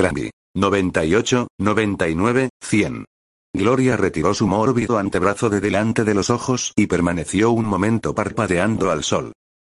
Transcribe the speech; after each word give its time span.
Granby. 0.00 0.30
98, 0.54 1.48
99, 1.58 2.48
100. 2.62 3.04
Gloria 3.52 3.98
retiró 3.98 4.32
su 4.32 4.46
mórbido 4.46 4.96
antebrazo 4.96 5.50
de 5.50 5.60
delante 5.60 6.04
de 6.04 6.14
los 6.14 6.30
ojos 6.30 6.72
y 6.74 6.86
permaneció 6.86 7.50
un 7.50 7.66
momento 7.66 8.14
parpadeando 8.14 8.90
al 8.90 9.04
sol. 9.04 9.32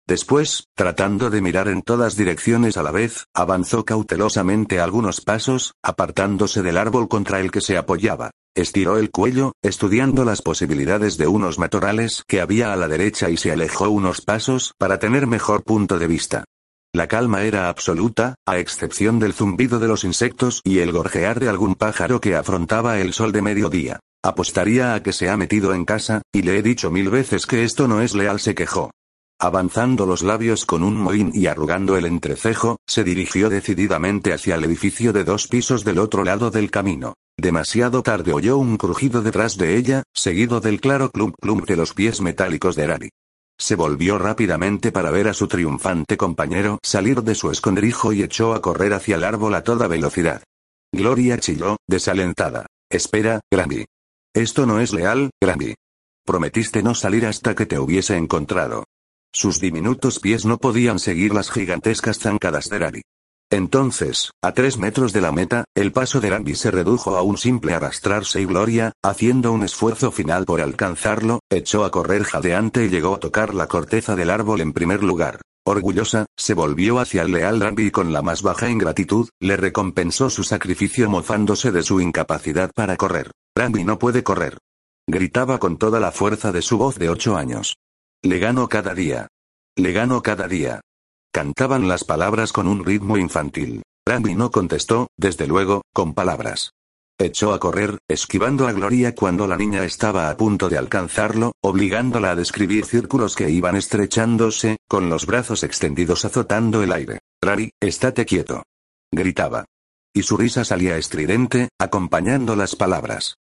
Después, 0.09 0.65
tratando 0.75 1.29
de 1.29 1.43
mirar 1.43 1.69
en 1.69 1.83
todas 1.83 2.17
direcciones 2.17 2.79
a 2.79 2.83
la 2.83 2.91
vez, 2.91 3.27
avanzó 3.35 3.85
cautelosamente 3.85 4.81
algunos 4.81 5.21
pasos, 5.21 5.75
apartándose 5.83 6.63
del 6.63 6.79
árbol 6.79 7.07
contra 7.07 7.41
el 7.41 7.51
que 7.51 7.61
se 7.61 7.77
apoyaba. 7.77 8.31
Estiró 8.57 8.97
el 8.97 9.11
cuello, 9.11 9.53
estudiando 9.63 10.25
las 10.25 10.41
posibilidades 10.41 11.19
de 11.19 11.27
unos 11.27 11.59
matorrales 11.59 12.23
que 12.27 12.41
había 12.41 12.73
a 12.73 12.77
la 12.77 12.89
derecha 12.89 13.29
y 13.29 13.37
se 13.37 13.53
alejó 13.53 13.91
unos 13.91 14.23
pasos 14.23 14.73
para 14.79 14.99
tener 14.99 15.27
mejor 15.27 15.65
punto 15.65 15.99
de 15.99 16.07
vista. 16.07 16.45
La 16.95 17.09
calma 17.09 17.43
era 17.43 17.69
absoluta, 17.69 18.37
a 18.47 18.59
excepción 18.61 19.19
del 19.19 19.33
zumbido 19.33 19.81
de 19.81 19.89
los 19.89 20.05
insectos 20.05 20.61
y 20.63 20.79
el 20.79 20.93
gorjear 20.93 21.41
de 21.41 21.49
algún 21.49 21.75
pájaro 21.75 22.21
que 22.21 22.37
afrontaba 22.37 23.01
el 23.01 23.13
sol 23.13 23.33
de 23.33 23.43
mediodía. 23.43 23.99
Apostaría 24.23 24.95
a 24.95 25.03
que 25.03 25.13
se 25.13 25.29
ha 25.29 25.37
metido 25.37 25.75
en 25.75 25.85
casa, 25.87 26.23
y 26.33 26.43
le 26.43 26.57
he 26.57 26.63
dicho 26.63 26.93
mil 26.93 27.11
veces 27.11 27.47
que 27.47 27.65
esto 27.65 27.89
no 27.89 28.01
es 28.01 28.15
leal, 28.15 28.39
se 28.39 28.55
quejó. 28.55 28.93
Avanzando 29.41 30.07
los 30.07 30.23
labios 30.23 30.67
con 30.67 30.85
un 30.85 30.95
mohín 30.95 31.33
y 31.35 31.49
arrugando 31.49 31.97
el 31.97 32.07
entrecejo, 32.07 32.77
se 32.87 33.03
dirigió 33.03 33.51
decididamente 33.51 34.33
hacia 34.33 34.55
el 34.55 34.63
edificio 34.63 35.13
de 35.13 35.25
dos 35.25 35.49
pisos 35.49 35.83
del 35.83 35.99
otro 35.99 36.23
lado 36.23 36.53
del 36.53 36.71
camino. 36.71 37.15
Demasiado 37.37 38.05
tarde 38.05 38.33
oyó 38.33 38.57
un 38.57 38.77
crujido 38.77 39.21
detrás 39.21 39.57
de 39.57 39.77
ella, 39.77 40.05
seguido 40.15 40.61
del 40.61 40.81
claro 40.81 41.11
clump 41.11 41.35
clump 41.43 41.67
de 41.67 41.75
los 41.75 41.93
pies 41.93 42.21
metálicos 42.21 42.77
de 42.77 42.87
Rari. 42.87 43.11
Se 43.59 43.77
volvió 43.77 44.19
rápidamente 44.19 44.93
para 44.93 45.11
ver 45.11 45.29
a 45.29 45.35
su 45.35 45.49
triunfante 45.49 46.17
compañero 46.17 46.79
salir 46.83 47.23
de 47.23 47.35
su 47.35 47.51
escondrijo 47.51 48.13
y 48.13 48.23
echó 48.23 48.55
a 48.55 48.61
correr 48.61 48.93
hacia 48.93 49.17
el 49.17 49.25
árbol 49.25 49.55
a 49.55 49.63
toda 49.63 49.87
velocidad. 49.87 50.43
Gloria 50.93 51.39
chilló, 51.39 51.77
desalentada. 51.89 52.67
Espera, 52.91 53.41
Granby. 53.51 53.87
Esto 54.35 54.67
no 54.67 54.81
es 54.81 54.93
leal, 54.93 55.31
Granby. 55.41 55.75
Prometiste 56.25 56.83
no 56.83 56.95
salir 56.95 57.27
hasta 57.27 57.55
que 57.55 57.67
te 57.67 57.79
hubiese 57.79 58.17
encontrado. 58.17 58.85
Sus 59.33 59.61
diminutos 59.61 60.21
pies 60.21 60.45
no 60.45 60.59
podían 60.59 60.99
seguir 60.99 61.35
las 61.35 61.51
gigantescas 61.51 62.19
zancadas 62.19 62.69
de 62.69 62.79
Rari. 62.79 63.03
Entonces, 63.51 64.31
a 64.43 64.53
tres 64.53 64.79
metros 64.79 65.13
de 65.13 65.21
la 65.21 65.31
meta, 65.31 65.65
el 65.75 65.93
paso 65.93 66.21
de 66.21 66.31
Rambi 66.31 66.55
se 66.55 66.71
redujo 66.71 67.17
a 67.17 67.23
un 67.23 67.39
simple 67.39 67.75
arrastrarse 67.75 68.41
y 68.41 68.47
Gloria, 68.47 68.93
haciendo 69.03 69.53
un 69.53 69.63
esfuerzo 69.63 70.11
final 70.11 70.45
por 70.45 70.61
alcanzarlo, 70.61 71.41
echó 71.51 71.85
a 71.85 71.91
correr 71.91 72.25
jadeante 72.25 72.85
y 72.85 72.89
llegó 72.89 73.15
a 73.15 73.21
tocar 73.21 73.55
la 73.55 73.69
corteza 73.69 74.17
del 74.17 74.31
árbol 74.31 74.61
en 74.61 74.73
primer 74.73 75.03
lugar. 75.03 75.41
Orgullosa, 75.67 76.27
se 76.37 76.53
volvió 76.53 76.99
hacia 76.99 77.23
el 77.23 77.33
leal 77.33 77.61
Rambi 77.61 77.87
y 77.87 77.91
con 77.91 78.13
la 78.13 78.21
más 78.21 78.43
baja 78.43 78.69
ingratitud, 78.69 79.29
le 79.41 79.57
recompensó 79.57 80.29
su 80.29 80.45
sacrificio 80.45 81.09
mofándose 81.09 81.73
de 81.73 81.83
su 81.83 82.01
incapacidad 82.01 82.71
para 82.75 82.97
correr. 82.97 83.31
Rambi 83.57 83.85
no 83.85 83.99
puede 83.99 84.23
correr. 84.23 84.59
Gritaba 85.07 85.59
con 85.59 85.79
toda 85.79 86.01
la 86.01 86.13
fuerza 86.13 86.53
de 86.53 86.61
su 86.61 86.77
voz 86.77 86.99
de 86.99 87.09
ocho 87.09 87.37
años. 87.37 87.77
Le 88.23 88.39
gano 88.39 88.69
cada 88.69 88.95
día. 88.95 89.29
Le 89.77 89.93
gano 89.93 90.23
cada 90.23 90.49
día. 90.49 90.81
Cantaban 91.35 91.89
las 91.89 92.05
palabras 92.05 92.53
con 92.53 92.69
un 92.69 92.85
ritmo 92.85 93.17
infantil. 93.19 93.83
Rambi 94.07 94.37
no 94.37 94.53
contestó, 94.53 95.09
desde 95.19 95.49
luego, 95.49 95.83
con 95.93 96.15
palabras. 96.15 96.71
Echó 97.19 97.53
a 97.53 97.59
correr, 97.59 97.99
esquivando 98.09 98.69
a 98.69 98.73
Gloria 98.73 99.17
cuando 99.17 99.49
la 99.49 99.57
niña 99.57 99.83
estaba 99.83 100.31
a 100.31 100.37
punto 100.37 100.69
de 100.69 100.79
alcanzarlo, 100.79 101.51
obligándola 101.61 102.31
a 102.31 102.37
describir 102.37 102.87
círculos 102.87 103.35
que 103.35 103.51
iban 103.51 103.75
estrechándose, 103.75 104.77
con 104.89 105.09
los 105.09 105.27
brazos 105.27 105.65
extendidos 105.65 106.25
azotando 106.25 106.85
el 106.85 106.93
aire. 106.93 107.19
Rari, 107.43 107.73
estate 107.81 108.25
quieto. 108.27 108.63
Gritaba. 109.11 109.65
Y 110.15 110.23
su 110.23 110.37
risa 110.37 110.65
salía 110.65 110.97
estridente, 110.99 111.69
acompañando 111.81 112.55
las 112.55 112.77
palabras 112.77 113.35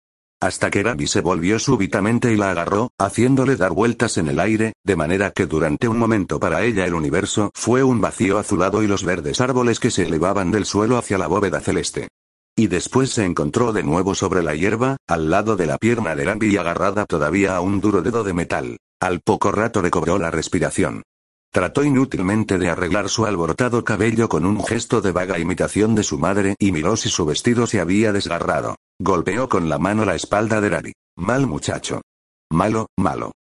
hasta 0.43 0.73
que 0.73 0.83
Gaby 0.83 1.07
se 1.07 1.21
volvió 1.21 1.61
súbitamente 1.61 2.33
y 2.33 2.37
la 2.37 2.51
agarró, 2.51 2.91
haciéndole 2.99 3.55
dar 3.55 3.71
vueltas 3.71 4.19
en 4.19 4.27
el 4.27 4.41
aire, 4.41 4.73
de 4.83 4.97
manera 4.97 5.31
que 5.31 5.47
durante 5.47 5.87
un 5.87 5.97
momento 5.97 6.41
para 6.41 6.65
ella 6.65 6.85
el 6.85 6.95
universo 6.95 7.53
fue 7.55 7.85
un 7.85 8.01
vacío 8.01 8.39
azulado 8.39 8.83
y 8.83 8.89
los 8.89 9.05
verdes 9.05 9.41
árboles 9.41 9.79
que 9.79 9.93
se 9.93 10.03
elevaban 10.03 10.51
del 10.51 10.65
suelo 10.65 10.99
hacia 10.99 11.17
la 11.17 11.29
bóveda 11.29 11.61
celeste. 11.61 12.09
Y 12.57 12.67
después 12.67 13.11
se 13.11 13.25
encontró 13.25 13.73
de 13.73 13.85
nuevo 13.85 14.17
sobre 14.17 14.43
la 14.43 14.57
hierba, 14.57 14.97
al 15.07 15.31
lado 15.31 15.55
de 15.55 15.67
la 15.67 15.79
pierna 15.79 16.17
de 16.17 16.25
Gaby 16.25 16.49
y 16.49 16.57
agarrada 16.57 17.07
todavía 17.07 17.55
a 17.55 17.61
un 17.61 17.81
duro 17.81 18.03
dedo 18.03 18.25
de 18.25 18.35
metal. 18.35 18.79
Al 19.01 19.21
poco 19.21 19.53
rato 19.53 19.81
recobró 19.81 20.19
la 20.19 20.33
respiración. 20.33 21.05
Trató 21.53 21.85
inútilmente 21.85 22.59
de 22.59 22.69
arreglar 22.69 23.11
su 23.11 23.27
alborotado 23.27 23.85
cabello 23.85 24.29
con 24.29 24.45
un 24.45 24.65
gesto 24.65 25.03
de 25.03 25.13
vaga 25.13 25.39
imitación 25.39 25.95
de 25.95 26.03
su 26.03 26.19
madre 26.19 26.57
y 26.59 26.73
miró 26.73 26.97
si 26.97 27.11
su 27.11 27.25
vestido 27.27 27.69
se 27.69 27.79
había 27.79 28.13
desgarrado. 28.13 28.75
Golpeó 29.05 29.49
con 29.49 29.69
la 29.69 29.81
mano 29.81 30.05
la 30.05 30.15
espalda 30.15 30.61
de 30.61 30.69
Rari. 30.69 30.93
Mal 31.17 31.45
muchacho. 31.49 32.03
Malo, 32.53 32.87
malo. 32.97 33.33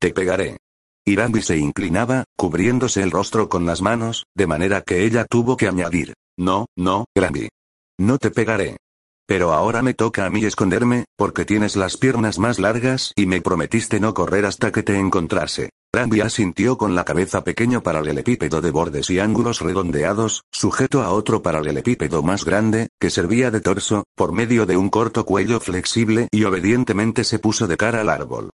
Te 0.00 0.14
pegaré. 0.14 0.56
Irambi 1.04 1.42
se 1.42 1.58
inclinaba, 1.58 2.24
cubriéndose 2.38 3.02
el 3.02 3.10
rostro 3.10 3.50
con 3.50 3.66
las 3.66 3.82
manos, 3.82 4.24
de 4.34 4.46
manera 4.46 4.80
que 4.80 5.04
ella 5.04 5.26
tuvo 5.28 5.58
que 5.58 5.68
añadir. 5.68 6.14
No, 6.38 6.68
no, 6.74 7.04
Granby. 7.14 7.50
No 7.98 8.16
te 8.16 8.30
pegaré. 8.30 8.78
Pero 9.26 9.52
ahora 9.52 9.82
me 9.82 9.92
toca 9.92 10.24
a 10.24 10.30
mí 10.30 10.42
esconderme, 10.46 11.04
porque 11.18 11.44
tienes 11.44 11.76
las 11.76 11.98
piernas 11.98 12.38
más 12.38 12.58
largas 12.58 13.12
y 13.14 13.26
me 13.26 13.42
prometiste 13.42 14.00
no 14.00 14.14
correr 14.14 14.46
hasta 14.46 14.72
que 14.72 14.82
te 14.82 14.98
encontrase. 14.98 15.68
Granby 15.92 16.20
asintió 16.20 16.78
con 16.78 16.94
la 16.94 17.04
cabeza 17.04 17.42
pequeño 17.42 17.82
paralelepípedo 17.82 18.60
de 18.60 18.70
bordes 18.70 19.10
y 19.10 19.18
ángulos 19.18 19.60
redondeados, 19.60 20.44
sujeto 20.52 21.02
a 21.02 21.10
otro 21.10 21.42
paralelepípedo 21.42 22.22
más 22.22 22.44
grande, 22.44 22.90
que 23.00 23.10
servía 23.10 23.50
de 23.50 23.60
torso, 23.60 24.04
por 24.14 24.30
medio 24.30 24.66
de 24.66 24.76
un 24.76 24.88
corto 24.88 25.24
cuello 25.24 25.58
flexible 25.58 26.28
y 26.30 26.44
obedientemente 26.44 27.24
se 27.24 27.40
puso 27.40 27.66
de 27.66 27.76
cara 27.76 28.02
al 28.02 28.08
árbol. 28.08 28.50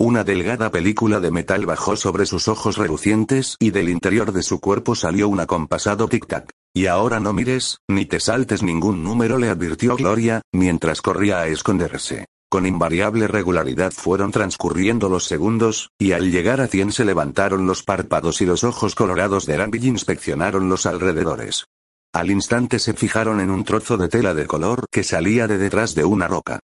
Una 0.00 0.24
delgada 0.24 0.72
película 0.72 1.20
de 1.20 1.30
metal 1.30 1.64
bajó 1.64 1.94
sobre 1.94 2.26
sus 2.26 2.48
ojos 2.48 2.76
relucientes 2.76 3.54
y 3.60 3.70
del 3.70 3.88
interior 3.88 4.32
de 4.32 4.42
su 4.42 4.58
cuerpo 4.58 4.96
salió 4.96 5.28
un 5.28 5.38
acompasado 5.38 6.08
tic-tac. 6.08 6.50
Y 6.74 6.86
ahora 6.86 7.20
no 7.20 7.32
mires, 7.32 7.78
ni 7.88 8.04
te 8.04 8.18
saltes 8.18 8.64
ningún 8.64 9.04
número, 9.04 9.38
le 9.38 9.48
advirtió 9.48 9.94
Gloria, 9.94 10.42
mientras 10.52 11.02
corría 11.02 11.38
a 11.38 11.46
esconderse. 11.46 12.26
Con 12.50 12.66
invariable 12.66 13.28
regularidad 13.28 13.92
fueron 13.92 14.32
transcurriendo 14.32 15.08
los 15.08 15.24
segundos, 15.26 15.92
y 16.00 16.10
al 16.12 16.32
llegar 16.32 16.60
a 16.60 16.66
cien 16.66 16.90
se 16.90 17.04
levantaron 17.04 17.64
los 17.64 17.84
párpados 17.84 18.40
y 18.40 18.44
los 18.44 18.64
ojos 18.64 18.96
colorados 18.96 19.46
de 19.46 19.56
Rambi 19.56 19.78
inspeccionaron 19.86 20.68
los 20.68 20.84
alrededores. 20.84 21.66
Al 22.12 22.28
instante 22.28 22.80
se 22.80 22.92
fijaron 22.92 23.38
en 23.38 23.50
un 23.50 23.62
trozo 23.62 23.96
de 23.96 24.08
tela 24.08 24.34
de 24.34 24.48
color 24.48 24.86
que 24.90 25.04
salía 25.04 25.46
de 25.46 25.58
detrás 25.58 25.94
de 25.94 26.04
una 26.04 26.26
roca. 26.26 26.58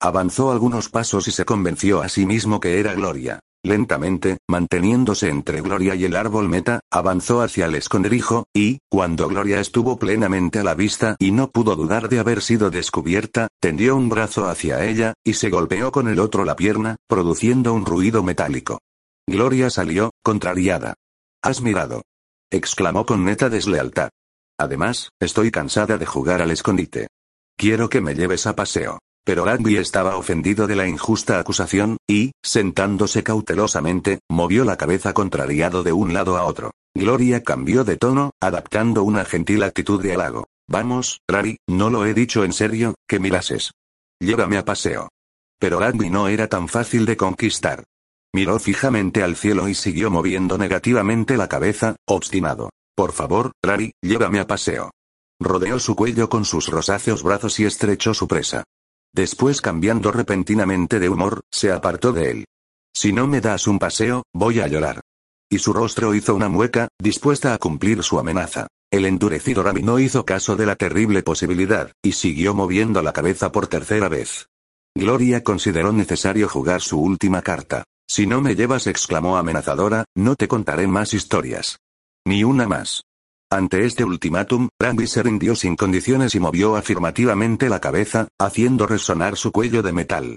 Avanzó 0.00 0.52
algunos 0.52 0.88
pasos 0.88 1.26
y 1.26 1.32
se 1.32 1.44
convenció 1.44 2.02
a 2.02 2.08
sí 2.08 2.24
mismo 2.24 2.60
que 2.60 2.78
era 2.78 2.94
Gloria. 2.94 3.40
Lentamente, 3.64 4.38
manteniéndose 4.48 5.28
entre 5.28 5.60
Gloria 5.60 5.94
y 5.94 6.04
el 6.04 6.16
árbol 6.16 6.48
meta, 6.48 6.80
avanzó 6.90 7.42
hacia 7.42 7.66
el 7.66 7.76
escondrijo, 7.76 8.44
y, 8.52 8.78
cuando 8.90 9.28
Gloria 9.28 9.60
estuvo 9.60 9.98
plenamente 9.98 10.58
a 10.58 10.64
la 10.64 10.74
vista 10.74 11.14
y 11.20 11.30
no 11.30 11.50
pudo 11.50 11.76
dudar 11.76 12.08
de 12.08 12.18
haber 12.18 12.42
sido 12.42 12.70
descubierta, 12.70 13.48
tendió 13.60 13.94
un 13.94 14.08
brazo 14.08 14.48
hacia 14.48 14.84
ella, 14.84 15.14
y 15.24 15.34
se 15.34 15.48
golpeó 15.48 15.92
con 15.92 16.08
el 16.08 16.18
otro 16.18 16.44
la 16.44 16.56
pierna, 16.56 16.96
produciendo 17.06 17.72
un 17.72 17.86
ruido 17.86 18.24
metálico. 18.24 18.80
Gloria 19.28 19.70
salió, 19.70 20.10
contrariada. 20.24 20.94
¿Has 21.40 21.60
mirado? 21.60 22.02
exclamó 22.50 23.06
con 23.06 23.24
neta 23.24 23.48
deslealtad. 23.48 24.10
Además, 24.58 25.10
estoy 25.20 25.52
cansada 25.52 25.98
de 25.98 26.06
jugar 26.06 26.42
al 26.42 26.50
escondite. 26.50 27.06
Quiero 27.56 27.88
que 27.88 28.00
me 28.00 28.14
lleves 28.14 28.46
a 28.46 28.56
paseo. 28.56 28.98
Pero 29.24 29.44
Randy 29.44 29.76
estaba 29.76 30.16
ofendido 30.16 30.66
de 30.66 30.74
la 30.74 30.88
injusta 30.88 31.38
acusación, 31.38 31.96
y, 32.08 32.32
sentándose 32.42 33.22
cautelosamente, 33.22 34.18
movió 34.28 34.64
la 34.64 34.76
cabeza 34.76 35.12
contrariado 35.12 35.82
de 35.82 35.92
un 35.92 36.12
lado 36.12 36.36
a 36.36 36.44
otro. 36.44 36.72
Gloria 36.94 37.42
cambió 37.42 37.84
de 37.84 37.96
tono, 37.96 38.32
adaptando 38.40 39.04
una 39.04 39.24
gentil 39.24 39.62
actitud 39.62 40.02
de 40.02 40.14
halago. 40.14 40.46
Vamos, 40.68 41.20
Rari, 41.28 41.58
no 41.68 41.90
lo 41.90 42.04
he 42.04 42.14
dicho 42.14 42.44
en 42.44 42.52
serio, 42.52 42.94
que 43.08 43.20
mirases. 43.20 43.72
Llévame 44.20 44.58
a 44.58 44.64
paseo. 44.64 45.08
Pero 45.60 45.78
Randy 45.78 46.10
no 46.10 46.28
era 46.28 46.48
tan 46.48 46.68
fácil 46.68 47.06
de 47.06 47.16
conquistar. 47.16 47.84
Miró 48.34 48.58
fijamente 48.58 49.22
al 49.22 49.36
cielo 49.36 49.68
y 49.68 49.74
siguió 49.74 50.10
moviendo 50.10 50.58
negativamente 50.58 51.36
la 51.36 51.48
cabeza, 51.48 51.96
obstinado. 52.06 52.70
Por 52.96 53.12
favor, 53.12 53.52
Rari, 53.62 53.92
llévame 54.02 54.40
a 54.40 54.46
paseo. 54.46 54.90
Rodeó 55.40 55.78
su 55.78 55.94
cuello 55.94 56.28
con 56.28 56.44
sus 56.44 56.68
rosáceos 56.68 57.22
brazos 57.22 57.60
y 57.60 57.64
estrechó 57.64 58.14
su 58.14 58.26
presa. 58.28 58.64
Después 59.14 59.60
cambiando 59.60 60.10
repentinamente 60.10 60.98
de 60.98 61.08
humor, 61.08 61.42
se 61.50 61.70
apartó 61.70 62.12
de 62.12 62.30
él. 62.30 62.44
Si 62.94 63.12
no 63.12 63.26
me 63.26 63.40
das 63.40 63.66
un 63.66 63.78
paseo, 63.78 64.22
voy 64.32 64.60
a 64.60 64.68
llorar. 64.68 65.00
Y 65.50 65.58
su 65.58 65.72
rostro 65.72 66.14
hizo 66.14 66.34
una 66.34 66.48
mueca, 66.48 66.88
dispuesta 66.98 67.52
a 67.52 67.58
cumplir 67.58 68.02
su 68.02 68.18
amenaza. 68.18 68.68
El 68.90 69.04
endurecido 69.04 69.62
Rami 69.62 69.82
no 69.82 69.98
hizo 69.98 70.24
caso 70.24 70.56
de 70.56 70.66
la 70.66 70.76
terrible 70.76 71.22
posibilidad, 71.22 71.92
y 72.02 72.12
siguió 72.12 72.54
moviendo 72.54 73.02
la 73.02 73.12
cabeza 73.12 73.52
por 73.52 73.66
tercera 73.66 74.08
vez. 74.08 74.46
Gloria 74.94 75.42
consideró 75.42 75.92
necesario 75.92 76.48
jugar 76.48 76.80
su 76.80 77.00
última 77.00 77.42
carta. 77.42 77.84
Si 78.06 78.26
no 78.26 78.40
me 78.40 78.54
llevas, 78.54 78.86
exclamó 78.86 79.36
amenazadora, 79.36 80.04
no 80.14 80.36
te 80.36 80.48
contaré 80.48 80.86
más 80.86 81.14
historias. 81.14 81.78
Ni 82.26 82.44
una 82.44 82.68
más. 82.68 83.02
Ante 83.52 83.84
este 83.84 84.02
ultimátum, 84.02 84.70
Rambi 84.80 85.06
se 85.06 85.22
rindió 85.22 85.54
sin 85.54 85.76
condiciones 85.76 86.34
y 86.34 86.40
movió 86.40 86.74
afirmativamente 86.74 87.68
la 87.68 87.80
cabeza, 87.80 88.28
haciendo 88.38 88.86
resonar 88.86 89.36
su 89.36 89.52
cuello 89.52 89.82
de 89.82 89.92
metal. 89.92 90.36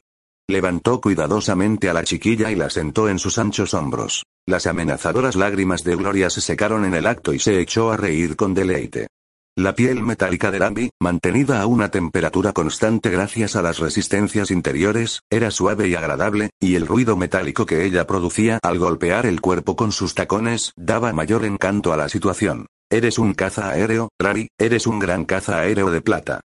Levantó 0.50 1.00
cuidadosamente 1.00 1.90
a 1.90 1.94
la 1.94 2.04
chiquilla 2.04 2.52
y 2.52 2.56
la 2.56 2.70
sentó 2.70 3.08
en 3.08 3.18
sus 3.18 3.38
anchos 3.38 3.74
hombros. 3.74 4.26
Las 4.46 4.68
amenazadoras 4.68 5.38
lágrimas 5.38 5.86
de 5.86 5.96
Gloria 5.96 6.30
se 6.30 6.42
secaron 6.42 6.84
en 6.84 6.94
el 6.94 7.08
acto 7.08 7.34
y 7.34 7.40
se 7.40 7.58
echó 7.62 7.90
a 7.90 7.96
reír 7.96 8.36
con 8.36 8.54
deleite. 8.54 9.08
La 9.56 9.74
piel 9.74 10.04
metálica 10.04 10.52
de 10.52 10.60
Rambi, 10.60 10.90
mantenida 11.02 11.62
a 11.62 11.68
una 11.68 11.88
temperatura 11.88 12.52
constante 12.52 13.10
gracias 13.12 13.56
a 13.56 13.62
las 13.62 13.80
resistencias 13.80 14.52
interiores, 14.52 15.22
era 15.30 15.52
suave 15.52 15.88
y 15.88 15.96
agradable, 15.96 16.50
y 16.60 16.76
el 16.76 16.86
ruido 16.86 17.16
metálico 17.16 17.66
que 17.66 17.86
ella 17.86 18.06
producía 18.06 18.60
al 18.62 18.78
golpear 18.78 19.26
el 19.26 19.40
cuerpo 19.40 19.78
con 19.78 19.94
sus 19.94 20.16
tacones 20.16 20.74
daba 20.76 21.14
mayor 21.14 21.46
encanto 21.46 21.94
a 21.94 21.98
la 21.98 22.10
situación. 22.10 22.66
Eres 22.92 23.18
un 23.18 23.34
caza 23.34 23.70
aéreo, 23.70 24.10
Rari, 24.20 24.48
eres 24.60 24.86
un 24.86 25.00
gran 25.00 25.26
caza 25.26 25.60
aéreo 25.60 25.90
de 25.90 26.02
plata. 26.02 26.42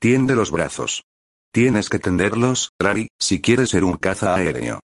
Tiende 0.00 0.34
los 0.34 0.50
brazos. 0.50 1.04
Tienes 1.52 1.88
que 1.88 2.00
tenderlos, 2.00 2.70
Rari, 2.80 3.08
si 3.20 3.40
quieres 3.40 3.70
ser 3.70 3.84
un 3.84 3.96
caza 3.96 4.34
aéreo. 4.34 4.80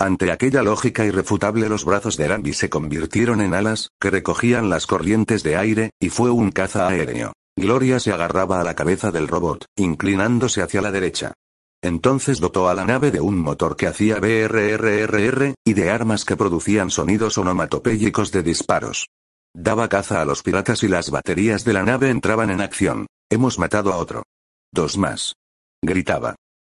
Ante 0.00 0.32
aquella 0.32 0.62
lógica 0.62 1.04
irrefutable 1.04 1.68
los 1.68 1.84
brazos 1.84 2.16
de 2.16 2.28
Rambi 2.28 2.54
se 2.54 2.70
convirtieron 2.70 3.42
en 3.42 3.54
alas, 3.54 3.90
que 4.00 4.10
recogían 4.10 4.70
las 4.70 4.86
corrientes 4.86 5.42
de 5.42 5.56
aire, 5.56 5.90
y 6.00 6.08
fue 6.08 6.30
un 6.30 6.50
caza 6.50 6.88
aéreo. 6.88 7.34
Gloria 7.56 8.00
se 8.00 8.12
agarraba 8.12 8.60
a 8.60 8.64
la 8.64 8.74
cabeza 8.74 9.12
del 9.12 9.28
robot, 9.28 9.66
inclinándose 9.76 10.62
hacia 10.62 10.80
la 10.80 10.90
derecha. 10.90 11.34
Entonces 11.82 12.40
dotó 12.40 12.70
a 12.70 12.74
la 12.74 12.86
nave 12.86 13.10
de 13.10 13.20
un 13.20 13.38
motor 13.38 13.76
que 13.76 13.86
hacía 13.86 14.18
BRRRR, 14.18 15.54
y 15.62 15.74
de 15.74 15.90
armas 15.90 16.24
que 16.24 16.36
producían 16.36 16.88
sonidos 16.88 17.36
onomatopéyicos 17.36 18.32
de 18.32 18.42
disparos. 18.42 19.06
Daba 19.56 19.88
caza 19.88 20.20
a 20.20 20.24
los 20.24 20.42
piratas 20.42 20.82
y 20.82 20.88
las 20.88 21.10
baterías 21.10 21.64
de 21.64 21.72
la 21.72 21.84
nave 21.84 22.10
entraban 22.10 22.50
en 22.50 22.60
acción. 22.60 23.06
Hemos 23.30 23.58
matado 23.60 23.92
a 23.92 23.98
otro. 23.98 24.24
Dos 24.72 24.98
más. 24.98 25.36
Gritaba. 25.80 26.34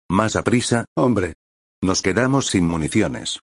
Más 0.09 0.37
a 0.37 0.43
prisa, 0.43 0.85
hombre. 0.95 1.33
Nos 1.83 2.01
quedamos 2.01 2.47
sin 2.47 2.65
municiones. 2.65 3.39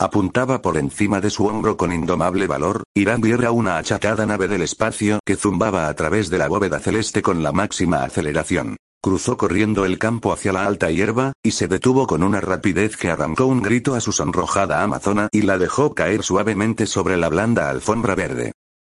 Apuntaba 0.00 0.60
por 0.60 0.76
encima 0.76 1.20
de 1.20 1.30
su 1.30 1.46
hombro 1.46 1.76
con 1.76 1.92
indomable 1.92 2.46
valor, 2.46 2.82
Irán 2.94 3.24
era 3.24 3.52
una 3.52 3.76
achatada 3.76 4.26
nave 4.26 4.48
del 4.48 4.62
espacio 4.62 5.20
que 5.24 5.36
zumbaba 5.36 5.88
a 5.88 5.94
través 5.94 6.28
de 6.28 6.38
la 6.38 6.48
bóveda 6.48 6.80
celeste 6.80 7.22
con 7.22 7.42
la 7.42 7.52
máxima 7.52 8.02
aceleración. 8.02 8.76
Cruzó 9.02 9.36
corriendo 9.36 9.84
el 9.84 9.98
campo 9.98 10.32
hacia 10.32 10.52
la 10.52 10.66
alta 10.66 10.90
hierba, 10.90 11.32
y 11.42 11.52
se 11.52 11.68
detuvo 11.68 12.06
con 12.06 12.22
una 12.22 12.40
rapidez 12.40 12.96
que 12.96 13.10
arrancó 13.10 13.46
un 13.46 13.62
grito 13.62 13.94
a 13.94 14.00
su 14.00 14.12
sonrojada 14.12 14.82
amazona 14.82 15.28
y 15.32 15.42
la 15.42 15.58
dejó 15.58 15.94
caer 15.94 16.22
suavemente 16.22 16.86
sobre 16.86 17.16
la 17.16 17.28
blanda 17.28 17.70
alfombra 17.70 18.14
verde. 18.14 18.52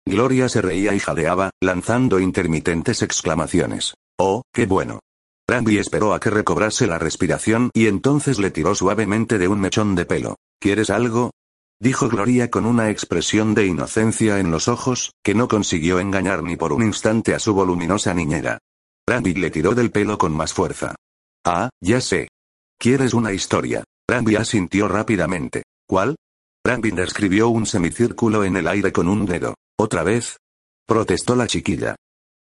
Gloria 0.07 0.49
se 0.49 0.61
reía 0.61 0.93
y 0.93 0.99
jadeaba, 0.99 1.49
lanzando 1.59 2.19
intermitentes 2.19 3.01
exclamaciones. 3.01 3.95
Oh, 4.19 4.43
qué 4.53 4.67
bueno. 4.67 4.99
Rambi 5.47 5.77
esperó 5.77 6.13
a 6.13 6.19
que 6.19 6.29
recobrase 6.29 6.85
la 6.85 6.99
respiración 6.99 7.71
y 7.73 7.87
entonces 7.87 8.39
le 8.39 8.51
tiró 8.51 8.75
suavemente 8.75 9.37
de 9.37 9.47
un 9.47 9.59
mechón 9.59 9.95
de 9.95 10.05
pelo. 10.05 10.35
¿Quieres 10.59 10.89
algo? 10.89 11.31
Dijo 11.79 12.07
Gloria 12.07 12.49
con 12.49 12.65
una 12.65 12.89
expresión 12.89 13.53
de 13.53 13.65
inocencia 13.65 14.39
en 14.39 14.49
los 14.49 14.67
ojos, 14.67 15.11
que 15.23 15.35
no 15.35 15.47
consiguió 15.47 15.99
engañar 15.99 16.41
ni 16.43 16.55
por 16.55 16.71
un 16.71 16.83
instante 16.83 17.33
a 17.33 17.39
su 17.39 17.53
voluminosa 17.53 18.13
niñera. 18.13 18.59
Rambi 19.07 19.33
le 19.33 19.51
tiró 19.51 19.75
del 19.75 19.91
pelo 19.91 20.17
con 20.17 20.33
más 20.33 20.53
fuerza. 20.53 20.95
Ah, 21.45 21.69
ya 21.81 21.99
sé. 21.99 22.29
¿Quieres 22.79 23.13
una 23.13 23.33
historia? 23.33 23.83
Rambi 24.09 24.35
asintió 24.35 24.87
rápidamente. 24.87 25.63
¿Cuál? 25.87 26.15
Rambi 26.65 26.91
describió 26.91 27.49
un 27.49 27.65
semicírculo 27.65 28.43
en 28.43 28.55
el 28.55 28.67
aire 28.67 28.91
con 28.91 29.07
un 29.07 29.25
dedo. 29.25 29.53
¿Otra 29.77 30.03
vez? 30.03 30.37
Protestó 30.87 31.35
la 31.35 31.47
chiquilla. 31.47 31.95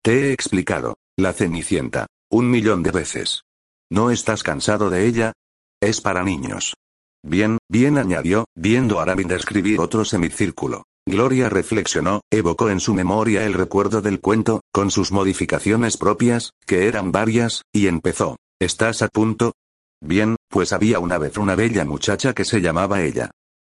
Te 0.02 0.28
he 0.28 0.32
explicado. 0.32 0.96
La 1.16 1.32
cenicienta. 1.32 2.06
Un 2.30 2.50
millón 2.50 2.82
de 2.82 2.90
veces. 2.90 3.42
¿No 3.90 4.10
estás 4.10 4.42
cansado 4.42 4.90
de 4.90 5.06
ella? 5.06 5.32
Es 5.80 6.00
para 6.00 6.22
niños. 6.22 6.74
Bien, 7.22 7.58
bien 7.68 7.98
añadió, 7.98 8.46
viendo 8.54 8.98
a 8.98 9.02
Arabin 9.02 9.28
describir 9.28 9.80
otro 9.80 10.04
semicírculo. 10.04 10.84
Gloria 11.06 11.48
reflexionó, 11.48 12.20
evocó 12.30 12.70
en 12.70 12.80
su 12.80 12.94
memoria 12.94 13.44
el 13.44 13.54
recuerdo 13.54 14.02
del 14.02 14.20
cuento, 14.20 14.60
con 14.72 14.90
sus 14.90 15.10
modificaciones 15.10 15.96
propias, 15.96 16.52
que 16.66 16.86
eran 16.86 17.12
varias, 17.12 17.62
y 17.72 17.86
empezó. 17.86 18.36
¿Estás 18.60 19.02
a 19.02 19.08
punto? 19.08 19.52
Bien, 20.00 20.36
pues 20.48 20.72
había 20.72 20.98
una 20.98 21.18
vez 21.18 21.38
una 21.38 21.54
bella 21.54 21.84
muchacha 21.84 22.34
que 22.34 22.44
se 22.44 22.60
llamaba 22.60 23.02
ella. 23.02 23.30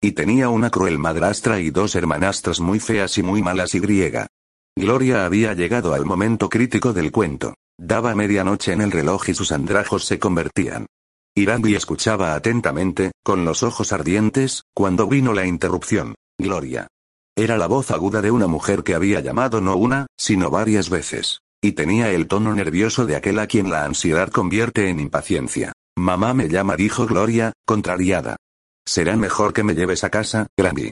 Y 0.04 0.12
tenía 0.12 0.50
una 0.50 0.68
cruel 0.68 0.98
madrastra 0.98 1.60
y 1.60 1.70
dos 1.70 1.94
hermanastras 1.94 2.60
muy 2.60 2.78
feas 2.78 3.16
y 3.16 3.22
muy 3.22 3.40
malas 3.40 3.74
y 3.74 3.80
griega. 3.80 4.26
Gloria 4.76 5.24
había 5.24 5.54
llegado 5.54 5.94
al 5.94 6.04
momento 6.04 6.50
crítico 6.50 6.92
del 6.92 7.10
cuento. 7.10 7.54
Daba 7.78 8.14
medianoche 8.14 8.74
en 8.74 8.82
el 8.82 8.90
reloj 8.90 9.30
y 9.30 9.34
sus 9.34 9.50
andrajos 9.50 10.04
se 10.04 10.18
convertían. 10.18 10.84
Irambi 11.34 11.74
escuchaba 11.74 12.34
atentamente, 12.34 13.12
con 13.24 13.46
los 13.46 13.62
ojos 13.62 13.94
ardientes, 13.94 14.64
cuando 14.74 15.06
vino 15.06 15.32
la 15.32 15.46
interrupción. 15.46 16.16
Gloria. 16.38 16.86
Era 17.34 17.56
la 17.56 17.66
voz 17.66 17.90
aguda 17.90 18.20
de 18.20 18.30
una 18.30 18.46
mujer 18.46 18.84
que 18.84 18.94
había 18.94 19.20
llamado 19.20 19.62
no 19.62 19.74
una, 19.74 20.06
sino 20.18 20.50
varias 20.50 20.90
veces. 20.90 21.38
Y 21.62 21.72
tenía 21.72 22.10
el 22.10 22.28
tono 22.28 22.54
nervioso 22.54 23.06
de 23.06 23.16
aquel 23.16 23.38
a 23.38 23.46
quien 23.46 23.70
la 23.70 23.86
ansiedad 23.86 24.28
convierte 24.28 24.90
en 24.90 25.00
impaciencia. 25.00 25.72
Mamá 25.96 26.34
me 26.34 26.50
llama, 26.50 26.76
dijo 26.76 27.06
Gloria, 27.06 27.54
contrariada. 27.64 28.36
Será 28.86 29.16
mejor 29.16 29.52
que 29.52 29.62
me 29.62 29.74
lleves 29.74 30.04
a 30.04 30.10
casa, 30.10 30.46
Grammy. 30.56 30.90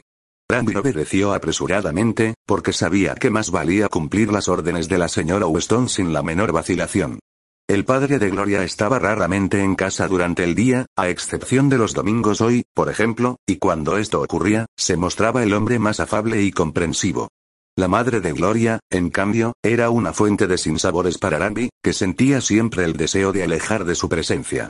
Randy 0.49 0.75
obedeció 0.75 1.33
apresuradamente, 1.33 2.35
porque 2.45 2.73
sabía 2.73 3.15
que 3.15 3.29
más 3.29 3.49
valía 3.49 3.87
cumplir 3.87 4.31
las 4.31 4.47
órdenes 4.47 4.89
de 4.89 4.97
la 4.97 5.07
señora 5.07 5.47
Weston 5.47 5.89
sin 5.89 6.13
la 6.13 6.21
menor 6.21 6.51
vacilación. 6.51 7.19
El 7.67 7.85
padre 7.85 8.19
de 8.19 8.29
Gloria 8.29 8.63
estaba 8.63 8.99
raramente 8.99 9.63
en 9.63 9.75
casa 9.75 10.07
durante 10.07 10.43
el 10.43 10.53
día, 10.53 10.85
a 10.97 11.07
excepción 11.07 11.69
de 11.69 11.77
los 11.77 11.93
domingos 11.93 12.41
hoy, 12.41 12.63
por 12.73 12.89
ejemplo, 12.89 13.37
y 13.47 13.55
cuando 13.55 13.97
esto 13.97 14.21
ocurría, 14.21 14.65
se 14.77 14.97
mostraba 14.97 15.43
el 15.43 15.53
hombre 15.53 15.79
más 15.79 15.99
afable 15.99 16.41
y 16.41 16.51
comprensivo. 16.51 17.29
La 17.77 17.87
madre 17.87 18.19
de 18.19 18.33
Gloria, 18.33 18.79
en 18.91 19.09
cambio, 19.09 19.53
era 19.63 19.89
una 19.89 20.13
fuente 20.13 20.45
de 20.45 20.57
sinsabores 20.57 21.17
para 21.17 21.39
Randy, 21.39 21.69
que 21.81 21.93
sentía 21.93 22.41
siempre 22.41 22.83
el 22.83 22.93
deseo 22.93 23.31
de 23.31 23.43
alejar 23.43 23.85
de 23.85 23.95
su 23.95 24.09
presencia. 24.09 24.69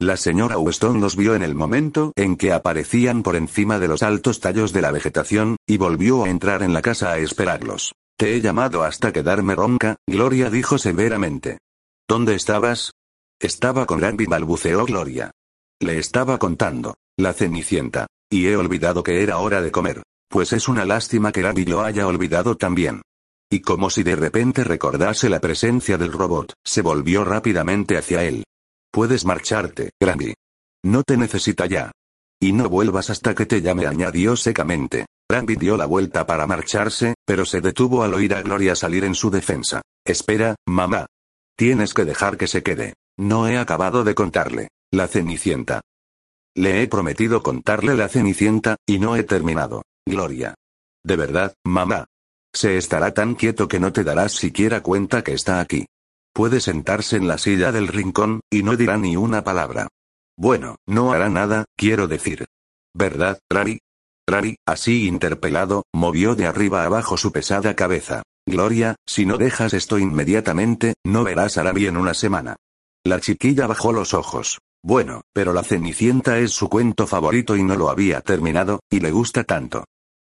La 0.00 0.16
señora 0.16 0.58
Weston 0.58 1.00
los 1.00 1.16
vio 1.16 1.34
en 1.34 1.42
el 1.42 1.54
momento 1.54 2.12
en 2.16 2.36
que 2.36 2.52
aparecían 2.52 3.22
por 3.22 3.36
encima 3.36 3.78
de 3.78 3.88
los 3.88 4.02
altos 4.02 4.40
tallos 4.40 4.72
de 4.72 4.82
la 4.82 4.90
vegetación, 4.90 5.56
y 5.66 5.76
volvió 5.76 6.24
a 6.24 6.28
entrar 6.28 6.62
en 6.62 6.72
la 6.72 6.82
casa 6.82 7.12
a 7.12 7.18
esperarlos. 7.18 7.92
Te 8.18 8.34
he 8.34 8.40
llamado 8.40 8.82
hasta 8.82 9.12
quedarme 9.12 9.54
ronca, 9.54 9.96
Gloria 10.06 10.50
dijo 10.50 10.78
severamente. 10.78 11.58
¿Dónde 12.08 12.34
estabas? 12.34 12.92
Estaba 13.40 13.86
con 13.86 13.98
Granby 13.98 14.26
balbuceó 14.26 14.84
Gloria. 14.84 15.30
Le 15.80 15.98
estaba 15.98 16.38
contando. 16.38 16.94
La 17.16 17.32
cenicienta. 17.32 18.06
Y 18.30 18.46
he 18.46 18.56
olvidado 18.56 19.04
que 19.04 19.22
era 19.22 19.38
hora 19.38 19.62
de 19.62 19.70
comer. 19.70 20.02
Pues 20.28 20.52
es 20.52 20.68
una 20.68 20.84
lástima 20.84 21.30
que 21.30 21.42
Granby 21.42 21.66
lo 21.66 21.82
haya 21.82 22.06
olvidado 22.06 22.56
también. 22.56 23.02
Y 23.50 23.60
como 23.60 23.90
si 23.90 24.02
de 24.02 24.16
repente 24.16 24.64
recordase 24.64 25.28
la 25.28 25.40
presencia 25.40 25.96
del 25.96 26.12
robot, 26.12 26.54
se 26.64 26.82
volvió 26.82 27.24
rápidamente 27.24 27.96
hacia 27.96 28.24
él. 28.24 28.44
Puedes 28.94 29.24
marcharte, 29.24 29.90
Granby. 30.00 30.34
No 30.84 31.02
te 31.02 31.16
necesita 31.16 31.66
ya. 31.66 31.90
Y 32.40 32.52
no 32.52 32.68
vuelvas 32.68 33.10
hasta 33.10 33.34
que 33.34 33.44
te 33.44 33.60
llame, 33.60 33.88
añadió 33.88 34.36
secamente. 34.36 35.06
Granby 35.28 35.56
dio 35.56 35.76
la 35.76 35.86
vuelta 35.86 36.26
para 36.26 36.46
marcharse, 36.46 37.16
pero 37.26 37.44
se 37.44 37.60
detuvo 37.60 38.04
al 38.04 38.14
oír 38.14 38.34
a 38.34 38.42
Gloria 38.42 38.76
salir 38.76 39.02
en 39.02 39.16
su 39.16 39.32
defensa. 39.32 39.82
Espera, 40.06 40.54
mamá. 40.64 41.06
Tienes 41.56 41.92
que 41.92 42.04
dejar 42.04 42.36
que 42.36 42.46
se 42.46 42.62
quede. 42.62 42.94
No 43.18 43.48
he 43.48 43.58
acabado 43.58 44.04
de 44.04 44.14
contarle. 44.14 44.68
La 44.92 45.08
Cenicienta. 45.08 45.80
Le 46.54 46.80
he 46.80 46.86
prometido 46.86 47.42
contarle 47.42 47.96
la 47.96 48.08
Cenicienta, 48.08 48.76
y 48.86 49.00
no 49.00 49.16
he 49.16 49.24
terminado. 49.24 49.82
Gloria. 50.06 50.54
De 51.04 51.16
verdad, 51.16 51.52
mamá. 51.64 52.04
Se 52.54 52.76
estará 52.76 53.12
tan 53.12 53.34
quieto 53.34 53.66
que 53.66 53.80
no 53.80 53.92
te 53.92 54.04
darás 54.04 54.30
siquiera 54.30 54.84
cuenta 54.84 55.24
que 55.24 55.32
está 55.32 55.58
aquí. 55.58 55.84
Puede 56.34 56.60
sentarse 56.60 57.16
en 57.16 57.28
la 57.28 57.38
silla 57.38 57.70
del 57.70 57.86
rincón, 57.86 58.40
y 58.50 58.64
no 58.64 58.76
dirá 58.76 58.98
ni 58.98 59.16
una 59.16 59.44
palabra. 59.44 59.86
Bueno, 60.36 60.76
no 60.84 61.12
hará 61.12 61.28
nada, 61.28 61.64
quiero 61.76 62.08
decir. 62.08 62.46
¿Verdad, 62.92 63.38
Rari? 63.48 63.78
Rari, 64.26 64.56
así 64.66 65.06
interpelado, 65.06 65.84
movió 65.94 66.34
de 66.34 66.46
arriba 66.46 66.84
abajo 66.84 67.16
su 67.16 67.30
pesada 67.30 67.76
cabeza. 67.76 68.24
Gloria, 68.46 68.96
si 69.06 69.26
no 69.26 69.38
dejas 69.38 69.74
esto 69.74 69.96
inmediatamente, 69.96 70.94
no 71.04 71.22
verás 71.22 71.56
a 71.56 71.62
Rari 71.62 71.86
en 71.86 71.96
una 71.96 72.14
semana. 72.14 72.56
La 73.04 73.20
chiquilla 73.20 73.68
bajó 73.68 73.92
los 73.92 74.12
ojos. 74.12 74.58
Bueno, 74.82 75.20
pero 75.32 75.52
la 75.52 75.62
Cenicienta 75.62 76.38
es 76.38 76.50
su 76.50 76.68
cuento 76.68 77.06
favorito 77.06 77.54
y 77.54 77.62
no 77.62 77.76
lo 77.76 77.90
había 77.90 78.20
terminado, 78.22 78.80
y 78.90 78.98
le 78.98 79.12
gusta 79.12 79.44
tanto. 79.44 79.84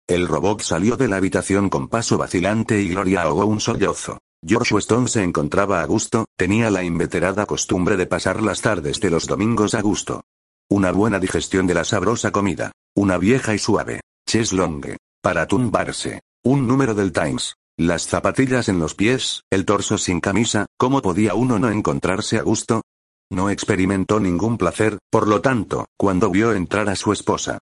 El 0.09 0.27
robot 0.27 0.63
salió 0.63 0.97
de 0.97 1.07
la 1.07 1.17
habitación 1.17 1.69
con 1.69 1.89
paso 1.89 2.17
vacilante 2.17 2.81
y 2.81 2.89
Gloria 2.89 3.23
ahogó 3.23 3.45
un 3.45 3.61
sollozo. 3.61 4.19
George 4.47 4.73
Weston 4.73 5.09
se 5.09 5.25
encontraba 5.25 5.83
a 5.83 5.87
gusto, 5.87 6.27
tenía 6.37 6.71
la 6.71 6.85
inveterada 6.85 7.45
costumbre 7.45 7.97
de 7.97 8.07
pasar 8.07 8.41
las 8.41 8.61
tardes 8.61 9.01
de 9.01 9.11
los 9.11 9.27
domingos 9.27 9.75
a 9.75 9.83
gusto. 9.83 10.23
Una 10.71 10.93
buena 10.93 11.19
digestión 11.19 11.67
de 11.67 11.75
la 11.75 11.85
sabrosa 11.85 12.31
comida. 12.31 12.73
Una 12.95 13.19
vieja 13.19 13.55
y 13.55 13.59
suave. 13.59 14.01
Ches 14.27 14.53
longue. 14.53 14.97
Para 15.23 15.47
tumbarse. 15.47 16.21
Un 16.45 16.69
número 16.69 16.95
del 16.95 17.13
Times. 17.13 17.55
Las 17.77 18.07
zapatillas 18.07 18.69
en 18.69 18.79
los 18.79 18.95
pies, 18.95 19.43
el 19.51 19.65
torso 19.65 19.99
sin 19.99 20.21
camisa, 20.21 20.67
¿cómo 20.77 21.01
podía 21.01 21.35
uno 21.35 21.59
no 21.59 21.71
encontrarse 21.71 22.39
a 22.39 22.43
gusto? 22.43 22.83
No 23.31 23.51
experimentó 23.51 24.21
ningún 24.21 24.57
placer, 24.57 24.99
por 25.11 25.29
lo 25.29 25.41
tanto, 25.41 25.87
cuando 25.97 26.31
vio 26.31 26.53
entrar 26.53 26.89
a 26.89 26.97
su 26.97 27.13
esposa. 27.13 27.59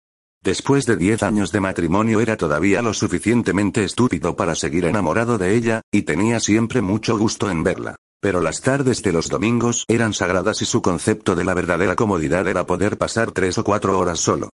Después 0.43 0.87
de 0.87 0.97
diez 0.97 1.21
años 1.21 1.51
de 1.51 1.59
matrimonio 1.59 2.19
era 2.19 2.35
todavía 2.35 2.81
lo 2.81 2.95
suficientemente 2.95 3.83
estúpido 3.83 4.35
para 4.35 4.55
seguir 4.55 4.85
enamorado 4.85 5.37
de 5.37 5.55
ella, 5.55 5.81
y 5.91 6.01
tenía 6.01 6.39
siempre 6.39 6.81
mucho 6.81 7.15
gusto 7.15 7.51
en 7.51 7.63
verla. 7.63 7.95
Pero 8.19 8.41
las 8.41 8.61
tardes 8.61 9.03
de 9.03 9.13
los 9.13 9.29
domingos 9.29 9.85
eran 9.87 10.13
sagradas 10.13 10.63
y 10.63 10.65
su 10.65 10.81
concepto 10.81 11.35
de 11.35 11.43
la 11.43 11.53
verdadera 11.53 11.95
comodidad 11.95 12.47
era 12.47 12.65
poder 12.65 12.97
pasar 12.97 13.31
tres 13.31 13.59
o 13.59 13.63
cuatro 13.63 13.99
horas 13.99 14.19
solo. 14.19 14.49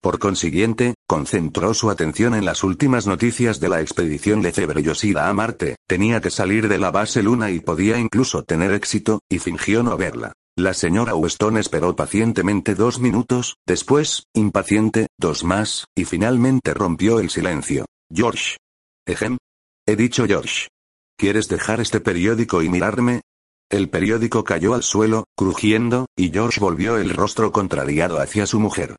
Por 0.00 0.20
consiguiente, 0.20 0.94
concentró 1.08 1.74
su 1.74 1.90
atención 1.90 2.34
en 2.34 2.44
las 2.44 2.62
últimas 2.62 3.08
noticias 3.08 3.58
de 3.58 3.68
la 3.68 3.80
expedición 3.80 4.42
Lecebre-Yoshida 4.42 5.28
a 5.28 5.32
Marte, 5.32 5.74
tenía 5.88 6.20
que 6.20 6.30
salir 6.30 6.68
de 6.68 6.78
la 6.78 6.92
base 6.92 7.20
Luna 7.20 7.50
y 7.50 7.58
podía 7.58 7.98
incluso 7.98 8.44
tener 8.44 8.72
éxito, 8.72 9.20
y 9.28 9.40
fingió 9.40 9.82
no 9.82 9.96
verla. 9.96 10.32
La 10.56 10.74
señora 10.74 11.14
Weston 11.14 11.56
esperó 11.56 11.96
pacientemente 11.96 12.74
dos 12.74 13.00
minutos, 13.00 13.56
después, 13.66 14.24
impaciente, 14.34 15.06
dos 15.18 15.44
más, 15.44 15.86
y 15.94 16.04
finalmente 16.04 16.74
rompió 16.74 17.20
el 17.20 17.30
silencio. 17.30 17.86
George. 18.12 18.58
Ejem. 19.06 19.38
He 19.86 19.96
dicho 19.96 20.26
George. 20.26 20.68
¿Quieres 21.16 21.48
dejar 21.48 21.80
este 21.80 22.00
periódico 22.00 22.62
y 22.62 22.68
mirarme? 22.68 23.22
El 23.70 23.88
periódico 23.88 24.44
cayó 24.44 24.74
al 24.74 24.82
suelo, 24.82 25.24
crujiendo, 25.34 26.04
y 26.16 26.30
George 26.30 26.60
volvió 26.60 26.98
el 26.98 27.14
rostro 27.14 27.50
contrariado 27.50 28.20
hacia 28.20 28.44
su 28.44 28.60
mujer. 28.60 28.96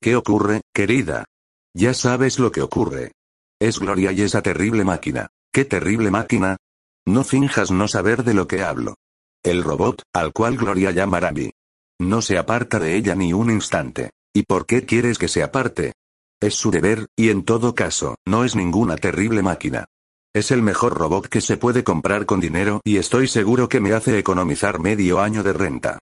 ¿Qué 0.00 0.16
ocurre, 0.16 0.62
querida? 0.72 1.26
Ya 1.74 1.92
sabes 1.92 2.38
lo 2.38 2.50
que 2.50 2.62
ocurre. 2.62 3.12
Es 3.60 3.78
Gloria 3.78 4.10
y 4.12 4.22
esa 4.22 4.40
terrible 4.40 4.84
máquina. 4.84 5.28
¿Qué 5.52 5.66
terrible 5.66 6.10
máquina? 6.10 6.56
No 7.06 7.24
finjas 7.24 7.70
no 7.70 7.88
saber 7.88 8.24
de 8.24 8.32
lo 8.32 8.48
que 8.48 8.62
hablo. 8.62 8.94
El 9.44 9.62
robot, 9.62 10.02
al 10.14 10.32
cual 10.32 10.56
Gloria 10.56 10.90
llama 10.90 11.20
Ravi. 11.20 11.52
No 12.00 12.22
se 12.22 12.38
aparta 12.38 12.80
de 12.80 12.96
ella 12.96 13.14
ni 13.14 13.34
un 13.34 13.50
instante. 13.50 14.10
¿Y 14.34 14.44
por 14.44 14.64
qué 14.64 14.86
quieres 14.86 15.18
que 15.18 15.28
se 15.28 15.42
aparte? 15.42 15.92
Es 16.40 16.54
su 16.54 16.70
deber, 16.70 17.06
y 17.14 17.28
en 17.28 17.44
todo 17.44 17.74
caso, 17.74 18.16
no 18.26 18.44
es 18.44 18.56
ninguna 18.56 18.96
terrible 18.96 19.42
máquina. 19.42 19.84
Es 20.34 20.50
el 20.50 20.62
mejor 20.62 20.94
robot 20.94 21.28
que 21.28 21.42
se 21.42 21.58
puede 21.58 21.84
comprar 21.84 22.24
con 22.24 22.40
dinero 22.40 22.80
y 22.84 22.96
estoy 22.96 23.28
seguro 23.28 23.68
que 23.68 23.80
me 23.80 23.92
hace 23.92 24.18
economizar 24.18 24.80
medio 24.80 25.20
año 25.20 25.42
de 25.42 25.52
renta. 25.52 25.98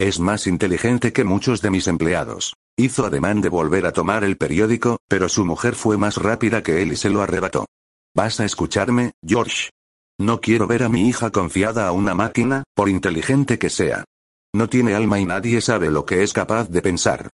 Es 0.00 0.18
más 0.18 0.46
inteligente 0.46 1.12
que 1.12 1.24
muchos 1.24 1.60
de 1.60 1.70
mis 1.70 1.88
empleados. 1.88 2.54
Hizo 2.78 3.04
ademán 3.04 3.42
de 3.42 3.50
volver 3.50 3.84
a 3.84 3.92
tomar 3.92 4.24
el 4.24 4.38
periódico, 4.38 4.98
pero 5.06 5.28
su 5.28 5.44
mujer 5.44 5.74
fue 5.74 5.98
más 5.98 6.16
rápida 6.16 6.62
que 6.62 6.80
él 6.80 6.92
y 6.92 6.96
se 6.96 7.10
lo 7.10 7.20
arrebató. 7.20 7.66
¿Vas 8.14 8.40
a 8.40 8.46
escucharme, 8.46 9.12
George? 9.22 9.68
No 10.18 10.40
quiero 10.40 10.66
ver 10.66 10.82
a 10.82 10.88
mi 10.88 11.08
hija 11.08 11.30
confiada 11.30 11.86
a 11.86 11.92
una 11.92 12.14
máquina, 12.14 12.64
por 12.74 12.88
inteligente 12.88 13.58
que 13.58 13.68
sea. 13.68 14.04
No 14.54 14.68
tiene 14.68 14.94
alma 14.94 15.20
y 15.20 15.26
nadie 15.26 15.60
sabe 15.60 15.90
lo 15.90 16.06
que 16.06 16.22
es 16.22 16.32
capaz 16.32 16.70
de 16.70 16.80
pensar. 16.80 17.28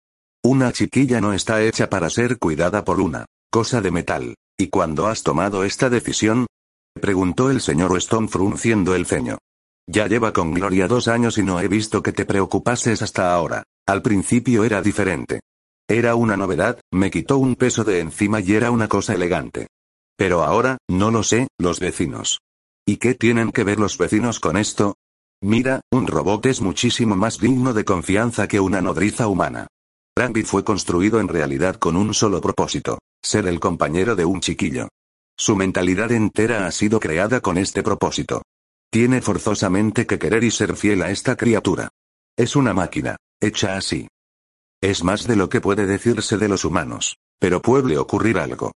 Una 0.43 0.71
chiquilla 0.71 1.21
no 1.21 1.33
está 1.33 1.61
hecha 1.61 1.89
para 1.89 2.09
ser 2.09 2.39
cuidada 2.39 2.83
por 2.83 2.99
una 2.99 3.25
cosa 3.51 3.81
de 3.81 3.91
metal. 3.91 4.35
¿Y 4.57 4.69
cuándo 4.69 5.07
has 5.07 5.21
tomado 5.21 5.63
esta 5.63 5.89
decisión? 5.89 6.47
preguntó 6.99 7.51
el 7.51 7.61
señor 7.61 7.91
Weston 7.91 8.29
frunciendo 8.29 8.95
el 8.95 9.05
ceño. 9.05 9.37
Ya 9.87 10.07
lleva 10.07 10.33
con 10.33 10.53
Gloria 10.53 10.87
dos 10.87 11.07
años 11.07 11.37
y 11.37 11.43
no 11.43 11.59
he 11.59 11.67
visto 11.67 12.01
que 12.01 12.13
te 12.13 12.25
preocupases 12.25 13.01
hasta 13.03 13.33
ahora. 13.33 13.63
Al 13.85 14.01
principio 14.01 14.63
era 14.63 14.81
diferente. 14.81 15.41
Era 15.87 16.15
una 16.15 16.37
novedad, 16.37 16.79
me 16.91 17.11
quitó 17.11 17.37
un 17.37 17.55
peso 17.55 17.83
de 17.83 17.99
encima 17.99 18.39
y 18.39 18.53
era 18.53 18.71
una 18.71 18.87
cosa 18.87 19.13
elegante. 19.13 19.67
Pero 20.17 20.43
ahora, 20.43 20.77
no 20.87 21.11
lo 21.11 21.23
sé, 21.23 21.47
los 21.59 21.79
vecinos. 21.79 22.39
¿Y 22.85 22.97
qué 22.97 23.13
tienen 23.13 23.51
que 23.51 23.63
ver 23.63 23.79
los 23.79 23.97
vecinos 23.97 24.39
con 24.39 24.57
esto? 24.57 24.95
Mira, 25.41 25.81
un 25.91 26.07
robot 26.07 26.45
es 26.47 26.61
muchísimo 26.61 27.15
más 27.15 27.39
digno 27.39 27.73
de 27.73 27.85
confianza 27.85 28.47
que 28.47 28.59
una 28.59 28.81
nodriza 28.81 29.27
humana. 29.27 29.67
Rambit 30.17 30.45
fue 30.45 30.63
construido 30.63 31.19
en 31.19 31.27
realidad 31.27 31.75
con 31.77 31.95
un 31.95 32.13
solo 32.13 32.41
propósito, 32.41 32.99
ser 33.23 33.47
el 33.47 33.59
compañero 33.59 34.15
de 34.15 34.25
un 34.25 34.41
chiquillo. 34.41 34.89
Su 35.37 35.55
mentalidad 35.55 36.11
entera 36.11 36.67
ha 36.67 36.71
sido 36.71 36.99
creada 36.99 37.39
con 37.39 37.57
este 37.57 37.81
propósito. 37.81 38.43
Tiene 38.91 39.21
forzosamente 39.21 40.05
que 40.05 40.19
querer 40.19 40.43
y 40.43 40.51
ser 40.51 40.75
fiel 40.75 41.01
a 41.01 41.11
esta 41.11 41.35
criatura. 41.35 41.89
Es 42.37 42.55
una 42.55 42.73
máquina, 42.73 43.17
hecha 43.39 43.77
así. 43.77 44.07
Es 44.81 45.03
más 45.03 45.27
de 45.27 45.35
lo 45.35 45.49
que 45.49 45.61
puede 45.61 45.85
decirse 45.85 46.37
de 46.37 46.47
los 46.47 46.65
humanos. 46.65 47.17
Pero 47.39 47.61
puede 47.61 47.97
ocurrir 47.97 48.37
algo. 48.37 48.73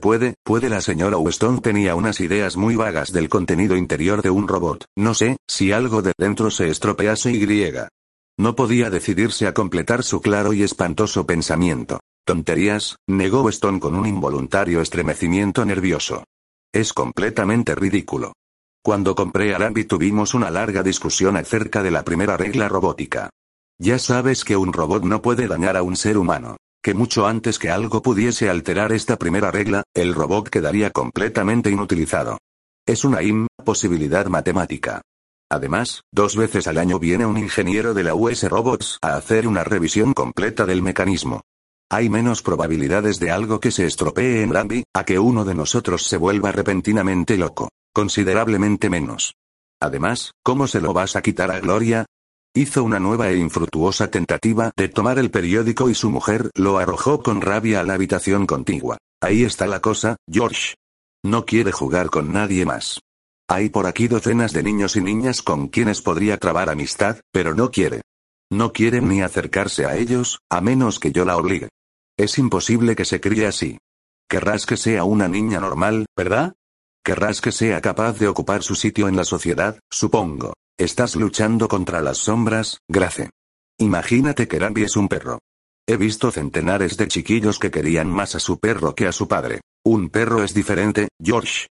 Puede, 0.00 0.34
puede 0.44 0.68
la 0.68 0.80
señora 0.80 1.18
Weston 1.18 1.60
tenía 1.60 1.96
unas 1.96 2.20
ideas 2.20 2.56
muy 2.56 2.76
vagas 2.76 3.10
del 3.10 3.28
contenido 3.28 3.76
interior 3.76 4.22
de 4.22 4.30
un 4.30 4.46
robot, 4.46 4.84
no 4.96 5.12
sé, 5.12 5.38
si 5.48 5.72
algo 5.72 6.02
de 6.02 6.12
dentro 6.16 6.52
se 6.52 6.68
estropease 6.68 7.32
y. 7.32 7.74
No 8.38 8.54
podía 8.54 8.90
decidirse 8.90 9.48
a 9.48 9.54
completar 9.54 10.04
su 10.04 10.20
claro 10.20 10.52
y 10.52 10.62
espantoso 10.62 11.26
pensamiento. 11.26 11.98
Tonterías, 12.24 12.96
negó 13.08 13.42
Weston 13.42 13.80
con 13.80 13.96
un 13.96 14.06
involuntario 14.06 14.80
estremecimiento 14.80 15.64
nervioso. 15.64 16.22
Es 16.72 16.92
completamente 16.92 17.74
ridículo. 17.74 18.34
Cuando 18.84 19.16
compré 19.16 19.52
a 19.52 19.58
Rambi 19.58 19.82
tuvimos 19.82 20.32
una 20.32 20.52
larga 20.52 20.84
discusión 20.84 21.36
acerca 21.36 21.82
de 21.82 21.90
la 21.90 22.04
primera 22.04 22.36
regla 22.36 22.68
robótica. 22.68 23.30
Ya 23.80 23.98
sabes 23.98 24.44
que 24.44 24.56
un 24.56 24.72
robot 24.72 25.02
no 25.02 25.20
puede 25.22 25.48
dañar 25.48 25.76
a 25.76 25.82
un 25.82 25.96
ser 25.96 26.18
humano 26.18 26.56
que 26.82 26.94
mucho 26.94 27.26
antes 27.26 27.58
que 27.58 27.70
algo 27.70 28.02
pudiese 28.02 28.48
alterar 28.48 28.92
esta 28.92 29.16
primera 29.16 29.50
regla, 29.50 29.82
el 29.94 30.14
robot 30.14 30.48
quedaría 30.48 30.90
completamente 30.90 31.70
inutilizado. 31.70 32.38
Es 32.86 33.04
una 33.04 33.22
imposibilidad 33.22 34.26
matemática. 34.26 35.02
Además, 35.50 36.02
dos 36.12 36.36
veces 36.36 36.66
al 36.66 36.78
año 36.78 36.98
viene 36.98 37.24
un 37.24 37.38
ingeniero 37.38 37.94
de 37.94 38.04
la 38.04 38.14
US 38.14 38.48
Robots 38.48 38.98
a 39.02 39.16
hacer 39.16 39.48
una 39.48 39.64
revisión 39.64 40.12
completa 40.12 40.66
del 40.66 40.82
mecanismo. 40.82 41.40
Hay 41.90 42.10
menos 42.10 42.42
probabilidades 42.42 43.18
de 43.18 43.30
algo 43.30 43.60
que 43.60 43.70
se 43.70 43.86
estropee 43.86 44.42
en 44.42 44.52
Rambi, 44.52 44.84
a 44.94 45.04
que 45.04 45.18
uno 45.18 45.46
de 45.46 45.54
nosotros 45.54 46.04
se 46.04 46.18
vuelva 46.18 46.52
repentinamente 46.52 47.38
loco. 47.38 47.70
Considerablemente 47.94 48.90
menos. 48.90 49.34
Además, 49.80 50.32
¿cómo 50.42 50.66
se 50.66 50.80
lo 50.80 50.92
vas 50.92 51.16
a 51.16 51.22
quitar 51.22 51.50
a 51.50 51.60
Gloria? 51.60 52.04
Hizo 52.54 52.82
una 52.82 52.98
nueva 52.98 53.30
e 53.30 53.36
infructuosa 53.36 54.10
tentativa 54.10 54.72
de 54.76 54.88
tomar 54.88 55.18
el 55.18 55.30
periódico 55.30 55.90
y 55.90 55.94
su 55.94 56.10
mujer 56.10 56.50
lo 56.54 56.78
arrojó 56.78 57.22
con 57.22 57.40
rabia 57.40 57.80
a 57.80 57.84
la 57.84 57.94
habitación 57.94 58.46
contigua. 58.46 58.98
Ahí 59.20 59.44
está 59.44 59.66
la 59.66 59.80
cosa, 59.80 60.16
George. 60.30 60.74
No 61.24 61.44
quiere 61.44 61.72
jugar 61.72 62.10
con 62.10 62.32
nadie 62.32 62.64
más. 62.64 63.00
Hay 63.48 63.68
por 63.68 63.86
aquí 63.86 64.08
docenas 64.08 64.52
de 64.52 64.62
niños 64.62 64.96
y 64.96 65.00
niñas 65.00 65.42
con 65.42 65.68
quienes 65.68 66.02
podría 66.02 66.36
trabar 66.36 66.68
amistad, 66.68 67.20
pero 67.32 67.54
no 67.54 67.70
quiere. 67.70 68.02
No 68.50 68.72
quiere 68.72 69.00
ni 69.00 69.22
acercarse 69.22 69.84
a 69.86 69.96
ellos, 69.96 70.40
a 70.50 70.60
menos 70.60 70.98
que 70.98 71.12
yo 71.12 71.24
la 71.24 71.36
obligue. 71.36 71.68
Es 72.18 72.38
imposible 72.38 72.96
que 72.96 73.04
se 73.04 73.20
críe 73.20 73.46
así. 73.46 73.78
Querrás 74.28 74.66
que 74.66 74.76
sea 74.76 75.04
una 75.04 75.28
niña 75.28 75.60
normal, 75.60 76.06
¿verdad? 76.16 76.54
Querrás 77.04 77.40
que 77.40 77.52
sea 77.52 77.80
capaz 77.80 78.18
de 78.18 78.28
ocupar 78.28 78.62
su 78.62 78.74
sitio 78.74 79.08
en 79.08 79.16
la 79.16 79.24
sociedad, 79.24 79.78
supongo. 79.90 80.54
Estás 80.78 81.16
luchando 81.16 81.66
contra 81.66 82.00
las 82.00 82.18
sombras, 82.18 82.78
Grace. 82.86 83.30
Imagínate 83.80 84.46
que 84.46 84.60
Rambi 84.60 84.84
es 84.84 84.94
un 84.96 85.08
perro. 85.08 85.40
He 85.88 85.96
visto 85.96 86.30
centenares 86.30 86.96
de 86.96 87.08
chiquillos 87.08 87.58
que 87.58 87.72
querían 87.72 88.08
más 88.08 88.36
a 88.36 88.38
su 88.38 88.60
perro 88.60 88.94
que 88.94 89.08
a 89.08 89.12
su 89.12 89.26
padre. 89.26 89.60
Un 89.84 90.08
perro 90.08 90.44
es 90.44 90.54
diferente, 90.54 91.08
George. 91.20 91.66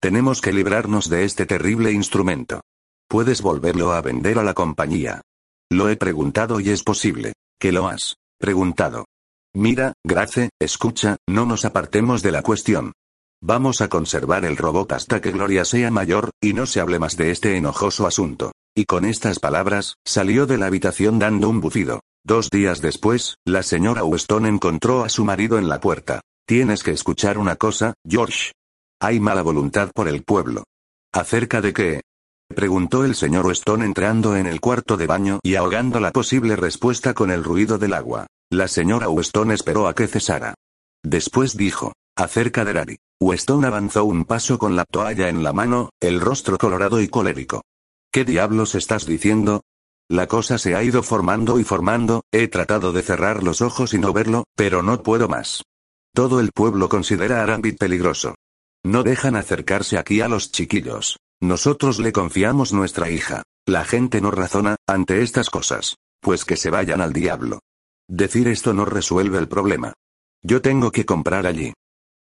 Tenemos 0.00 0.40
que 0.40 0.52
librarnos 0.52 1.08
de 1.08 1.24
este 1.24 1.44
terrible 1.44 1.90
instrumento. 1.90 2.60
Puedes 3.08 3.42
volverlo 3.42 3.90
a 3.90 4.00
vender 4.00 4.38
a 4.38 4.44
la 4.44 4.54
compañía. 4.54 5.22
Lo 5.68 5.88
he 5.88 5.96
preguntado 5.96 6.60
y 6.60 6.70
es 6.70 6.84
posible. 6.84 7.32
¿Que 7.58 7.72
lo 7.72 7.88
has 7.88 8.14
preguntado? 8.38 9.06
Mira, 9.54 9.92
Grace, 10.04 10.50
escucha, 10.60 11.16
no 11.28 11.46
nos 11.46 11.64
apartemos 11.64 12.22
de 12.22 12.30
la 12.30 12.42
cuestión. 12.42 12.92
Vamos 13.44 13.80
a 13.80 13.88
conservar 13.88 14.44
el 14.44 14.56
robot 14.56 14.92
hasta 14.92 15.20
que 15.20 15.32
Gloria 15.32 15.64
sea 15.64 15.90
mayor, 15.90 16.30
y 16.40 16.52
no 16.52 16.64
se 16.64 16.78
hable 16.78 17.00
más 17.00 17.16
de 17.16 17.32
este 17.32 17.56
enojoso 17.56 18.06
asunto. 18.06 18.52
Y 18.72 18.84
con 18.84 19.04
estas 19.04 19.40
palabras, 19.40 19.96
salió 20.04 20.46
de 20.46 20.58
la 20.58 20.66
habitación 20.66 21.18
dando 21.18 21.48
un 21.48 21.60
bufido. 21.60 22.02
Dos 22.24 22.50
días 22.50 22.80
después, 22.80 23.38
la 23.44 23.64
señora 23.64 24.04
Weston 24.04 24.46
encontró 24.46 25.02
a 25.02 25.08
su 25.08 25.24
marido 25.24 25.58
en 25.58 25.68
la 25.68 25.80
puerta. 25.80 26.20
Tienes 26.46 26.84
que 26.84 26.92
escuchar 26.92 27.36
una 27.36 27.56
cosa, 27.56 27.94
George. 28.08 28.52
Hay 29.00 29.18
mala 29.18 29.42
voluntad 29.42 29.90
por 29.92 30.06
el 30.06 30.22
pueblo. 30.22 30.62
¿Acerca 31.12 31.60
de 31.60 31.72
qué? 31.72 32.00
preguntó 32.54 33.04
el 33.04 33.16
señor 33.16 33.46
Weston 33.46 33.82
entrando 33.82 34.36
en 34.36 34.46
el 34.46 34.60
cuarto 34.60 34.96
de 34.96 35.08
baño 35.08 35.40
y 35.42 35.56
ahogando 35.56 35.98
la 35.98 36.12
posible 36.12 36.54
respuesta 36.54 37.12
con 37.12 37.32
el 37.32 37.42
ruido 37.42 37.76
del 37.76 37.94
agua. 37.94 38.28
La 38.52 38.68
señora 38.68 39.08
Weston 39.08 39.50
esperó 39.50 39.88
a 39.88 39.96
que 39.96 40.06
cesara. 40.06 40.54
Después 41.02 41.56
dijo, 41.56 41.92
acerca 42.16 42.64
de 42.64 42.72
Rari. 42.72 42.96
Weston 43.22 43.64
avanzó 43.64 44.04
un 44.04 44.24
paso 44.24 44.58
con 44.58 44.74
la 44.74 44.84
toalla 44.84 45.28
en 45.28 45.44
la 45.44 45.52
mano, 45.52 45.90
el 46.00 46.20
rostro 46.20 46.58
colorado 46.58 47.00
y 47.00 47.06
colérico. 47.06 47.62
¿Qué 48.10 48.24
diablos 48.24 48.74
estás 48.74 49.06
diciendo? 49.06 49.62
La 50.08 50.26
cosa 50.26 50.58
se 50.58 50.74
ha 50.74 50.82
ido 50.82 51.04
formando 51.04 51.60
y 51.60 51.64
formando, 51.64 52.22
he 52.32 52.48
tratado 52.48 52.92
de 52.92 53.02
cerrar 53.02 53.44
los 53.44 53.62
ojos 53.62 53.94
y 53.94 53.98
no 53.98 54.12
verlo, 54.12 54.44
pero 54.56 54.82
no 54.82 55.04
puedo 55.04 55.28
más. 55.28 55.62
Todo 56.12 56.40
el 56.40 56.50
pueblo 56.50 56.88
considera 56.88 57.38
a 57.38 57.42
Arambit 57.44 57.78
peligroso. 57.78 58.34
No 58.84 59.04
dejan 59.04 59.36
acercarse 59.36 59.98
aquí 59.98 60.20
a 60.20 60.28
los 60.28 60.50
chiquillos. 60.50 61.18
Nosotros 61.40 62.00
le 62.00 62.12
confiamos 62.12 62.72
nuestra 62.72 63.08
hija. 63.08 63.44
La 63.66 63.84
gente 63.84 64.20
no 64.20 64.32
razona, 64.32 64.76
ante 64.88 65.22
estas 65.22 65.48
cosas. 65.48 65.94
Pues 66.20 66.44
que 66.44 66.56
se 66.56 66.70
vayan 66.70 67.00
al 67.00 67.12
diablo. 67.12 67.60
Decir 68.08 68.48
esto 68.48 68.74
no 68.74 68.84
resuelve 68.84 69.38
el 69.38 69.48
problema. 69.48 69.92
Yo 70.42 70.60
tengo 70.60 70.90
que 70.90 71.06
comprar 71.06 71.46
allí. 71.46 71.72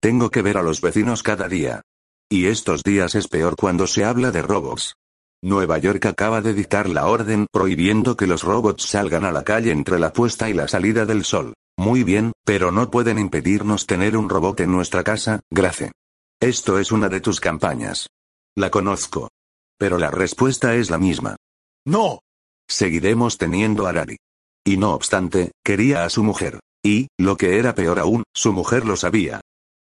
Tengo 0.01 0.29
que 0.29 0.41
ver 0.41 0.58
a 0.58 0.63
los 0.63 0.79
vecinos 0.79 1.24
cada 1.24 1.50
día. 1.50 1.82
Y 2.29 2.46
estos 2.46 2.84
días 2.84 3.15
es 3.15 3.27
peor 3.27 3.56
cuando 3.58 3.86
se 3.86 4.06
habla 4.06 4.32
de 4.32 4.41
robots. 4.41 4.96
Nueva 5.41 5.77
York 5.77 6.06
acaba 6.06 6.41
de 6.41 6.53
dictar 6.53 6.89
la 6.89 7.08
orden 7.08 7.48
prohibiendo 7.51 8.15
que 8.15 8.27
los 8.27 8.44
robots 8.44 8.84
salgan 8.84 9.25
a 9.25 9.32
la 9.32 9.44
calle 9.44 9.72
entre 9.72 10.00
la 10.00 10.13
puesta 10.13 10.50
y 10.50 10.53
la 10.53 10.68
salida 10.68 11.06
del 11.06 11.25
sol. 11.25 11.53
Muy 11.77 12.03
bien, 12.03 12.34
pero 12.46 12.72
no 12.72 12.89
pueden 12.91 13.20
impedirnos 13.20 13.88
tener 13.88 14.15
un 14.15 14.29
robot 14.29 14.62
en 14.62 14.72
nuestra 14.72 15.03
casa, 15.03 15.41
Grace. 15.50 15.91
Esto 16.41 16.79
es 16.79 16.91
una 16.91 17.10
de 17.10 17.22
tus 17.22 17.39
campañas. 17.39 18.08
La 18.56 18.70
conozco. 18.70 19.29
Pero 19.77 19.98
la 19.98 20.12
respuesta 20.12 20.75
es 20.75 20.89
la 20.89 20.98
misma. 20.98 21.36
No. 21.86 22.20
Seguiremos 22.70 23.38
teniendo 23.38 23.88
a 23.88 23.91
Rari. 23.91 24.18
Y 24.65 24.77
no 24.77 24.94
obstante, 24.94 25.51
quería 25.63 26.03
a 26.03 26.10
su 26.10 26.24
mujer. 26.24 26.60
Y, 26.84 27.08
lo 27.18 27.36
que 27.38 27.60
era 27.60 27.75
peor 27.75 28.00
aún, 28.00 28.24
su 28.34 28.53
mujer 28.53 28.86
lo 28.86 28.96
sabía. 28.96 29.41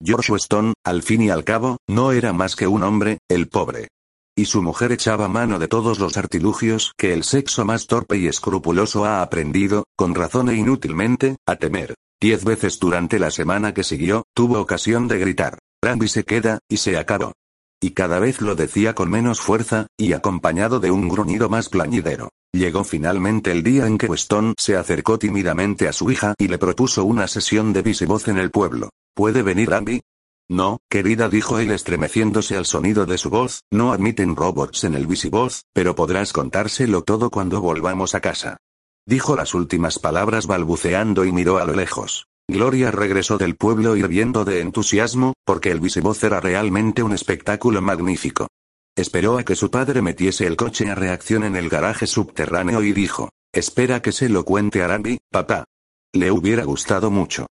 George 0.02 0.32
Weston, 0.32 0.74
al 0.86 1.04
fin 1.04 1.24
y 1.24 1.30
al 1.30 1.44
cabo, 1.44 1.78
no 1.90 2.14
era 2.14 2.32
más 2.32 2.56
que 2.56 2.68
un 2.68 2.84
hombre, 2.84 3.18
el 3.28 3.50
pobre. 3.50 3.90
Y 4.34 4.46
su 4.46 4.62
mujer 4.62 4.94
echaba 4.94 5.28
mano 5.28 5.60
de 5.60 5.68
todos 5.68 6.00
los 6.00 6.16
artilugios 6.16 6.94
que 6.98 7.12
el 7.12 7.26
sexo 7.26 7.66
más 7.66 7.86
torpe 7.86 8.18
y 8.18 8.28
escrupuloso 8.28 9.04
ha 9.04 9.22
aprendido, 9.22 9.84
con 9.98 10.16
razón 10.16 10.50
e 10.50 10.56
inútilmente, 10.56 11.36
a 11.46 11.58
temer. 11.58 11.96
Diez 12.22 12.46
veces 12.46 12.80
durante 12.80 13.20
la 13.20 13.30
semana 13.30 13.74
que 13.74 13.84
siguió, 13.84 14.24
tuvo 14.34 14.62
ocasión 14.62 15.10
de 15.10 15.20
gritar. 15.20 15.60
Brandy 15.82 16.08
se 16.08 16.24
queda, 16.24 16.60
y 16.70 16.78
se 16.78 16.98
acabó. 16.98 17.34
Y 17.82 17.92
cada 17.92 18.20
vez 18.20 18.40
lo 18.40 18.56
decía 18.56 18.96
con 18.96 19.10
menos 19.10 19.42
fuerza, 19.42 19.88
y 19.98 20.14
acompañado 20.14 20.80
de 20.80 20.92
un 20.92 21.10
gruñido 21.10 21.50
más 21.50 21.68
plañidero. 21.68 22.30
Llegó 22.54 22.86
finalmente 22.86 23.52
el 23.52 23.64
día 23.64 23.86
en 23.86 23.98
que 23.98 24.08
Weston 24.08 24.54
se 24.58 24.78
acercó 24.78 25.20
tímidamente 25.20 25.90
a 25.90 25.94
su 25.94 26.10
hija 26.10 26.36
y 26.38 26.48
le 26.48 26.58
propuso 26.58 27.04
una 27.04 27.28
sesión 27.28 27.74
de 27.74 27.82
visivoz 27.82 28.30
en 28.30 28.38
el 28.38 28.50
pueblo. 28.50 28.90
¿Puede 29.20 29.44
venir 29.44 29.74
Abby? 29.74 30.02
No, 30.48 30.80
querida, 30.90 31.28
dijo 31.28 31.60
él 31.60 31.72
estremeciéndose 31.72 32.56
al 32.56 32.66
sonido 32.66 33.06
de 33.06 33.18
su 33.18 33.30
voz, 33.30 33.66
no 33.70 33.92
admiten 33.92 34.34
robots 34.34 34.86
en 34.86 34.96
el 34.96 35.08
visivoz, 35.08 35.66
pero 35.74 35.94
podrás 35.94 36.32
contárselo 36.32 37.02
todo 37.02 37.30
cuando 37.30 37.60
volvamos 37.60 38.16
a 38.16 38.22
casa. 38.22 38.60
Dijo 39.06 39.36
las 39.36 39.54
últimas 39.54 40.00
palabras 40.00 40.48
balbuceando 40.48 41.26
y 41.26 41.34
miró 41.34 41.58
a 41.58 41.66
lo 41.66 41.74
lejos. 41.74 42.28
Gloria 42.48 42.92
regresó 42.92 43.38
del 43.38 43.58
pueblo 43.58 43.98
hirviendo 43.98 44.46
de 44.46 44.62
entusiasmo, 44.62 45.34
porque 45.44 45.70
el 45.72 45.82
visivoz 45.82 46.24
era 46.24 46.40
realmente 46.40 47.04
un 47.04 47.12
espectáculo 47.12 47.82
magnífico. 47.82 48.48
Esperó 48.96 49.38
a 49.38 49.44
que 49.44 49.58
su 49.58 49.70
padre 49.70 50.02
metiese 50.02 50.48
el 50.48 50.56
coche 50.56 50.90
a 50.90 50.96
reacción 50.96 51.44
en 51.44 51.58
el 51.58 51.68
garaje 51.68 52.08
subterráneo 52.08 52.84
y 52.84 52.94
dijo, 52.94 53.28
espera 53.52 54.02
que 54.02 54.14
se 54.14 54.30
lo 54.30 54.46
cuente 54.46 54.82
a 54.82 54.88
Randy, 54.88 55.18
papá. 55.30 55.66
Le 56.14 56.32
hubiera 56.32 56.64
gustado 56.64 57.12
mucho. 57.12 57.48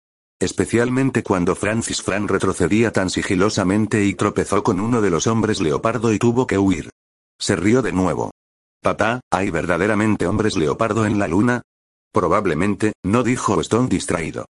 Especialmente 0.45 1.23
cuando 1.23 1.55
Francis 1.55 2.03
Fran 2.03 2.29
retrocedía 2.29 2.93
tan 2.93 3.09
sigilosamente 3.09 4.05
y 4.05 4.13
tropezó 4.13 4.63
con 4.63 4.79
uno 4.79 5.01
de 5.01 5.09
los 5.09 5.27
hombres 5.27 5.59
leopardo 5.59 6.13
y 6.13 6.19
tuvo 6.19 6.47
que 6.47 6.59
huir. 6.59 6.91
Se 7.41 7.57
rió 7.57 7.81
de 7.81 7.93
nuevo. 7.93 8.31
Papá, 8.83 9.21
¿hay 9.31 9.49
verdaderamente 9.49 10.27
hombres 10.27 10.59
leopardo 10.59 11.07
en 11.07 11.19
la 11.19 11.29
luna? 11.29 11.63
Probablemente, 12.13 12.93
no 13.03 13.23
dijo 13.23 13.59
Stone 13.63 13.89
distraído. 13.89 14.45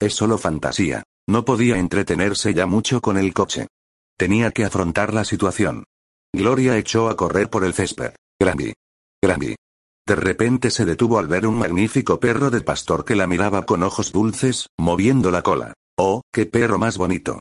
Es 0.00 0.14
solo 0.14 0.38
fantasía. 0.38 1.02
No 1.28 1.44
podía 1.44 1.78
entretenerse 1.78 2.54
ya 2.54 2.66
mucho 2.66 3.00
con 3.00 3.18
el 3.18 3.34
coche. 3.34 3.66
Tenía 4.16 4.52
que 4.52 4.64
afrontar 4.64 5.12
la 5.12 5.24
situación. 5.24 5.82
Gloria 6.32 6.78
echó 6.78 7.08
a 7.08 7.16
correr 7.16 7.50
por 7.50 7.64
el 7.64 7.74
césped. 7.74 8.14
Granby. 8.40 8.72
Granby. 9.20 9.56
De 10.10 10.16
repente 10.16 10.72
se 10.72 10.84
detuvo 10.84 11.20
al 11.20 11.28
ver 11.28 11.46
un 11.46 11.56
magnífico 11.56 12.18
perro 12.18 12.50
de 12.50 12.62
pastor 12.62 13.04
que 13.04 13.14
la 13.14 13.28
miraba 13.28 13.64
con 13.64 13.84
ojos 13.84 14.10
dulces, 14.10 14.66
moviendo 14.76 15.30
la 15.30 15.42
cola. 15.42 15.74
¡Oh, 15.96 16.22
qué 16.32 16.46
perro 16.46 16.80
más 16.80 16.98
bonito! 16.98 17.38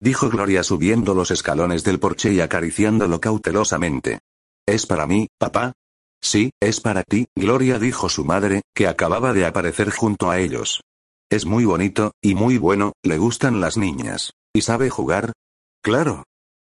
Dijo 0.00 0.30
Gloria 0.30 0.62
subiendo 0.62 1.14
los 1.14 1.32
escalones 1.32 1.82
del 1.82 1.98
porche 1.98 2.32
y 2.32 2.38
acariciándolo 2.38 3.20
cautelosamente. 3.20 4.20
¿Es 4.68 4.86
para 4.86 5.08
mí, 5.08 5.26
papá? 5.36 5.72
Sí, 6.20 6.52
es 6.60 6.80
para 6.80 7.02
ti, 7.02 7.26
Gloria 7.34 7.80
dijo 7.80 8.08
su 8.08 8.24
madre, 8.24 8.62
que 8.72 8.86
acababa 8.86 9.32
de 9.32 9.44
aparecer 9.44 9.90
junto 9.90 10.30
a 10.30 10.38
ellos. 10.38 10.80
Es 11.28 11.44
muy 11.44 11.64
bonito, 11.64 12.12
y 12.22 12.36
muy 12.36 12.56
bueno, 12.56 12.92
le 13.02 13.18
gustan 13.18 13.60
las 13.60 13.76
niñas. 13.76 14.30
¿Y 14.54 14.60
sabe 14.60 14.90
jugar? 14.90 15.32
Claro. 15.82 16.22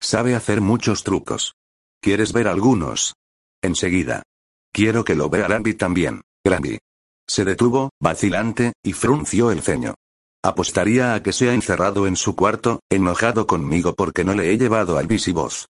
Sabe 0.00 0.36
hacer 0.36 0.60
muchos 0.60 1.02
trucos. 1.02 1.54
¿Quieres 2.00 2.32
ver 2.32 2.46
algunos? 2.46 3.14
Enseguida. 3.62 4.22
Quiero 4.72 5.04
que 5.04 5.14
lo 5.14 5.28
vea 5.28 5.46
Granby 5.46 5.74
también. 5.74 6.22
Granby. 6.44 6.78
Se 7.28 7.44
detuvo, 7.44 7.90
vacilante, 8.00 8.72
y 8.82 8.92
frunció 8.92 9.50
el 9.50 9.62
ceño. 9.62 9.94
Apostaría 10.42 11.14
a 11.14 11.22
que 11.22 11.32
se 11.32 11.50
ha 11.50 11.54
encerrado 11.54 12.06
en 12.06 12.16
su 12.16 12.34
cuarto, 12.34 12.80
enojado 12.90 13.46
conmigo 13.46 13.94
porque 13.94 14.24
no 14.24 14.34
le 14.34 14.50
he 14.52 14.58
llevado 14.58 14.96
al 14.96 15.06
visivoz. 15.06 15.66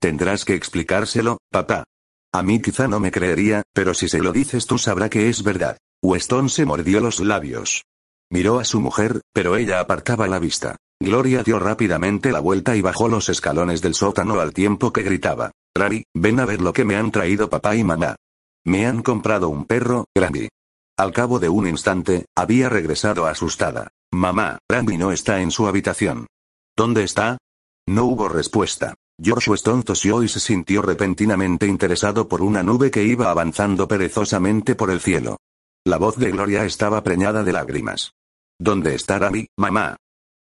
Tendrás 0.00 0.44
que 0.44 0.54
explicárselo, 0.54 1.38
papá. 1.50 1.84
A 2.32 2.42
mí 2.42 2.60
quizá 2.60 2.88
no 2.88 3.00
me 3.00 3.10
creería, 3.10 3.62
pero 3.72 3.94
si 3.94 4.08
se 4.08 4.20
lo 4.20 4.32
dices 4.32 4.66
tú 4.66 4.78
sabrá 4.78 5.08
que 5.08 5.28
es 5.28 5.42
verdad. 5.42 5.76
Weston 6.02 6.48
se 6.48 6.64
mordió 6.64 7.00
los 7.00 7.20
labios. 7.20 7.84
Miró 8.30 8.58
a 8.58 8.64
su 8.64 8.80
mujer, 8.80 9.20
pero 9.32 9.56
ella 9.56 9.80
apartaba 9.80 10.26
la 10.26 10.38
vista. 10.38 10.76
Gloria 11.00 11.42
dio 11.42 11.58
rápidamente 11.58 12.32
la 12.32 12.40
vuelta 12.40 12.76
y 12.76 12.80
bajó 12.80 13.08
los 13.08 13.28
escalones 13.28 13.82
del 13.82 13.94
sótano 13.94 14.40
al 14.40 14.52
tiempo 14.52 14.92
que 14.92 15.02
gritaba. 15.02 15.52
Rari, 15.76 16.04
ven 16.14 16.40
a 16.40 16.46
ver 16.46 16.60
lo 16.60 16.72
que 16.72 16.84
me 16.84 16.96
han 16.96 17.10
traído 17.10 17.50
papá 17.50 17.76
y 17.76 17.84
mamá. 17.84 18.16
Me 18.66 18.86
han 18.86 19.02
comprado 19.02 19.50
un 19.50 19.66
perro, 19.66 20.06
Granby. 20.14 20.48
Al 20.96 21.12
cabo 21.12 21.38
de 21.38 21.48
un 21.48 21.66
instante, 21.66 22.26
había 22.34 22.68
regresado 22.68 23.26
asustada. 23.26 23.88
Mamá, 24.12 24.58
Granby 24.70 24.96
no 24.96 25.12
está 25.12 25.40
en 25.40 25.50
su 25.50 25.66
habitación. 25.66 26.26
¿Dónde 26.76 27.04
está? 27.04 27.36
No 27.86 28.04
hubo 28.06 28.28
respuesta. 28.28 28.94
George 29.22 29.50
Weston 29.50 29.82
tosió 29.82 30.22
y 30.22 30.28
se 30.28 30.40
sintió 30.40 30.82
repentinamente 30.82 31.66
interesado 31.66 32.26
por 32.26 32.42
una 32.42 32.62
nube 32.62 32.90
que 32.90 33.04
iba 33.04 33.30
avanzando 33.30 33.86
perezosamente 33.86 34.74
por 34.74 34.90
el 34.90 35.00
cielo. 35.00 35.36
La 35.84 35.98
voz 35.98 36.16
de 36.16 36.30
Gloria 36.30 36.64
estaba 36.64 37.02
preñada 37.02 37.44
de 37.44 37.52
lágrimas. 37.52 38.12
¿Dónde 38.58 38.94
está 38.94 39.18
Granby, 39.18 39.48
mamá? 39.58 39.96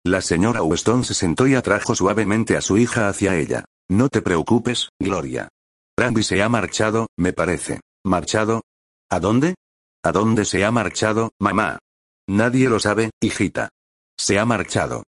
La 0.05 0.21
señora 0.21 0.63
Weston 0.63 1.03
se 1.03 1.13
sentó 1.13 1.47
y 1.47 1.55
atrajo 1.55 1.95
suavemente 1.95 2.55
a 2.55 2.61
su 2.61 2.77
hija 2.77 3.09
hacia 3.09 3.35
ella. 3.37 3.65
No 3.89 4.07
te 4.09 4.21
preocupes, 4.21 4.89
Gloria. 4.99 5.49
Granby 5.97 6.23
se 6.23 6.41
ha 6.41 6.49
marchado, 6.49 7.07
me 7.17 7.33
parece. 7.33 7.81
¿Marchado? 8.05 8.63
¿A 9.09 9.21
dónde? 9.21 9.55
¿A 10.03 10.11
dónde 10.11 10.43
se 10.43 10.65
ha 10.65 10.71
marchado, 10.71 11.31
mamá? 11.39 11.79
Nadie 12.27 12.67
lo 12.67 12.79
sabe, 12.79 13.11
hijita. 13.21 13.69
Se 14.17 14.39
ha 14.39 14.45
marchado. 14.45 15.03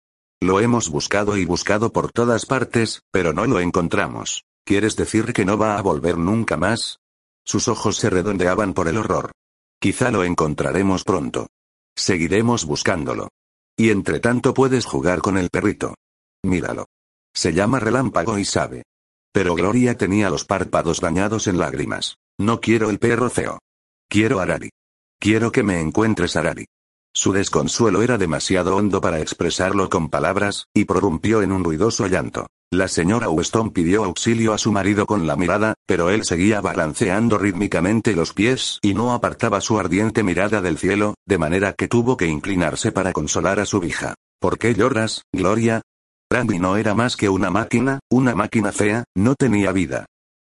Lo 0.42 0.60
hemos 0.60 0.90
buscado 0.90 1.38
y 1.38 1.46
buscado 1.46 1.90
por 1.90 2.12
todas 2.12 2.44
partes, 2.44 3.00
pero 3.10 3.32
no 3.32 3.46
lo 3.46 3.60
encontramos. 3.60 4.44
¿Quieres 4.66 4.94
decir 4.96 5.32
que 5.32 5.46
no 5.46 5.56
va 5.56 5.78
a 5.78 5.82
volver 5.82 6.18
nunca 6.18 6.58
más? 6.58 6.98
Sus 7.46 7.66
ojos 7.66 7.96
se 7.96 8.10
redondeaban 8.10 8.74
por 8.74 8.88
el 8.88 8.98
horror. 8.98 9.32
Quizá 9.80 10.10
lo 10.10 10.22
encontraremos 10.22 11.04
pronto. 11.04 11.46
Seguiremos 11.96 12.66
buscándolo. 12.66 13.28
Y 13.74 13.88
entre 13.90 14.20
tanto 14.20 14.52
puedes 14.52 14.84
jugar 14.84 15.22
con 15.22 15.38
el 15.38 15.48
perrito. 15.48 15.94
Míralo. 16.42 16.86
Se 17.34 17.54
llama 17.54 17.80
relámpago 17.80 18.38
y 18.38 18.44
sabe. 18.44 18.82
Pero 19.32 19.54
Gloria 19.54 19.96
tenía 19.96 20.28
los 20.28 20.44
párpados 20.44 21.00
bañados 21.00 21.46
en 21.46 21.58
lágrimas. 21.58 22.18
No 22.42 22.60
quiero 22.60 22.90
el 22.90 22.98
perro 22.98 23.30
feo. 23.30 23.60
Quiero 24.10 24.40
Arari. 24.40 24.68
Quiero 25.20 25.52
que 25.52 25.62
me 25.62 25.80
encuentres 25.80 26.34
Arari. 26.34 26.64
Su 27.14 27.32
desconsuelo 27.32 28.02
era 28.02 28.18
demasiado 28.18 28.74
hondo 28.74 29.00
para 29.00 29.20
expresarlo 29.20 29.88
con 29.88 30.10
palabras, 30.10 30.66
y 30.74 30.84
prorrumpió 30.84 31.42
en 31.42 31.52
un 31.52 31.62
ruidoso 31.62 32.08
llanto. 32.08 32.48
La 32.72 32.88
señora 32.88 33.30
Weston 33.30 33.70
pidió 33.70 34.02
auxilio 34.02 34.54
a 34.54 34.58
su 34.58 34.72
marido 34.72 35.06
con 35.06 35.24
la 35.28 35.36
mirada, 35.36 35.74
pero 35.86 36.10
él 36.10 36.24
seguía 36.24 36.60
balanceando 36.60 37.38
rítmicamente 37.38 38.16
los 38.16 38.32
pies 38.32 38.80
y 38.82 38.92
no 38.92 39.12
apartaba 39.12 39.60
su 39.60 39.78
ardiente 39.78 40.24
mirada 40.24 40.60
del 40.60 40.78
cielo, 40.78 41.14
de 41.24 41.38
manera 41.38 41.74
que 41.74 41.86
tuvo 41.86 42.16
que 42.16 42.26
inclinarse 42.26 42.90
para 42.90 43.12
consolar 43.12 43.60
a 43.60 43.66
su 43.66 43.84
hija. 43.84 44.14
¿Por 44.40 44.58
qué 44.58 44.74
lloras, 44.74 45.22
Gloria? 45.32 45.80
Randy 46.28 46.58
no 46.58 46.76
era 46.76 46.92
más 46.96 47.14
que 47.16 47.28
una 47.28 47.50
máquina, 47.50 48.00
una 48.10 48.34
máquina 48.34 48.72
fea, 48.72 49.04
no 49.14 49.36
tenía 49.36 49.70
vida. 49.70 50.06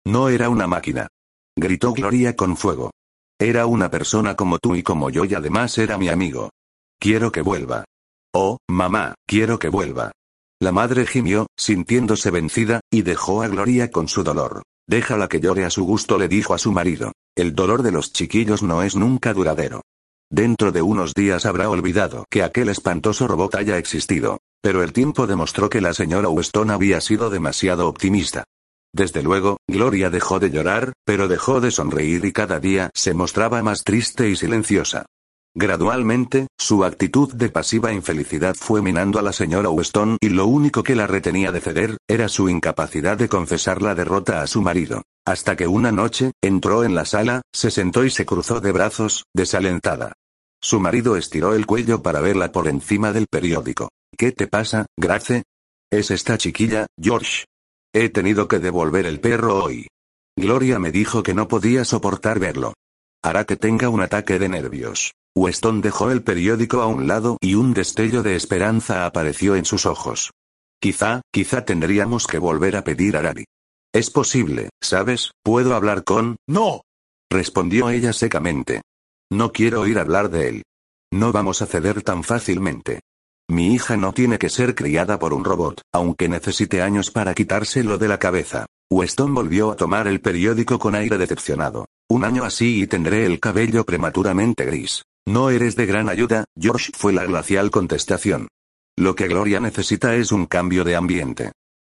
No 0.07 0.31
era 0.31 0.48
una 0.48 0.66
máquina. 0.66 1.09
Gritó 1.56 1.92
Gloria 1.92 2.34
con 2.34 2.56
fuego. 2.56 2.90
Era 3.38 3.66
una 3.66 3.90
persona 3.90 4.36
como 4.36 4.58
tú 4.58 4.74
y 4.74 4.82
como 4.82 5.10
yo 5.10 5.24
y 5.24 5.34
además 5.34 5.76
era 5.76 5.98
mi 5.98 6.08
amigo. 6.08 6.50
Quiero 6.98 7.30
que 7.30 7.42
vuelva. 7.42 7.84
Oh, 8.32 8.58
mamá, 8.68 9.14
quiero 9.26 9.58
que 9.58 9.68
vuelva. 9.68 10.12
La 10.60 10.72
madre 10.72 11.06
gimió, 11.06 11.48
sintiéndose 11.58 12.30
vencida, 12.30 12.80
y 12.90 13.02
dejó 13.02 13.42
a 13.42 13.48
Gloria 13.48 13.90
con 13.90 14.08
su 14.08 14.22
dolor. 14.22 14.62
Déjala 14.86 15.28
que 15.28 15.40
llore 15.40 15.64
a 15.64 15.70
su 15.70 15.84
gusto, 15.84 16.18
le 16.18 16.28
dijo 16.28 16.54
a 16.54 16.58
su 16.58 16.72
marido. 16.72 17.12
El 17.36 17.54
dolor 17.54 17.82
de 17.82 17.92
los 17.92 18.12
chiquillos 18.12 18.62
no 18.62 18.82
es 18.82 18.96
nunca 18.96 19.34
duradero. 19.34 19.82
Dentro 20.30 20.72
de 20.72 20.80
unos 20.80 21.12
días 21.12 21.44
habrá 21.44 21.68
olvidado 21.68 22.24
que 22.30 22.42
aquel 22.42 22.70
espantoso 22.70 23.28
robot 23.28 23.56
haya 23.56 23.76
existido. 23.76 24.38
Pero 24.62 24.82
el 24.82 24.92
tiempo 24.92 25.26
demostró 25.26 25.68
que 25.68 25.80
la 25.80 25.92
señora 25.92 26.28
Weston 26.28 26.70
había 26.70 27.00
sido 27.00 27.28
demasiado 27.28 27.88
optimista. 27.88 28.44
Desde 28.94 29.22
luego, 29.22 29.59
Gloria 29.66 30.11
dejó 30.11 30.38
de 30.38 30.50
llorar, 30.50 30.92
pero 31.05 31.26
dejó 31.26 31.61
de 31.61 31.70
sonreír 31.70 32.24
y 32.24 32.33
cada 32.33 32.61
día 32.61 32.90
se 32.94 33.14
mostraba 33.14 33.62
más 33.62 33.85
triste 33.85 34.28
y 34.28 34.37
silenciosa. 34.37 35.07
Gradualmente, 35.55 36.46
su 36.59 36.83
actitud 36.85 37.33
de 37.35 37.50
pasiva 37.50 37.92
infelicidad 37.92 38.55
fue 38.55 38.81
minando 38.81 39.18
a 39.18 39.22
la 39.22 39.33
señora 39.33 39.68
Weston 39.68 40.16
y 40.20 40.31
lo 40.31 40.46
único 40.46 40.83
que 40.83 40.94
la 40.94 41.07
retenía 41.07 41.52
de 41.52 41.61
ceder, 41.61 41.98
era 42.09 42.28
su 42.28 42.48
incapacidad 42.48 43.18
de 43.18 43.28
confesar 43.28 43.83
la 43.83 43.94
derrota 43.94 44.42
a 44.42 44.46
su 44.46 44.62
marido. 44.62 45.02
Hasta 45.26 45.57
que 45.57 45.66
una 45.66 45.92
noche, 45.92 46.33
entró 46.42 46.85
en 46.85 46.94
la 46.94 47.05
sala, 47.05 47.42
se 47.52 47.70
sentó 47.70 48.05
y 48.05 48.11
se 48.11 48.24
cruzó 48.24 48.61
de 48.61 48.72
brazos, 48.72 49.24
desalentada. 49.35 50.14
Su 50.62 50.81
marido 50.81 51.16
estiró 51.16 51.55
el 51.55 51.66
cuello 51.66 52.02
para 52.02 52.20
verla 52.20 52.50
por 52.50 52.68
encima 52.68 53.12
del 53.12 53.26
periódico. 53.26 53.90
¿Qué 54.16 54.33
te 54.33 54.46
pasa, 54.46 54.87
Grace? 54.98 55.42
Es 55.90 56.11
esta 56.11 56.38
chiquilla, 56.38 56.87
George. 56.98 57.44
He 57.94 58.09
tenido 58.09 58.48
que 58.48 58.59
devolver 58.59 59.05
el 59.05 59.20
perro 59.20 59.62
hoy. 59.62 59.87
Gloria 60.35 60.78
me 60.78 60.92
dijo 60.92 61.22
que 61.22 61.35
no 61.35 61.46
podía 61.46 61.85
soportar 61.85 62.38
verlo. 62.38 62.72
Hará 63.22 63.44
que 63.44 63.57
tenga 63.57 63.90
un 63.90 64.00
ataque 64.00 64.38
de 64.38 64.48
nervios. 64.48 65.12
Weston 65.37 65.83
dejó 65.83 66.11
el 66.11 66.22
periódico 66.22 66.81
a 66.81 66.87
un 66.87 67.07
lado 67.07 67.37
y 67.40 67.55
un 67.55 67.74
destello 67.74 68.22
de 68.22 68.35
esperanza 68.35 69.05
apareció 69.05 69.57
en 69.57 69.66
sus 69.66 69.85
ojos. 69.85 70.31
Quizá, 70.81 71.20
quizá 71.31 71.66
tendríamos 71.66 72.26
que 72.26 72.38
volver 72.38 72.76
a 72.76 72.85
pedir 72.85 73.16
a 73.16 73.22
Ravi. 73.22 73.44
Es 73.94 74.11
posible, 74.11 74.70
¿sabes? 74.81 75.31
¿Puedo 75.44 75.74
hablar 75.74 76.02
con...? 76.02 76.37
No. 76.48 76.81
Respondió 77.31 77.90
ella 77.90 78.14
secamente. 78.14 78.81
No 79.31 79.52
quiero 79.52 79.83
oír 79.83 79.98
hablar 79.98 80.31
de 80.31 80.48
él. 80.48 80.62
No 81.12 81.31
vamos 81.31 81.61
a 81.61 81.66
ceder 81.66 82.02
tan 82.02 82.24
fácilmente. 82.24 83.00
Mi 83.50 83.74
hija 83.74 83.96
no 83.96 84.12
tiene 84.12 84.38
que 84.38 84.48
ser 84.48 84.74
criada 84.74 85.18
por 85.18 85.35
un 85.35 85.44
robot, 85.44 85.81
aunque 85.92 86.28
necesite 86.28 86.83
años 86.83 87.11
para 87.11 87.35
quitárselo 87.35 87.98
de 87.98 88.09
la 88.09 88.18
cabeza. 88.18 88.66
Weston 88.90 89.35
volvió 89.35 89.72
a 89.72 89.76
tomar 89.76 90.07
el 90.07 90.20
periódico 90.20 90.78
con 90.78 90.94
aire 90.94 91.18
decepcionado. 91.18 91.87
Un 92.09 92.24
año 92.24 92.44
así 92.44 92.83
y 92.83 92.87
tendré 92.87 93.26
el 93.26 93.40
cabello 93.40 93.85
prematuramente 93.85 94.64
gris. 94.64 95.02
No 95.26 95.50
eres 95.50 95.76
de 95.76 95.87
gran 95.87 96.09
ayuda, 96.09 96.44
George, 96.59 96.92
fue 96.94 97.12
la 97.12 97.24
glacial 97.24 97.70
contestación. 97.70 98.48
Lo 98.98 99.14
que 99.14 99.28
Gloria 99.28 99.61
necesita 99.61 100.14
es 100.16 100.33
un 100.33 100.46
cambio 100.46 100.85
de 100.85 100.96
ambiente. 100.96 101.52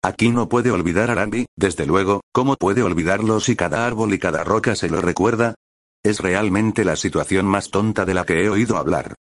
Aquí 0.05 0.31
no 0.31 0.49
puede 0.49 0.71
olvidar 0.71 1.11
a 1.11 1.15
Randy, 1.15 1.47
desde 1.57 1.87
luego, 1.87 2.21
¿cómo 2.33 2.57
puede 2.57 2.83
olvidarlo 2.83 3.41
si 3.41 3.57
cada 3.57 3.87
árbol 3.87 4.13
y 4.13 4.19
cada 4.19 4.45
roca 4.45 4.77
se 4.77 4.91
lo 4.91 5.01
recuerda? 5.01 5.55
Es 6.05 6.21
realmente 6.21 6.85
la 6.85 6.97
situación 6.97 7.47
más 7.47 7.71
tonta 7.71 8.05
de 8.05 8.15
la 8.15 8.25
que 8.25 8.45
he 8.45 8.51
oído 8.51 8.77
hablar. 8.77 9.15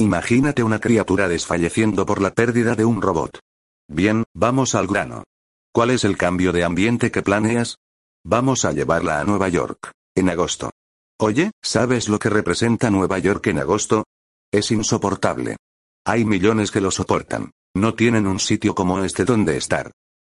Imagínate 0.00 0.62
una 0.62 0.78
criatura 0.78 1.26
desfalleciendo 1.26 2.06
por 2.06 2.22
la 2.22 2.30
pérdida 2.32 2.76
de 2.76 2.84
un 2.84 3.02
robot. 3.02 3.40
Bien, 3.88 4.22
vamos 4.32 4.76
al 4.76 4.86
grano. 4.86 5.24
¿Cuál 5.72 5.90
es 5.90 6.04
el 6.04 6.16
cambio 6.16 6.52
de 6.52 6.62
ambiente 6.62 7.10
que 7.10 7.22
planeas? 7.22 7.78
Vamos 8.24 8.64
a 8.64 8.70
llevarla 8.70 9.18
a 9.18 9.24
Nueva 9.24 9.48
York. 9.48 9.90
En 10.14 10.28
agosto. 10.28 10.70
Oye, 11.18 11.50
¿sabes 11.60 12.08
lo 12.08 12.20
que 12.20 12.30
representa 12.30 12.90
Nueva 12.90 13.18
York 13.18 13.48
en 13.48 13.58
agosto? 13.58 14.04
Es 14.52 14.70
insoportable. 14.70 15.56
Hay 16.04 16.24
millones 16.24 16.70
que 16.70 16.80
lo 16.80 16.92
soportan. 16.92 17.50
No 17.74 17.94
tienen 17.94 18.28
un 18.28 18.38
sitio 18.38 18.76
como 18.76 19.02
este 19.02 19.24
donde 19.24 19.56
estar. 19.56 19.90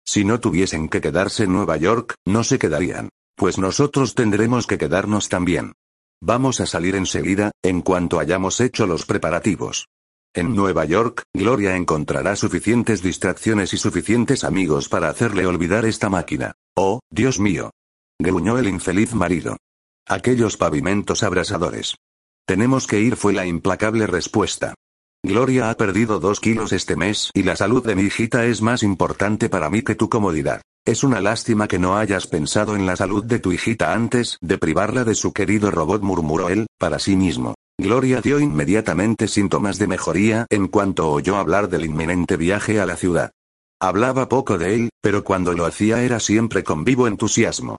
Si 0.06 0.26
no 0.26 0.42
tuviesen 0.42 0.90
que 0.90 1.00
quedarse 1.00 1.46
en 1.46 1.54
Nueva 1.54 1.78
York, 1.78 2.16
no 2.26 2.44
se 2.44 2.60
quedarían. 2.60 3.08
Pues 3.38 3.58
nosotros 3.58 4.14
tendremos 4.14 4.68
que 4.68 4.78
quedarnos 4.78 5.30
también. 5.30 5.72
Vamos 6.26 6.62
a 6.62 6.66
salir 6.66 6.96
enseguida, 6.96 7.52
en 7.62 7.82
cuanto 7.82 8.18
hayamos 8.18 8.62
hecho 8.62 8.88
los 8.88 9.06
preparativos. 9.06 9.90
En 10.34 10.56
Nueva 10.56 10.86
York, 10.86 11.24
Gloria 11.34 11.76
encontrará 11.76 12.38
suficientes 12.38 13.02
distracciones 13.02 13.74
y 13.74 13.78
suficientes 13.78 14.46
amigos 14.46 14.88
para 14.88 15.10
hacerle 15.10 15.46
olvidar 15.46 15.84
esta 15.84 16.10
máquina. 16.10 16.54
Oh, 16.78 17.02
Dios 17.12 17.42
mío. 17.42 17.72
Gruñó 18.18 18.58
el 18.58 18.70
infeliz 18.70 19.14
marido. 19.14 19.58
Aquellos 20.08 20.56
pavimentos 20.56 21.24
abrasadores. 21.24 21.98
Tenemos 22.48 22.88
que 22.88 23.02
ir 23.02 23.18
fue 23.18 23.34
la 23.34 23.46
implacable 23.46 24.08
respuesta. 24.08 24.76
Gloria 25.24 25.70
ha 25.70 25.76
perdido 25.76 26.22
dos 26.22 26.40
kilos 26.40 26.72
este 26.72 26.96
mes 26.96 27.32
y 27.34 27.44
la 27.44 27.58
salud 27.58 27.86
de 27.86 27.96
mi 27.96 28.04
hijita 28.04 28.46
es 28.46 28.62
más 28.62 28.82
importante 28.82 29.50
para 29.50 29.70
mí 29.70 29.82
que 29.82 29.96
tu 29.96 30.08
comodidad. 30.08 30.62
Es 30.86 31.06
una 31.06 31.22
lástima 31.22 31.70
que 31.70 31.80
no 31.80 31.96
hayas 31.96 32.28
pensado 32.28 32.76
en 32.76 32.86
la 32.86 32.98
salud 32.98 33.24
de 33.24 33.40
tu 33.40 33.54
hijita 33.54 33.94
antes 33.94 34.38
de 34.42 34.58
privarla 34.58 35.06
de 35.06 35.16
su 35.16 35.32
querido 35.32 35.72
robot, 35.72 36.02
murmuró 36.02 36.50
él, 36.50 36.68
para 36.78 37.00
sí 37.00 37.16
mismo. 37.16 37.56
Gloria 37.80 38.20
dio 38.20 38.38
inmediatamente 38.42 39.30
síntomas 39.30 39.80
de 39.80 39.88
mejoría 39.88 40.46
en 40.50 40.68
cuanto 40.68 41.10
oyó 41.10 41.38
hablar 41.38 41.70
del 41.70 41.86
inminente 41.86 42.36
viaje 42.36 42.82
a 42.82 42.86
la 42.86 42.98
ciudad. 42.98 43.32
Hablaba 43.82 44.28
poco 44.28 44.58
de 44.58 44.76
él, 44.76 44.90
pero 45.02 45.24
cuando 45.24 45.54
lo 45.54 45.66
hacía 45.66 46.04
era 46.04 46.20
siempre 46.20 46.66
con 46.66 46.84
vivo 46.84 47.08
entusiasmo. 47.08 47.78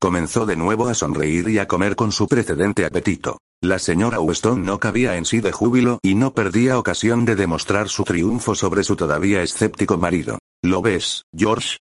Comenzó 0.00 0.46
de 0.46 0.56
nuevo 0.56 0.88
a 0.88 0.94
sonreír 0.94 1.50
y 1.50 1.58
a 1.58 1.68
comer 1.68 1.94
con 1.94 2.10
su 2.10 2.26
precedente 2.26 2.86
apetito. 2.86 3.36
La 3.62 3.78
señora 3.78 4.18
Weston 4.18 4.64
no 4.64 4.80
cabía 4.80 5.16
en 5.18 5.26
sí 5.26 5.40
de 5.40 5.52
júbilo 5.52 5.98
y 6.02 6.14
no 6.14 6.32
perdía 6.32 6.78
ocasión 6.78 7.26
de 7.26 7.36
demostrar 7.36 7.90
su 7.90 8.04
triunfo 8.04 8.54
sobre 8.54 8.82
su 8.82 8.96
todavía 8.96 9.42
escéptico 9.42 9.98
marido. 9.98 10.38
¿Lo 10.62 10.80
ves, 10.80 11.22
George? 11.34 11.76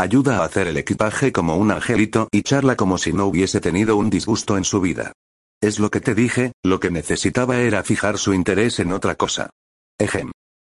Ayuda 0.00 0.38
a 0.38 0.44
hacer 0.44 0.68
el 0.68 0.76
equipaje 0.76 1.32
como 1.32 1.56
un 1.56 1.72
angelito 1.72 2.28
y 2.30 2.42
charla 2.42 2.76
como 2.76 2.98
si 2.98 3.12
no 3.12 3.26
hubiese 3.26 3.60
tenido 3.60 3.96
un 3.96 4.10
disgusto 4.10 4.56
en 4.56 4.62
su 4.62 4.80
vida. 4.80 5.12
Es 5.60 5.80
lo 5.80 5.90
que 5.90 6.00
te 6.00 6.14
dije, 6.14 6.52
lo 6.62 6.78
que 6.78 6.92
necesitaba 6.92 7.58
era 7.58 7.82
fijar 7.82 8.16
su 8.16 8.32
interés 8.32 8.78
en 8.78 8.92
otra 8.92 9.16
cosa. 9.16 9.50
Ejem. 9.98 10.30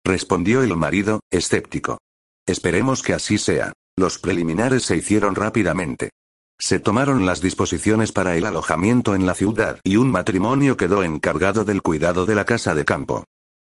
Respondió 0.04 0.64
el 0.64 0.76
marido, 0.76 1.20
escéptico. 1.30 1.98
Esperemos 2.46 3.04
que 3.04 3.14
así 3.14 3.38
sea. 3.38 3.72
Los 3.96 4.18
preliminares 4.18 4.82
se 4.82 4.96
hicieron 4.96 5.37
rápidamente. 5.37 6.11
Se 6.58 6.80
tomaron 6.80 7.24
las 7.24 7.40
disposiciones 7.40 8.11
para 8.11 8.37
el 8.37 8.44
alojamiento 8.44 9.14
en 9.14 9.24
la 9.24 9.35
ciudad 9.35 9.78
y 9.85 9.98
un 9.98 10.11
matrimonio 10.11 10.76
quedó 10.76 11.04
encargado 11.04 11.64
del 11.64 11.80
cuidado 11.80 12.26
de 12.26 12.35
la 12.35 12.44
casa 12.44 12.74
de 12.74 12.85
campo. 12.85 13.22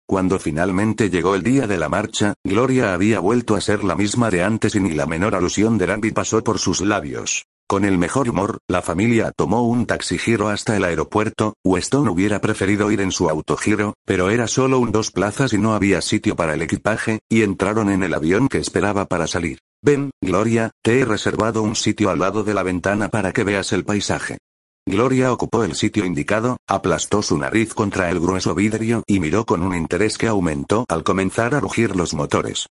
Cuando 0.06 0.38
finalmente 0.38 1.08
llegó 1.08 1.34
el 1.34 1.42
día 1.42 1.66
de 1.66 1.78
la 1.78 1.88
marcha, 1.88 2.34
Gloria 2.44 2.92
había 2.92 3.20
vuelto 3.20 3.54
a 3.54 3.60
ser 3.62 3.84
la 3.84 3.96
misma 3.96 4.30
de 4.30 4.42
antes 4.42 4.74
y 4.74 4.80
ni 4.80 4.92
la 4.92 5.06
menor 5.06 5.34
alusión 5.34 5.78
de 5.78 5.86
Randy 5.86 6.10
pasó 6.10 6.44
por 6.44 6.58
sus 6.58 6.82
labios. 6.82 7.46
Con 7.66 7.86
el 7.86 7.96
mejor 7.96 8.28
humor, 8.28 8.58
la 8.68 8.82
familia 8.82 9.32
tomó 9.34 9.66
un 9.66 9.86
taxigiro 9.86 10.48
hasta 10.48 10.76
el 10.76 10.84
aeropuerto, 10.84 11.54
Weston 11.64 12.08
hubiera 12.08 12.42
preferido 12.42 12.90
ir 12.90 13.00
en 13.00 13.10
su 13.10 13.30
autogiro, 13.30 13.94
pero 14.04 14.28
era 14.28 14.46
solo 14.46 14.78
un 14.78 14.92
dos 14.92 15.10
plazas 15.10 15.54
y 15.54 15.58
no 15.58 15.74
había 15.74 16.02
sitio 16.02 16.36
para 16.36 16.52
el 16.52 16.60
equipaje, 16.60 17.20
y 17.30 17.42
entraron 17.42 17.88
en 17.88 18.02
el 18.02 18.12
avión 18.12 18.48
que 18.48 18.58
esperaba 18.58 19.06
para 19.06 19.26
salir. 19.26 19.60
Ven, 19.80 20.10
Gloria, 20.20 20.70
te 20.82 21.00
he 21.00 21.06
reservado 21.06 21.62
un 21.62 21.76
sitio 21.76 22.10
al 22.10 22.18
lado 22.18 22.44
de 22.44 22.52
la 22.52 22.62
ventana 22.62 23.08
para 23.08 23.32
que 23.32 23.44
veas 23.44 23.72
el 23.72 23.84
paisaje. 23.84 24.36
Gloria 24.86 25.32
ocupó 25.32 25.64
el 25.64 25.74
sitio 25.74 26.04
indicado, 26.04 26.58
aplastó 26.68 27.22
su 27.22 27.38
nariz 27.38 27.72
contra 27.72 28.10
el 28.10 28.20
grueso 28.20 28.54
vidrio 28.54 29.02
y 29.06 29.18
miró 29.18 29.46
con 29.46 29.62
un 29.62 29.74
interés 29.74 30.18
que 30.18 30.26
aumentó 30.26 30.84
al 30.88 31.02
comenzar 31.04 31.54
a 31.54 31.60
rugir 31.60 31.96
los 31.96 32.12
motores. 32.12 32.66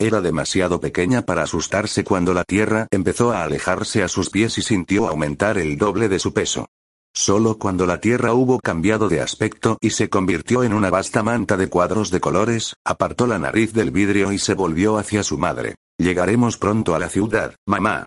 Era 0.00 0.22
demasiado 0.22 0.80
pequeña 0.80 1.22
para 1.22 1.42
asustarse 1.42 2.04
cuando 2.04 2.32
la 2.32 2.44
tierra 2.44 2.86
empezó 2.90 3.32
a 3.32 3.42
alejarse 3.42 4.02
a 4.02 4.08
sus 4.08 4.30
pies 4.30 4.56
y 4.56 4.62
sintió 4.62 5.08
aumentar 5.08 5.58
el 5.58 5.76
doble 5.76 6.08
de 6.08 6.18
su 6.18 6.32
peso. 6.32 6.68
Solo 7.12 7.58
cuando 7.58 7.84
la 7.84 8.00
tierra 8.00 8.32
hubo 8.32 8.60
cambiado 8.60 9.10
de 9.10 9.20
aspecto 9.20 9.76
y 9.80 9.90
se 9.90 10.08
convirtió 10.08 10.62
en 10.62 10.72
una 10.72 10.88
vasta 10.88 11.22
manta 11.22 11.58
de 11.58 11.68
cuadros 11.68 12.10
de 12.10 12.20
colores, 12.20 12.76
apartó 12.82 13.26
la 13.26 13.38
nariz 13.38 13.74
del 13.74 13.90
vidrio 13.90 14.32
y 14.32 14.38
se 14.38 14.54
volvió 14.54 14.96
hacia 14.96 15.22
su 15.22 15.36
madre. 15.36 15.74
Llegaremos 15.98 16.56
pronto 16.56 16.94
a 16.94 16.98
la 16.98 17.10
ciudad, 17.10 17.56
mamá. 17.66 18.06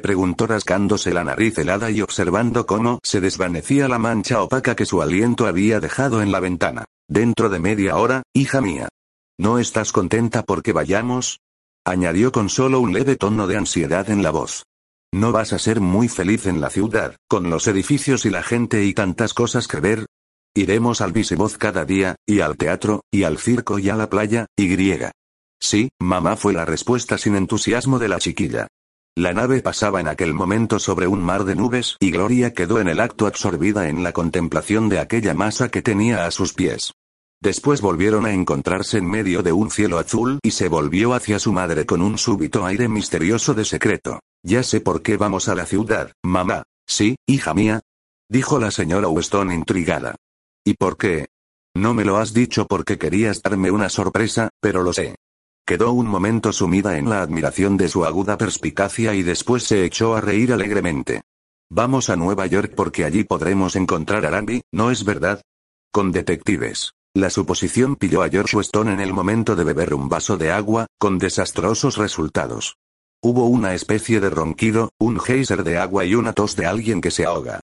Preguntó 0.00 0.46
rascándose 0.46 1.12
la 1.12 1.24
nariz 1.24 1.58
helada 1.58 1.90
y 1.90 2.00
observando 2.00 2.66
cómo 2.66 2.98
se 3.02 3.20
desvanecía 3.20 3.88
la 3.88 3.98
mancha 3.98 4.42
opaca 4.42 4.74
que 4.74 4.86
su 4.86 5.02
aliento 5.02 5.46
había 5.46 5.80
dejado 5.80 6.22
en 6.22 6.32
la 6.32 6.40
ventana. 6.40 6.84
Dentro 7.08 7.48
de 7.48 7.58
media 7.58 7.96
hora, 7.96 8.22
hija 8.34 8.60
mía. 8.60 8.88
¿No 9.38 9.58
estás 9.58 9.92
contenta 9.92 10.42
porque 10.42 10.72
vayamos? 10.72 11.40
Añadió 11.84 12.32
con 12.32 12.48
solo 12.48 12.80
un 12.80 12.92
leve 12.92 13.16
tono 13.16 13.46
de 13.46 13.56
ansiedad 13.56 14.10
en 14.10 14.22
la 14.22 14.30
voz. 14.30 14.64
¿No 15.12 15.32
vas 15.32 15.52
a 15.52 15.58
ser 15.58 15.80
muy 15.80 16.08
feliz 16.08 16.46
en 16.46 16.60
la 16.60 16.70
ciudad, 16.70 17.16
con 17.28 17.50
los 17.50 17.66
edificios 17.66 18.24
y 18.26 18.30
la 18.30 18.42
gente 18.42 18.84
y 18.84 18.94
tantas 18.94 19.34
cosas 19.34 19.66
que 19.66 19.80
ver? 19.80 20.06
Iremos 20.54 21.00
al 21.00 21.12
visivoz 21.12 21.56
cada 21.56 21.84
día, 21.84 22.16
y 22.26 22.40
al 22.40 22.56
teatro, 22.56 23.02
y 23.10 23.24
al 23.24 23.38
circo 23.38 23.78
y 23.78 23.88
a 23.88 23.96
la 23.96 24.10
playa, 24.10 24.46
y 24.56 24.68
griega. 24.68 25.12
Sí, 25.60 25.90
mamá 26.00 26.36
fue 26.36 26.52
la 26.52 26.64
respuesta 26.64 27.18
sin 27.18 27.36
entusiasmo 27.36 27.98
de 27.98 28.08
la 28.08 28.18
chiquilla. 28.18 28.68
La 29.16 29.32
nave 29.32 29.60
pasaba 29.60 30.00
en 30.00 30.08
aquel 30.08 30.34
momento 30.34 30.78
sobre 30.78 31.06
un 31.06 31.20
mar 31.20 31.44
de 31.44 31.56
nubes 31.56 31.96
y 32.00 32.10
Gloria 32.10 32.54
quedó 32.54 32.80
en 32.80 32.88
el 32.88 33.00
acto 33.00 33.26
absorbida 33.26 33.88
en 33.88 34.02
la 34.02 34.12
contemplación 34.12 34.88
de 34.88 35.00
aquella 35.00 35.34
masa 35.34 35.68
que 35.68 35.82
tenía 35.82 36.26
a 36.26 36.30
sus 36.30 36.54
pies. 36.54 36.92
Después 37.42 37.80
volvieron 37.80 38.26
a 38.26 38.32
encontrarse 38.32 38.98
en 38.98 39.10
medio 39.10 39.42
de 39.42 39.52
un 39.52 39.70
cielo 39.70 39.98
azul 39.98 40.38
y 40.42 40.52
se 40.52 40.68
volvió 40.68 41.14
hacia 41.14 41.38
su 41.38 41.52
madre 41.52 41.86
con 41.86 42.02
un 42.02 42.18
súbito 42.18 42.66
aire 42.66 42.86
misterioso 42.88 43.54
de 43.54 43.64
secreto. 43.64 44.20
Ya 44.42 44.62
sé 44.62 44.80
por 44.80 45.02
qué 45.02 45.16
vamos 45.16 45.48
a 45.48 45.54
la 45.54 45.66
ciudad, 45.66 46.12
mamá. 46.22 46.62
Sí, 46.86 47.16
hija 47.26 47.54
mía. 47.54 47.80
Dijo 48.28 48.58
la 48.58 48.70
señora 48.70 49.08
Weston 49.08 49.52
intrigada. 49.52 50.16
¿Y 50.64 50.74
por 50.74 50.96
qué? 50.96 51.28
No 51.74 51.94
me 51.94 52.04
lo 52.04 52.18
has 52.18 52.34
dicho 52.34 52.66
porque 52.66 52.98
querías 52.98 53.42
darme 53.42 53.70
una 53.70 53.88
sorpresa, 53.88 54.50
pero 54.60 54.82
lo 54.82 54.92
sé. 54.92 55.16
Quedó 55.66 55.92
un 55.92 56.06
momento 56.06 56.52
sumida 56.52 56.98
en 56.98 57.08
la 57.08 57.22
admiración 57.22 57.76
de 57.76 57.88
su 57.88 58.04
aguda 58.04 58.36
perspicacia 58.36 59.14
y 59.14 59.22
después 59.22 59.64
se 59.64 59.84
echó 59.84 60.16
a 60.16 60.20
reír 60.20 60.52
alegremente. 60.52 61.22
Vamos 61.70 62.10
a 62.10 62.16
Nueva 62.16 62.46
York 62.46 62.72
porque 62.74 63.04
allí 63.04 63.22
podremos 63.24 63.76
encontrar 63.76 64.26
a 64.26 64.30
Randy, 64.30 64.62
¿no 64.72 64.90
es 64.90 65.04
verdad? 65.04 65.40
Con 65.92 66.10
detectives. 66.10 66.92
La 67.14 67.30
suposición 67.30 67.96
pilló 67.96 68.22
a 68.22 68.28
George 68.28 68.56
Weston 68.56 68.88
en 68.88 69.00
el 69.00 69.12
momento 69.12 69.56
de 69.56 69.64
beber 69.64 69.94
un 69.94 70.08
vaso 70.08 70.36
de 70.36 70.50
agua, 70.50 70.86
con 70.98 71.18
desastrosos 71.18 71.96
resultados. 71.96 72.76
Hubo 73.22 73.46
una 73.46 73.74
especie 73.74 74.20
de 74.20 74.30
ronquido, 74.30 74.90
un 74.98 75.20
geyser 75.20 75.62
de 75.62 75.78
agua 75.78 76.04
y 76.04 76.14
una 76.14 76.32
tos 76.32 76.56
de 76.56 76.66
alguien 76.66 77.00
que 77.00 77.10
se 77.10 77.24
ahoga. 77.24 77.60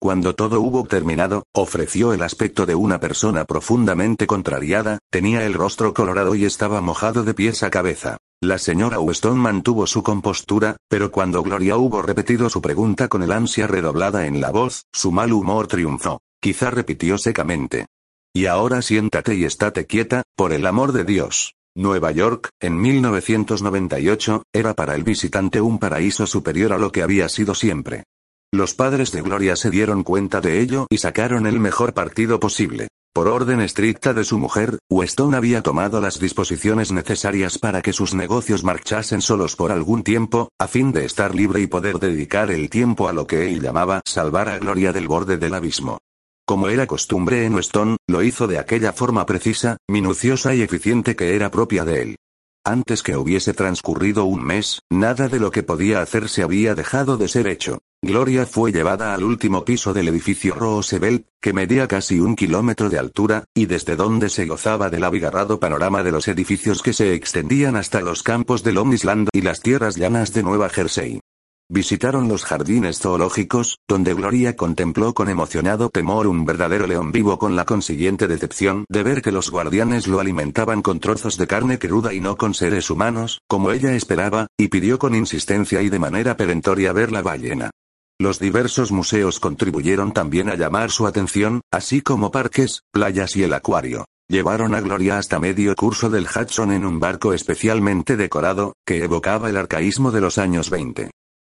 Cuando 0.00 0.36
todo 0.36 0.60
hubo 0.60 0.84
terminado, 0.84 1.42
ofreció 1.52 2.12
el 2.12 2.22
aspecto 2.22 2.66
de 2.66 2.76
una 2.76 3.00
persona 3.00 3.44
profundamente 3.44 4.28
contrariada, 4.28 5.00
tenía 5.10 5.44
el 5.44 5.54
rostro 5.54 5.92
colorado 5.92 6.36
y 6.36 6.44
estaba 6.44 6.80
mojado 6.80 7.24
de 7.24 7.34
pies 7.34 7.64
a 7.64 7.70
cabeza. 7.70 8.16
La 8.40 8.58
señora 8.58 9.00
Weston 9.00 9.36
mantuvo 9.36 9.88
su 9.88 10.04
compostura, 10.04 10.76
pero 10.88 11.10
cuando 11.10 11.42
Gloria 11.42 11.76
hubo 11.76 12.00
repetido 12.00 12.48
su 12.48 12.62
pregunta 12.62 13.08
con 13.08 13.24
el 13.24 13.32
ansia 13.32 13.66
redoblada 13.66 14.26
en 14.26 14.40
la 14.40 14.52
voz, 14.52 14.84
su 14.92 15.10
mal 15.10 15.32
humor 15.32 15.66
triunfó. 15.66 16.20
Quizá 16.40 16.70
repitió 16.70 17.18
secamente. 17.18 17.86
Y 18.32 18.46
ahora 18.46 18.82
siéntate 18.82 19.34
y 19.34 19.44
estate 19.44 19.86
quieta, 19.86 20.22
por 20.36 20.52
el 20.52 20.64
amor 20.66 20.92
de 20.92 21.02
Dios. 21.02 21.54
Nueva 21.74 22.12
York, 22.12 22.50
en 22.60 22.80
1998, 22.80 24.44
era 24.52 24.74
para 24.74 24.94
el 24.94 25.02
visitante 25.02 25.60
un 25.60 25.80
paraíso 25.80 26.24
superior 26.28 26.72
a 26.72 26.78
lo 26.78 26.92
que 26.92 27.02
había 27.02 27.28
sido 27.28 27.56
siempre. 27.56 28.04
Los 28.52 28.72
padres 28.72 29.12
de 29.12 29.20
Gloria 29.20 29.56
se 29.56 29.68
dieron 29.68 30.02
cuenta 30.02 30.40
de 30.40 30.60
ello 30.60 30.86
y 30.88 30.96
sacaron 30.96 31.46
el 31.46 31.60
mejor 31.60 31.92
partido 31.92 32.40
posible. 32.40 32.88
Por 33.12 33.28
orden 33.28 33.60
estricta 33.60 34.14
de 34.14 34.24
su 34.24 34.38
mujer, 34.38 34.78
Weston 34.88 35.34
había 35.34 35.60
tomado 35.60 36.00
las 36.00 36.18
disposiciones 36.18 36.90
necesarias 36.90 37.58
para 37.58 37.82
que 37.82 37.92
sus 37.92 38.14
negocios 38.14 38.64
marchasen 38.64 39.20
solos 39.20 39.54
por 39.54 39.70
algún 39.70 40.02
tiempo, 40.02 40.48
a 40.58 40.66
fin 40.66 40.92
de 40.92 41.04
estar 41.04 41.34
libre 41.34 41.60
y 41.60 41.66
poder 41.66 41.98
dedicar 41.98 42.50
el 42.50 42.70
tiempo 42.70 43.06
a 43.06 43.12
lo 43.12 43.26
que 43.26 43.50
él 43.50 43.60
llamaba 43.60 44.00
salvar 44.06 44.48
a 44.48 44.58
Gloria 44.58 44.94
del 44.94 45.08
borde 45.08 45.36
del 45.36 45.52
abismo. 45.52 45.98
Como 46.46 46.68
era 46.68 46.86
costumbre 46.86 47.44
en 47.44 47.54
Weston, 47.54 47.98
lo 48.08 48.22
hizo 48.22 48.46
de 48.46 48.58
aquella 48.58 48.94
forma 48.94 49.26
precisa, 49.26 49.76
minuciosa 49.90 50.54
y 50.54 50.62
eficiente 50.62 51.16
que 51.16 51.36
era 51.36 51.50
propia 51.50 51.84
de 51.84 52.00
él. 52.00 52.16
Antes 52.64 53.02
que 53.02 53.16
hubiese 53.16 53.54
transcurrido 53.54 54.24
un 54.24 54.44
mes, 54.44 54.82
nada 54.90 55.28
de 55.28 55.40
lo 55.40 55.50
que 55.50 55.62
podía 55.62 56.02
hacerse 56.02 56.42
había 56.42 56.74
dejado 56.74 57.16
de 57.16 57.28
ser 57.28 57.46
hecho. 57.46 57.78
Gloria 58.02 58.46
fue 58.46 58.70
llevada 58.70 59.12
al 59.12 59.24
último 59.24 59.64
piso 59.64 59.92
del 59.92 60.08
edificio 60.08 60.54
Roosevelt, 60.54 61.26
que 61.40 61.52
medía 61.52 61.88
casi 61.88 62.20
un 62.20 62.36
kilómetro 62.36 62.90
de 62.90 62.98
altura, 62.98 63.44
y 63.54 63.66
desde 63.66 63.96
donde 63.96 64.28
se 64.28 64.46
gozaba 64.46 64.88
del 64.88 65.02
abigarrado 65.04 65.58
panorama 65.58 66.02
de 66.02 66.12
los 66.12 66.28
edificios 66.28 66.82
que 66.82 66.92
se 66.92 67.14
extendían 67.14 67.74
hasta 67.74 68.00
los 68.00 68.22
campos 68.22 68.62
de 68.62 68.72
Long 68.72 68.92
Island 68.92 69.28
y 69.32 69.40
las 69.40 69.60
tierras 69.60 69.96
llanas 69.96 70.32
de 70.32 70.42
Nueva 70.42 70.68
Jersey. 70.68 71.20
Visitaron 71.70 72.28
los 72.28 72.46
jardines 72.46 72.98
zoológicos, 72.98 73.78
donde 73.86 74.14
Gloria 74.14 74.56
contempló 74.56 75.12
con 75.12 75.28
emocionado 75.28 75.90
temor 75.90 76.26
un 76.26 76.46
verdadero 76.46 76.86
león 76.86 77.12
vivo 77.12 77.38
con 77.38 77.56
la 77.56 77.66
consiguiente 77.66 78.26
decepción 78.26 78.86
de 78.88 79.02
ver 79.02 79.20
que 79.20 79.32
los 79.32 79.50
guardianes 79.50 80.06
lo 80.06 80.18
alimentaban 80.18 80.80
con 80.80 80.98
trozos 80.98 81.36
de 81.36 81.46
carne 81.46 81.78
cruda 81.78 82.14
y 82.14 82.20
no 82.20 82.38
con 82.38 82.54
seres 82.54 82.88
humanos, 82.88 83.42
como 83.46 83.70
ella 83.70 83.92
esperaba, 83.92 84.46
y 84.56 84.68
pidió 84.68 84.98
con 84.98 85.14
insistencia 85.14 85.82
y 85.82 85.90
de 85.90 85.98
manera 85.98 86.38
perentoria 86.38 86.94
ver 86.94 87.12
la 87.12 87.20
ballena. 87.20 87.70
Los 88.18 88.38
diversos 88.38 88.90
museos 88.90 89.38
contribuyeron 89.38 90.12
también 90.14 90.48
a 90.48 90.54
llamar 90.54 90.90
su 90.90 91.06
atención, 91.06 91.60
así 91.70 92.00
como 92.00 92.30
parques, 92.30 92.80
playas 92.92 93.36
y 93.36 93.42
el 93.42 93.52
acuario. 93.52 94.06
Llevaron 94.26 94.74
a 94.74 94.80
Gloria 94.80 95.18
hasta 95.18 95.38
medio 95.38 95.74
curso 95.74 96.08
del 96.08 96.26
Hudson 96.26 96.72
en 96.72 96.86
un 96.86 96.98
barco 96.98 97.34
especialmente 97.34 98.16
decorado, 98.16 98.72
que 98.86 99.04
evocaba 99.04 99.50
el 99.50 99.58
arcaísmo 99.58 100.12
de 100.12 100.22
los 100.22 100.38
años 100.38 100.70
20. 100.70 101.10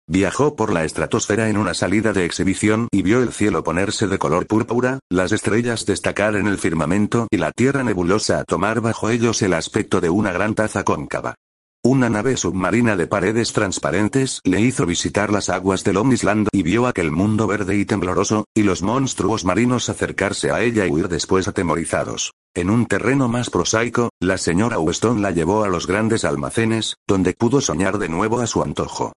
Viajó 0.09 0.55
por 0.55 0.73
la 0.73 0.85
estratosfera 0.85 1.49
en 1.49 1.57
una 1.57 1.75
salida 1.75 2.13
de 2.13 2.25
exhibición 2.25 2.87
y 2.93 3.03
vio 3.03 3.25
el 3.25 3.33
cielo 3.33 3.65
ponerse 3.65 4.07
de 4.07 4.19
color 4.19 4.47
púrpura, 4.47 5.01
las 5.11 5.33
estrellas 5.33 5.85
destacar 5.85 6.37
en 6.37 6.47
el 6.47 6.59
firmamento 6.59 7.27
y 7.29 7.39
la 7.39 7.51
tierra 7.51 7.83
nebulosa 7.83 8.45
tomar 8.45 8.81
bajo 8.81 9.11
ellos 9.11 9.43
el 9.43 9.53
aspecto 9.53 10.01
de 10.01 10.09
una 10.09 10.31
gran 10.31 10.55
taza 10.55 10.85
cóncava. 10.85 11.35
Una 11.83 12.09
nave 12.09 12.37
submarina 12.37 12.97
de 12.97 13.09
paredes 13.09 13.53
transparentes 13.53 14.41
le 14.45 14.61
hizo 14.61 14.87
visitar 14.87 15.33
las 15.33 15.49
aguas 15.49 15.83
de 15.83 15.93
Long 15.93 16.13
Island 16.13 16.49
y 16.53 16.63
vio 16.63 16.87
aquel 16.87 17.11
mundo 17.11 17.49
verde 17.49 17.77
y 17.77 17.85
tembloroso, 17.85 18.45
y 18.55 18.63
los 18.63 18.83
monstruos 18.83 19.45
marinos 19.45 19.89
acercarse 19.89 20.53
a 20.53 20.63
ella 20.63 20.87
y 20.87 20.91
huir 20.91 21.09
después 21.09 21.49
atemorizados. 21.49 22.33
En 22.55 22.71
un 22.71 22.87
terreno 22.87 23.27
más 23.27 23.51
prosaico, 23.51 24.11
la 24.21 24.39
señora 24.39 24.79
Weston 24.79 25.21
la 25.21 25.33
llevó 25.33 25.65
a 25.65 25.69
los 25.69 25.89
grandes 25.89 26.25
almacenes, 26.25 26.95
donde 27.09 27.35
pudo 27.35 27.61
soñar 27.61 27.99
de 27.99 28.09
nuevo 28.09 28.41
a 28.41 28.47
su 28.47 28.63
antojo. 28.63 29.13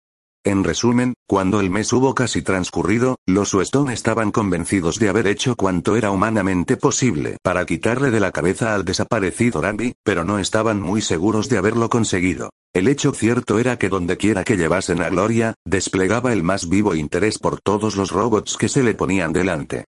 En 0.44 0.64
resumen, 0.64 1.14
cuando 1.26 1.60
el 1.60 1.68
mes 1.68 1.92
hubo 1.92 2.14
casi 2.14 2.42
transcurrido, 2.42 3.16
los 3.26 3.52
Weston 3.52 3.90
estaban 3.90 4.30
convencidos 4.30 4.98
de 4.98 5.08
haber 5.08 5.26
hecho 5.26 5.56
cuanto 5.56 5.96
era 5.96 6.10
humanamente 6.10 6.76
posible 6.76 7.38
para 7.42 7.66
quitarle 7.66 8.10
de 8.10 8.20
la 8.20 8.32
cabeza 8.32 8.74
al 8.74 8.84
desaparecido 8.84 9.60
Randy, 9.60 9.94
pero 10.04 10.24
no 10.24 10.38
estaban 10.38 10.80
muy 10.80 11.02
seguros 11.02 11.48
de 11.48 11.58
haberlo 11.58 11.90
conseguido. 11.90 12.50
El 12.72 12.86
hecho 12.86 13.12
cierto 13.12 13.58
era 13.58 13.78
que 13.78 13.88
dondequiera 13.88 14.44
que 14.44 14.56
llevasen 14.56 15.02
a 15.02 15.08
Gloria, 15.08 15.54
desplegaba 15.64 16.32
el 16.32 16.42
más 16.42 16.68
vivo 16.68 16.94
interés 16.94 17.38
por 17.38 17.60
todos 17.60 17.96
los 17.96 18.12
robots 18.12 18.56
que 18.56 18.68
se 18.68 18.82
le 18.82 18.94
ponían 18.94 19.32
delante. 19.32 19.86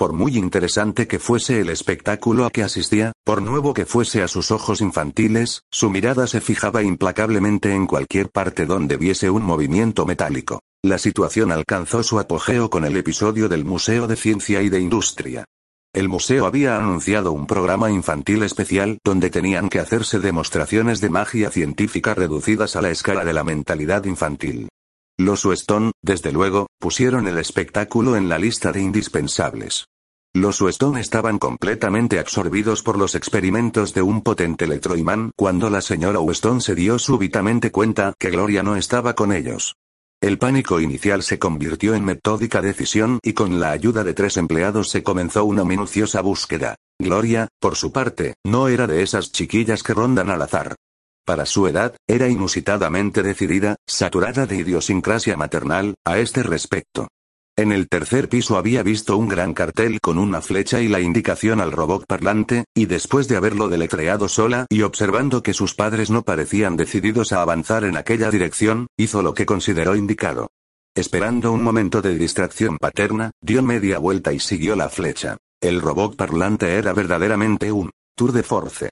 Por 0.00 0.14
muy 0.14 0.38
interesante 0.38 1.06
que 1.06 1.18
fuese 1.18 1.60
el 1.60 1.68
espectáculo 1.68 2.46
a 2.46 2.50
que 2.50 2.62
asistía, 2.62 3.12
por 3.22 3.42
nuevo 3.42 3.74
que 3.74 3.84
fuese 3.84 4.22
a 4.22 4.28
sus 4.28 4.50
ojos 4.50 4.80
infantiles, 4.80 5.64
su 5.70 5.90
mirada 5.90 6.26
se 6.26 6.40
fijaba 6.40 6.82
implacablemente 6.82 7.74
en 7.74 7.86
cualquier 7.86 8.30
parte 8.30 8.64
donde 8.64 8.96
viese 8.96 9.28
un 9.28 9.42
movimiento 9.42 10.06
metálico. 10.06 10.60
La 10.82 10.96
situación 10.96 11.52
alcanzó 11.52 12.02
su 12.02 12.18
apogeo 12.18 12.70
con 12.70 12.86
el 12.86 12.96
episodio 12.96 13.46
del 13.50 13.66
Museo 13.66 14.06
de 14.06 14.16
Ciencia 14.16 14.62
y 14.62 14.70
de 14.70 14.80
Industria. 14.80 15.44
El 15.92 16.08
museo 16.08 16.46
había 16.46 16.78
anunciado 16.78 17.32
un 17.32 17.46
programa 17.46 17.90
infantil 17.90 18.42
especial 18.42 18.96
donde 19.04 19.28
tenían 19.28 19.68
que 19.68 19.80
hacerse 19.80 20.18
demostraciones 20.18 21.02
de 21.02 21.10
magia 21.10 21.50
científica 21.50 22.14
reducidas 22.14 22.74
a 22.74 22.80
la 22.80 22.88
escala 22.88 23.22
de 23.22 23.34
la 23.34 23.44
mentalidad 23.44 24.06
infantil. 24.06 24.70
Los 25.20 25.44
Weston, 25.44 25.92
desde 26.00 26.32
luego, 26.32 26.68
pusieron 26.78 27.28
el 27.28 27.36
espectáculo 27.36 28.16
en 28.16 28.30
la 28.30 28.38
lista 28.38 28.72
de 28.72 28.80
indispensables. 28.80 29.84
Los 30.32 30.62
Weston 30.62 30.96
estaban 30.96 31.38
completamente 31.38 32.18
absorbidos 32.18 32.82
por 32.82 32.96
los 32.96 33.14
experimentos 33.14 33.92
de 33.92 34.00
un 34.00 34.22
potente 34.22 34.64
electroimán 34.64 35.32
cuando 35.36 35.68
la 35.68 35.82
señora 35.82 36.20
Weston 36.20 36.62
se 36.62 36.74
dio 36.74 36.98
súbitamente 36.98 37.70
cuenta 37.70 38.14
que 38.18 38.30
Gloria 38.30 38.62
no 38.62 38.76
estaba 38.76 39.12
con 39.12 39.34
ellos. 39.34 39.74
El 40.22 40.38
pánico 40.38 40.80
inicial 40.80 41.22
se 41.22 41.38
convirtió 41.38 41.94
en 41.94 42.06
metódica 42.06 42.62
decisión 42.62 43.18
y 43.22 43.34
con 43.34 43.60
la 43.60 43.72
ayuda 43.72 44.04
de 44.04 44.14
tres 44.14 44.38
empleados 44.38 44.88
se 44.88 45.02
comenzó 45.02 45.44
una 45.44 45.64
minuciosa 45.64 46.22
búsqueda. 46.22 46.76
Gloria, 46.98 47.48
por 47.60 47.76
su 47.76 47.92
parte, 47.92 48.36
no 48.42 48.68
era 48.68 48.86
de 48.86 49.02
esas 49.02 49.32
chiquillas 49.32 49.82
que 49.82 49.92
rondan 49.92 50.30
al 50.30 50.40
azar. 50.40 50.76
Para 51.30 51.46
su 51.46 51.68
edad, 51.68 51.94
era 52.08 52.26
inusitadamente 52.26 53.22
decidida, 53.22 53.76
saturada 53.86 54.46
de 54.46 54.56
idiosincrasia 54.56 55.36
maternal, 55.36 55.94
a 56.04 56.18
este 56.18 56.42
respecto. 56.42 57.06
En 57.56 57.70
el 57.70 57.88
tercer 57.88 58.28
piso 58.28 58.58
había 58.58 58.82
visto 58.82 59.16
un 59.16 59.28
gran 59.28 59.54
cartel 59.54 60.00
con 60.00 60.18
una 60.18 60.40
flecha 60.40 60.80
y 60.80 60.88
la 60.88 60.98
indicación 60.98 61.60
al 61.60 61.70
robot 61.70 62.04
parlante, 62.04 62.64
y 62.74 62.86
después 62.86 63.28
de 63.28 63.36
haberlo 63.36 63.68
deletreado 63.68 64.28
sola 64.28 64.66
y 64.68 64.82
observando 64.82 65.44
que 65.44 65.54
sus 65.54 65.76
padres 65.76 66.10
no 66.10 66.22
parecían 66.22 66.76
decididos 66.76 67.32
a 67.32 67.42
avanzar 67.42 67.84
en 67.84 67.96
aquella 67.96 68.28
dirección, 68.28 68.88
hizo 68.96 69.22
lo 69.22 69.32
que 69.32 69.46
consideró 69.46 69.94
indicado. 69.94 70.48
Esperando 70.96 71.52
un 71.52 71.62
momento 71.62 72.02
de 72.02 72.18
distracción 72.18 72.76
paterna, 72.76 73.30
dio 73.40 73.62
media 73.62 74.00
vuelta 74.00 74.32
y 74.32 74.40
siguió 74.40 74.74
la 74.74 74.88
flecha. 74.88 75.36
El 75.60 75.80
robot 75.80 76.16
parlante 76.16 76.74
era 76.74 76.92
verdaderamente 76.92 77.70
un 77.70 77.92
tour 78.16 78.32
de 78.32 78.42
force. 78.42 78.90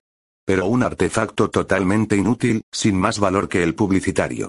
Pero 0.49 0.65
un 0.65 0.83
artefacto 0.83 1.51
totalmente 1.51 2.17
inútil, 2.17 2.63
sin 2.73 2.99
más 2.99 3.19
valor 3.19 3.51
que 3.51 3.63
el 3.63 3.75
publicitario. 3.75 4.49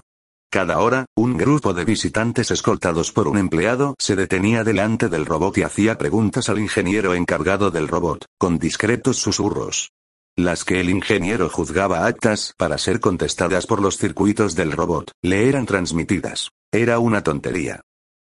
Cada 0.49 0.79
hora, 0.79 1.05
un 1.13 1.35
grupo 1.35 1.73
de 1.73 1.83
visitantes 1.83 2.51
escoltados 2.51 3.11
por 3.11 3.27
un 3.27 3.37
empleado 3.37 3.95
se 3.99 4.15
detenía 4.15 4.63
delante 4.63 5.09
del 5.09 5.25
robot 5.25 5.57
y 5.57 5.63
hacía 5.63 5.97
preguntas 5.97 6.47
al 6.47 6.59
ingeniero 6.59 7.15
encargado 7.15 7.69
del 7.69 7.89
robot, 7.89 8.23
con 8.37 8.59
discretos 8.59 9.17
susurros. 9.17 9.91
Las 10.37 10.63
que 10.63 10.79
el 10.79 10.89
ingeniero 10.89 11.49
juzgaba 11.49 12.07
aptas 12.07 12.53
para 12.55 12.77
ser 12.77 13.01
contestadas 13.01 13.67
por 13.67 13.81
los 13.81 13.97
circuitos 13.97 14.55
del 14.55 14.71
robot, 14.71 15.11
le 15.21 15.49
eran 15.49 15.65
transmitidas. 15.65 16.49
Era 16.71 16.99
una 16.99 17.23
tontería. 17.23 17.81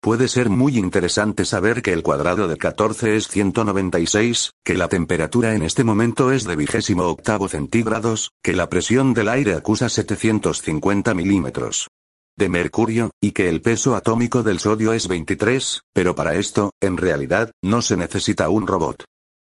Puede 0.04 0.28
ser 0.28 0.50
muy 0.50 0.80
interesante 0.80 1.46
saber 1.46 1.84
que 1.84 1.94
el 1.94 2.02
cuadrado 2.02 2.48
de 2.48 2.58
14 2.58 3.18
es 3.18 3.28
196, 3.28 4.54
que 4.66 4.74
la 4.74 4.88
temperatura 4.88 5.54
en 5.54 5.62
este 5.62 5.84
momento 5.84 6.32
es 6.32 6.44
de 6.44 6.56
vigésimo 6.56 7.04
octavo 7.04 7.48
centígrados, 7.48 8.32
que 8.42 8.56
la 8.56 8.68
presión 8.68 9.14
del 9.14 9.30
aire 9.30 9.54
acusa 9.54 9.90
750 9.90 11.14
milímetros 11.14 11.88
de 12.36 12.50
mercurio, 12.50 13.12
y 13.22 13.34
que 13.34 13.48
el 13.48 13.62
peso 13.62 13.96
atómico 13.96 14.42
del 14.42 14.58
sodio 14.58 14.94
es 14.94 15.08
23, 15.08 15.82
pero 15.94 16.16
para 16.16 16.34
esto, 16.34 16.72
en 16.82 16.98
realidad, 16.98 17.52
no 17.62 17.84
se 17.84 17.96
necesita 17.96 18.50
un 18.50 18.66
robot. 18.66 19.04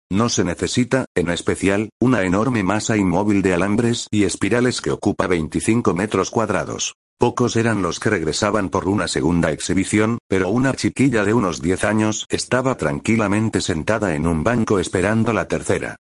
No 0.10 0.30
se 0.30 0.43
necesita, 0.43 1.06
en 1.13 1.30
especial, 1.30 1.89
una 2.02 2.24
enorme 2.24 2.63
masa 2.63 2.98
inmóvil 2.98 3.43
de 3.43 3.54
alambres 3.54 4.08
y 4.10 4.24
espirales 4.24 4.82
que 4.82 4.89
ocupa 4.89 5.28
25 5.28 5.93
metros 5.93 6.32
cuadrados. 6.32 6.96
Pocos 7.19 7.56
eran 7.56 7.82
los 7.82 7.99
que 7.99 8.12
regresaban 8.12 8.69
por 8.69 8.88
una 8.88 9.08
segunda 9.08 9.51
exhibición, 9.51 10.19
pero 10.27 10.49
una 10.49 10.75
chiquilla 10.75 11.23
de 11.23 11.34
unos 11.34 11.63
10 11.63 11.84
años 11.84 12.27
estaba 12.30 12.77
tranquilamente 12.77 13.60
sentada 13.60 14.13
en 14.13 14.27
un 14.27 14.43
banco 14.43 14.77
esperando 14.77 15.34
la 15.34 15.47
tercera. 15.47 15.95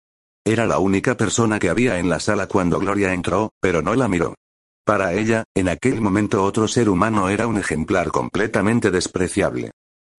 Era 0.45 0.67
la 0.67 0.77
única 0.77 1.17
persona 1.17 1.57
que 1.57 1.69
había 1.69 1.97
en 1.97 2.07
la 2.07 2.19
sala 2.19 2.45
cuando 2.45 2.79
Gloria 2.79 3.13
entró, 3.13 3.51
pero 3.59 3.81
no 3.81 3.95
la 3.95 4.07
miró. 4.07 4.35
Para 4.85 5.13
ella, 5.15 5.43
en 5.55 5.69
aquel 5.69 6.01
momento 6.01 6.43
otro 6.43 6.67
ser 6.67 6.87
humano 6.87 7.29
era 7.29 7.47
un 7.47 7.57
ejemplar 7.57 8.11
completamente 8.11 8.91
despreciable. 8.91 9.71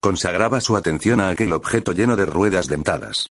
Consagraba 0.01 0.62
su 0.62 0.75
atención 0.75 1.21
a 1.21 1.29
aquel 1.29 1.53
objeto 1.53 1.91
lleno 1.91 2.15
de 2.15 2.25
ruedas 2.25 2.67
dentadas. 2.67 3.27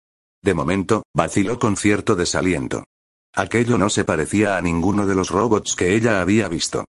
De 0.44 0.54
momento, 0.54 1.04
vaciló 1.16 1.60
con 1.60 1.78
cierto 1.78 2.16
desaliento. 2.18 2.84
Aquello 3.34 3.78
no 3.78 3.90
se 3.90 4.04
parecía 4.04 4.58
a 4.58 4.62
ninguno 4.62 5.08
de 5.08 5.16
los 5.16 5.30
robots 5.30 5.78
que 5.78 5.96
ella 5.96 6.22
había 6.22 6.50
visto. 6.50 6.84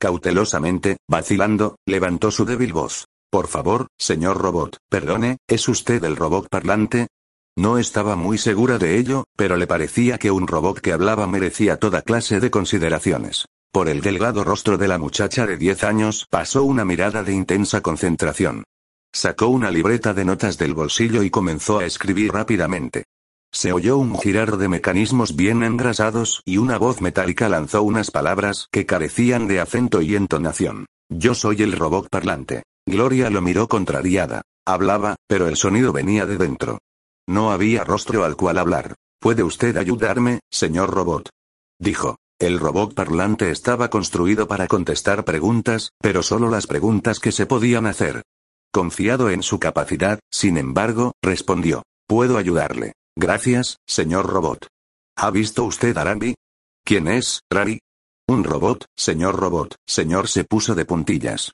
Cautelosamente, 0.00 0.98
vacilando, 1.08 1.76
levantó 1.84 2.30
su 2.30 2.44
débil 2.44 2.72
voz. 2.72 3.06
Por 3.30 3.48
favor, 3.48 3.88
señor 3.98 4.38
robot, 4.38 4.78
perdone, 4.88 5.38
¿es 5.48 5.68
usted 5.68 6.02
el 6.04 6.16
robot 6.16 6.48
parlante? 6.48 7.08
No 7.56 7.78
estaba 7.78 8.14
muy 8.14 8.38
segura 8.38 8.78
de 8.78 8.96
ello, 8.98 9.24
pero 9.36 9.56
le 9.56 9.66
parecía 9.66 10.16
que 10.18 10.30
un 10.30 10.46
robot 10.46 10.80
que 10.80 10.92
hablaba 10.92 11.26
merecía 11.26 11.78
toda 11.78 12.02
clase 12.02 12.38
de 12.38 12.50
consideraciones. 12.50 13.46
Por 13.72 13.88
el 13.88 14.00
delgado 14.00 14.44
rostro 14.44 14.78
de 14.78 14.86
la 14.86 14.98
muchacha 14.98 15.44
de 15.44 15.56
10 15.56 15.82
años 15.84 16.26
pasó 16.30 16.62
una 16.62 16.84
mirada 16.84 17.24
de 17.24 17.32
intensa 17.34 17.80
concentración. 17.80 18.64
Sacó 19.12 19.48
una 19.48 19.70
libreta 19.72 20.14
de 20.14 20.24
notas 20.24 20.56
del 20.56 20.74
bolsillo 20.74 21.24
y 21.24 21.30
comenzó 21.30 21.80
a 21.80 21.84
escribir 21.84 22.32
rápidamente. 22.32 23.04
Se 23.52 23.72
oyó 23.72 23.98
un 23.98 24.18
girar 24.18 24.56
de 24.56 24.68
mecanismos 24.68 25.34
bien 25.34 25.62
engrasados 25.62 26.42
y 26.44 26.58
una 26.58 26.78
voz 26.78 27.00
metálica 27.00 27.48
lanzó 27.48 27.82
unas 27.82 28.10
palabras 28.10 28.68
que 28.70 28.86
carecían 28.86 29.48
de 29.48 29.60
acento 29.60 30.02
y 30.02 30.16
entonación. 30.16 30.86
Yo 31.08 31.34
soy 31.34 31.62
el 31.62 31.72
robot 31.72 32.08
parlante. 32.10 32.62
Gloria 32.86 33.30
lo 33.30 33.40
miró 33.40 33.68
contrariada. 33.68 34.42
Hablaba, 34.66 35.16
pero 35.26 35.48
el 35.48 35.56
sonido 35.56 35.92
venía 35.92 36.26
de 36.26 36.36
dentro. 36.36 36.78
No 37.26 37.50
había 37.50 37.84
rostro 37.84 38.24
al 38.24 38.36
cual 38.36 38.58
hablar. 38.58 38.94
¿Puede 39.20 39.42
usted 39.42 39.76
ayudarme, 39.76 40.40
señor 40.50 40.90
robot? 40.90 41.28
Dijo. 41.78 42.16
El 42.40 42.60
robot 42.60 42.94
parlante 42.94 43.50
estaba 43.50 43.90
construido 43.90 44.46
para 44.46 44.68
contestar 44.68 45.24
preguntas, 45.24 45.90
pero 46.00 46.22
solo 46.22 46.48
las 46.48 46.68
preguntas 46.68 47.18
que 47.18 47.32
se 47.32 47.46
podían 47.46 47.84
hacer. 47.86 48.22
Confiado 48.72 49.28
en 49.30 49.42
su 49.42 49.58
capacidad, 49.58 50.20
sin 50.30 50.56
embargo, 50.56 51.14
respondió. 51.20 51.82
Puedo 52.06 52.38
ayudarle. 52.38 52.92
Gracias, 53.20 53.78
señor 53.84 54.26
robot. 54.26 54.68
¿Ha 55.16 55.32
visto 55.32 55.64
usted 55.64 55.98
a 55.98 56.04
Rami? 56.04 56.36
¿Quién 56.84 57.08
es, 57.08 57.40
Rari? 57.50 57.80
Un 58.28 58.44
robot, 58.44 58.84
señor 58.96 59.34
robot. 59.34 59.74
Señor 59.84 60.28
se 60.28 60.44
puso 60.44 60.76
de 60.76 60.84
puntillas. 60.84 61.50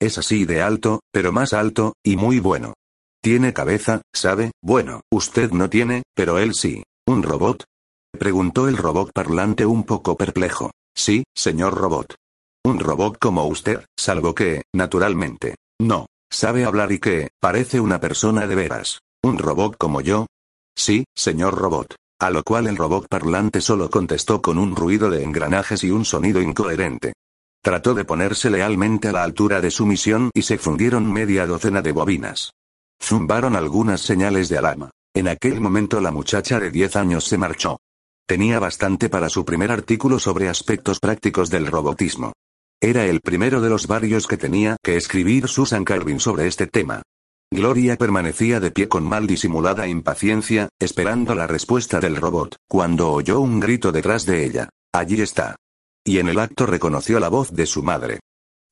Es 0.00 0.16
así 0.18 0.44
de 0.44 0.62
alto, 0.62 1.00
pero 1.10 1.32
más 1.32 1.54
alto, 1.54 1.94
y 2.04 2.14
muy 2.14 2.38
bueno. 2.38 2.74
Tiene 3.20 3.52
cabeza, 3.52 4.02
¿sabe? 4.14 4.52
Bueno, 4.62 5.00
usted 5.10 5.50
no 5.50 5.68
tiene, 5.68 6.04
pero 6.14 6.38
él 6.38 6.54
sí. 6.54 6.84
¿Un 7.04 7.24
robot? 7.24 7.64
Preguntó 8.16 8.68
el 8.68 8.76
robot 8.76 9.10
parlante 9.12 9.66
un 9.66 9.82
poco 9.82 10.16
perplejo. 10.16 10.70
Sí, 10.94 11.24
señor 11.34 11.74
robot. 11.74 12.14
Un 12.64 12.78
robot 12.78 13.18
como 13.18 13.44
usted, 13.48 13.84
salvo 13.98 14.36
que, 14.36 14.62
naturalmente, 14.72 15.56
no. 15.80 16.06
Sabe 16.30 16.64
hablar 16.64 16.92
y 16.92 17.00
que, 17.00 17.30
parece 17.40 17.80
una 17.80 17.98
persona 17.98 18.46
de 18.46 18.54
veras. 18.54 19.00
¿Un 19.24 19.36
robot 19.36 19.76
como 19.76 20.00
yo? 20.00 20.26
Sí, 20.78 21.04
señor 21.12 21.58
robot. 21.58 21.96
A 22.20 22.30
lo 22.30 22.44
cual 22.44 22.68
el 22.68 22.76
robot 22.76 23.08
parlante 23.08 23.60
solo 23.60 23.90
contestó 23.90 24.40
con 24.40 24.58
un 24.58 24.76
ruido 24.76 25.10
de 25.10 25.24
engranajes 25.24 25.82
y 25.82 25.90
un 25.90 26.04
sonido 26.04 26.40
incoherente. 26.40 27.14
Trató 27.62 27.94
de 27.94 28.04
ponerse 28.04 28.48
lealmente 28.48 29.08
a 29.08 29.12
la 29.12 29.24
altura 29.24 29.60
de 29.60 29.72
su 29.72 29.86
misión 29.86 30.30
y 30.32 30.42
se 30.42 30.56
fundieron 30.56 31.12
media 31.12 31.46
docena 31.46 31.82
de 31.82 31.90
bobinas. 31.90 32.52
Zumbaron 33.02 33.56
algunas 33.56 34.00
señales 34.02 34.48
de 34.48 34.58
alarma. 34.58 34.90
En 35.14 35.26
aquel 35.26 35.60
momento 35.60 36.00
la 36.00 36.12
muchacha 36.12 36.60
de 36.60 36.70
10 36.70 36.94
años 36.94 37.24
se 37.24 37.38
marchó. 37.38 37.80
Tenía 38.26 38.60
bastante 38.60 39.08
para 39.08 39.28
su 39.28 39.44
primer 39.44 39.72
artículo 39.72 40.20
sobre 40.20 40.48
aspectos 40.48 41.00
prácticos 41.00 41.50
del 41.50 41.66
robotismo. 41.66 42.34
Era 42.80 43.04
el 43.04 43.20
primero 43.20 43.60
de 43.60 43.70
los 43.70 43.88
varios 43.88 44.28
que 44.28 44.36
tenía 44.36 44.76
que 44.80 44.96
escribir 44.96 45.48
Susan 45.48 45.84
Calvin 45.84 46.20
sobre 46.20 46.46
este 46.46 46.68
tema. 46.68 47.02
Gloria 47.50 47.96
permanecía 47.96 48.60
de 48.60 48.70
pie 48.70 48.88
con 48.88 49.04
mal 49.04 49.26
disimulada 49.26 49.88
impaciencia, 49.88 50.68
esperando 50.78 51.34
la 51.34 51.46
respuesta 51.46 51.98
del 51.98 52.16
robot, 52.16 52.56
cuando 52.68 53.10
oyó 53.10 53.40
un 53.40 53.58
grito 53.58 53.90
detrás 53.90 54.26
de 54.26 54.44
ella. 54.44 54.68
Allí 54.92 55.22
está. 55.22 55.56
Y 56.04 56.18
en 56.18 56.28
el 56.28 56.38
acto 56.38 56.66
reconoció 56.66 57.18
la 57.20 57.30
voz 57.30 57.52
de 57.52 57.66
su 57.66 57.82
madre. 57.82 58.20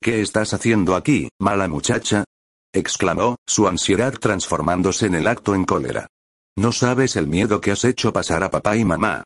¿Qué 0.00 0.20
estás 0.20 0.52
haciendo 0.52 0.94
aquí, 0.94 1.30
mala 1.40 1.68
muchacha? 1.68 2.24
exclamó, 2.72 3.36
su 3.46 3.66
ansiedad 3.66 4.12
transformándose 4.12 5.06
en 5.06 5.14
el 5.14 5.26
acto 5.26 5.54
en 5.54 5.64
cólera. 5.64 6.08
No 6.54 6.72
sabes 6.72 7.16
el 7.16 7.26
miedo 7.26 7.62
que 7.62 7.70
has 7.70 7.84
hecho 7.84 8.12
pasar 8.12 8.42
a 8.42 8.50
papá 8.50 8.76
y 8.76 8.84
mamá. 8.84 9.24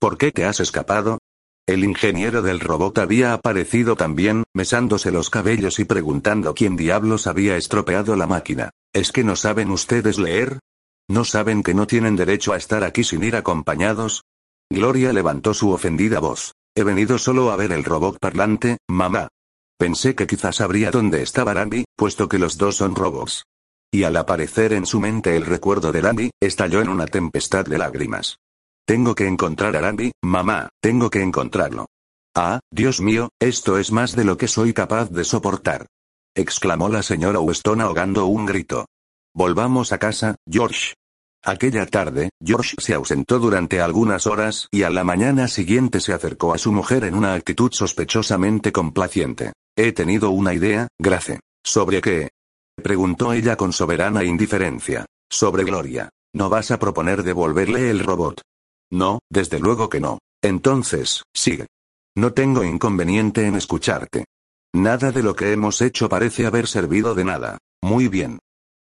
¿Por 0.00 0.16
qué 0.16 0.30
te 0.30 0.44
has 0.44 0.60
escapado? 0.60 1.18
El 1.66 1.84
ingeniero 1.84 2.42
del 2.42 2.60
robot 2.60 2.98
había 2.98 3.34
aparecido 3.34 3.96
también, 3.96 4.44
mesándose 4.54 5.10
los 5.10 5.30
cabellos 5.30 5.80
y 5.80 5.84
preguntando 5.84 6.54
quién 6.54 6.76
diablos 6.76 7.26
había 7.26 7.56
estropeado 7.56 8.14
la 8.16 8.26
máquina. 8.26 8.70
¿Es 8.94 9.10
que 9.10 9.24
no 9.24 9.36
saben 9.36 9.70
ustedes 9.70 10.18
leer? 10.18 10.58
¿No 11.08 11.24
saben 11.24 11.62
que 11.62 11.72
no 11.72 11.86
tienen 11.86 12.14
derecho 12.14 12.52
a 12.52 12.58
estar 12.58 12.84
aquí 12.84 13.04
sin 13.04 13.24
ir 13.24 13.36
acompañados? 13.36 14.22
Gloria 14.70 15.14
levantó 15.14 15.54
su 15.54 15.70
ofendida 15.70 16.20
voz. 16.20 16.52
He 16.74 16.84
venido 16.84 17.18
solo 17.18 17.50
a 17.50 17.56
ver 17.56 17.72
el 17.72 17.84
robot 17.84 18.18
parlante, 18.20 18.78
mamá. 18.88 19.28
Pensé 19.78 20.14
que 20.14 20.26
quizás 20.26 20.56
sabría 20.56 20.90
dónde 20.90 21.22
estaba 21.22 21.54
Randy, 21.54 21.84
puesto 21.96 22.28
que 22.28 22.38
los 22.38 22.58
dos 22.58 22.76
son 22.76 22.94
robots. 22.94 23.44
Y 23.90 24.04
al 24.04 24.16
aparecer 24.16 24.74
en 24.74 24.86
su 24.86 25.00
mente 25.00 25.36
el 25.36 25.46
recuerdo 25.46 25.90
de 25.90 26.00
Randy, 26.02 26.30
estalló 26.40 26.82
en 26.82 26.88
una 26.88 27.06
tempestad 27.06 27.64
de 27.64 27.78
lágrimas. 27.78 28.36
Tengo 28.86 29.14
que 29.14 29.26
encontrar 29.26 29.74
a 29.76 29.80
Randy, 29.80 30.12
mamá, 30.22 30.68
tengo 30.80 31.08
que 31.08 31.22
encontrarlo. 31.22 31.86
Ah, 32.34 32.60
Dios 32.70 33.00
mío, 33.00 33.30
esto 33.40 33.78
es 33.78 33.90
más 33.90 34.14
de 34.16 34.24
lo 34.24 34.36
que 34.36 34.48
soy 34.48 34.72
capaz 34.72 35.10
de 35.10 35.24
soportar. 35.24 35.86
Exclamó 36.34 36.88
la 36.88 37.02
señora 37.02 37.40
Weston 37.40 37.80
ahogando 37.80 38.26
un 38.26 38.46
grito. 38.46 38.86
Volvamos 39.34 39.92
a 39.92 39.98
casa, 39.98 40.36
George. 40.50 40.94
Aquella 41.44 41.86
tarde, 41.86 42.30
George 42.44 42.76
se 42.78 42.94
ausentó 42.94 43.38
durante 43.38 43.80
algunas 43.80 44.26
horas 44.26 44.68
y 44.70 44.84
a 44.84 44.90
la 44.90 45.02
mañana 45.02 45.48
siguiente 45.48 46.00
se 46.00 46.12
acercó 46.12 46.54
a 46.54 46.58
su 46.58 46.70
mujer 46.70 47.04
en 47.04 47.14
una 47.14 47.34
actitud 47.34 47.72
sospechosamente 47.72 48.70
complaciente. 48.70 49.52
He 49.76 49.92
tenido 49.92 50.30
una 50.30 50.54
idea, 50.54 50.88
Grace. 50.98 51.40
¿Sobre 51.64 52.00
qué? 52.00 52.28
preguntó 52.76 53.32
ella 53.32 53.56
con 53.56 53.72
soberana 53.72 54.22
indiferencia. 54.22 55.06
Sobre 55.28 55.64
Gloria. 55.64 56.10
¿No 56.34 56.48
vas 56.48 56.70
a 56.70 56.78
proponer 56.78 57.22
devolverle 57.22 57.90
el 57.90 58.00
robot? 58.00 58.40
No, 58.90 59.18
desde 59.30 59.58
luego 59.58 59.88
que 59.88 60.00
no. 60.00 60.18
Entonces, 60.42 61.22
sigue. 61.34 61.66
No 62.14 62.32
tengo 62.32 62.64
inconveniente 62.64 63.46
en 63.46 63.56
escucharte. 63.56 64.26
Nada 64.74 65.12
de 65.12 65.22
lo 65.22 65.36
que 65.36 65.52
hemos 65.52 65.82
hecho 65.82 66.08
parece 66.08 66.46
haber 66.46 66.66
servido 66.66 67.14
de 67.14 67.24
nada. 67.24 67.58
Muy 67.82 68.08
bien. 68.08 68.38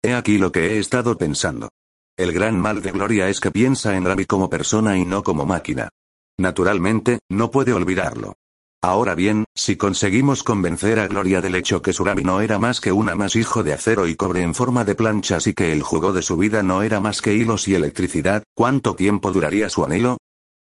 He 0.04 0.13
aquí 0.13 0.38
lo 0.38 0.52
que 0.52 0.73
he 0.73 0.80
estado 0.80 1.17
pensando. 1.17 1.69
El 2.17 2.34
gran 2.34 2.60
mal 2.60 2.82
de 2.82 2.91
Gloria 2.91 3.30
es 3.30 3.39
que 3.39 3.52
piensa 3.52 3.95
en 3.95 4.04
Ravi 4.04 4.26
como 4.26 4.50
persona 4.50 4.97
y 4.97 5.06
no 5.06 5.23
como 5.23 5.45
máquina. 5.45 5.89
Naturalmente, 6.38 7.19
no 7.30 7.52
puede 7.52 7.71
olvidarlo. 7.71 8.34
Ahora 8.82 9.15
bien, 9.15 9.45
si 9.56 9.78
conseguimos 9.78 10.43
convencer 10.43 11.00
a 11.00 11.08
Gloria 11.08 11.41
del 11.41 11.56
hecho 11.56 11.82
que 11.82 11.93
Surami 11.93 12.23
no 12.23 12.41
era 12.41 12.60
más 12.60 12.82
que 12.82 12.91
un 12.91 13.10
amasijo 13.10 13.63
de 13.63 13.73
acero 13.73 14.08
y 14.08 14.15
cobre 14.15 14.41
en 14.41 14.54
forma 14.54 14.84
de 14.84 14.93
planchas 14.93 15.47
y 15.47 15.54
que 15.54 15.71
el 15.71 15.84
juego 15.84 16.12
de 16.12 16.21
su 16.21 16.38
vida 16.38 16.63
no 16.63 16.84
era 16.84 17.00
más 17.00 17.21
que 17.21 17.34
hilos 17.34 17.67
y 17.67 17.76
electricidad, 17.76 18.43
¿cuánto 18.54 18.95
tiempo 18.95 19.32
duraría 19.32 19.69
su 19.69 19.84
anhelo? 19.84 20.17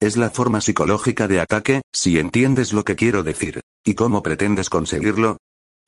Es 0.02 0.18
la 0.18 0.32
forma 0.32 0.62
psicológica 0.62 1.28
de 1.28 1.40
ataque, 1.40 1.84
si 1.94 2.18
entiendes 2.18 2.74
lo 2.74 2.84
que 2.84 2.96
quiero 2.96 3.22
decir. 3.22 3.62
¿Y 3.86 3.94
cómo 3.94 4.24
pretendes 4.24 4.68
conseguirlo? 4.68 5.38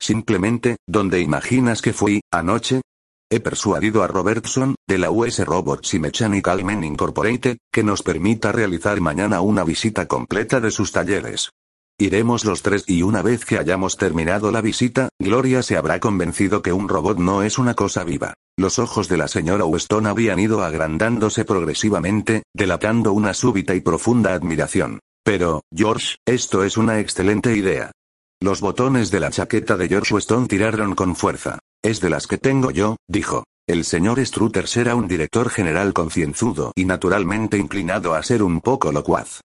Simplemente, 0.00 0.76
¿dónde 0.86 1.20
imaginas 1.20 1.82
que 1.82 1.92
fui, 1.92 2.20
anoche? 2.30 2.82
He 3.28 3.40
persuadido 3.40 4.04
a 4.04 4.06
Robertson, 4.06 4.76
de 4.86 4.98
la 4.98 5.10
US 5.10 5.44
Robots 5.44 5.94
y 5.94 5.98
Mechanical 5.98 6.64
Men 6.64 6.84
Incorporated, 6.84 7.58
que 7.72 7.82
nos 7.82 8.04
permita 8.04 8.52
realizar 8.52 9.00
mañana 9.00 9.40
una 9.40 9.64
visita 9.64 10.06
completa 10.06 10.60
de 10.60 10.70
sus 10.70 10.92
talleres. 10.92 11.50
Iremos 11.98 12.44
los 12.44 12.62
tres 12.62 12.82
y 12.88 13.02
una 13.02 13.22
vez 13.22 13.44
que 13.44 13.56
hayamos 13.56 13.96
terminado 13.96 14.50
la 14.50 14.60
visita, 14.60 15.10
Gloria 15.20 15.62
se 15.62 15.76
habrá 15.76 16.00
convencido 16.00 16.60
que 16.60 16.72
un 16.72 16.88
robot 16.88 17.18
no 17.18 17.44
es 17.44 17.56
una 17.56 17.74
cosa 17.74 18.02
viva. 18.02 18.34
Los 18.56 18.80
ojos 18.80 19.08
de 19.08 19.16
la 19.16 19.28
señora 19.28 19.64
Weston 19.64 20.08
habían 20.08 20.40
ido 20.40 20.64
agrandándose 20.64 21.44
progresivamente, 21.44 22.42
delatando 22.52 23.12
una 23.12 23.32
súbita 23.32 23.76
y 23.76 23.80
profunda 23.80 24.34
admiración. 24.34 24.98
Pero, 25.24 25.62
George, 25.72 26.16
esto 26.26 26.64
es 26.64 26.76
una 26.76 26.98
excelente 26.98 27.56
idea. 27.56 27.92
Los 28.42 28.60
botones 28.60 29.12
de 29.12 29.20
la 29.20 29.30
chaqueta 29.30 29.76
de 29.76 29.88
George 29.88 30.14
Weston 30.14 30.48
tiraron 30.48 30.96
con 30.96 31.14
fuerza. 31.14 31.60
Es 31.80 32.00
de 32.00 32.10
las 32.10 32.26
que 32.26 32.38
tengo 32.38 32.72
yo, 32.72 32.96
dijo. 33.08 33.44
El 33.68 33.84
señor 33.84 34.24
Struthers 34.24 34.76
era 34.76 34.96
un 34.96 35.06
director 35.06 35.48
general 35.48 35.94
concienzudo 35.94 36.72
y 36.74 36.86
naturalmente 36.86 37.56
inclinado 37.56 38.14
a 38.14 38.22
ser 38.22 38.42
un 38.42 38.60
poco 38.60 38.92
locuaz. 38.92 39.40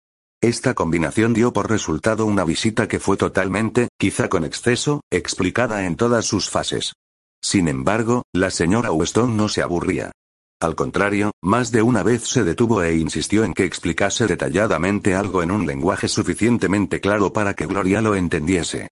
Esta 0.43 0.75
combinación 0.75 1.33
dio 1.33 1.53
por 1.53 1.71
resultado 1.71 2.27
una 2.27 2.45
visita 2.45 2.89
que 2.89 3.01
fue 3.01 3.17
totalmente, 3.17 3.89
quizá 3.99 4.29
con 4.29 4.45
exceso, 4.45 5.01
explicada 5.11 5.87
en 5.87 5.97
todas 5.97 6.27
sus 6.27 6.51
fases. 6.51 6.93
Sin 7.43 7.69
embargo, 7.69 8.23
la 8.35 8.51
señora 8.51 8.93
Weston 8.93 9.37
no 9.37 9.49
se 9.49 9.63
aburría. 9.63 10.13
Al 10.61 10.75
contrario, 10.75 11.33
más 11.43 11.71
de 11.71 11.83
una 11.83 12.03
vez 12.03 12.23
se 12.27 12.45
detuvo 12.45 12.83
e 12.83 12.97
insistió 12.97 13.45
en 13.45 13.55
que 13.55 13.65
explicase 13.65 14.27
detalladamente 14.27 15.15
algo 15.15 15.43
en 15.43 15.51
un 15.51 15.67
lenguaje 15.67 16.09
suficientemente 16.09 17.01
claro 17.01 17.33
para 17.33 17.55
que 17.55 17.67
Gloria 17.67 18.01
lo 18.01 18.15
entendiese. 18.15 18.89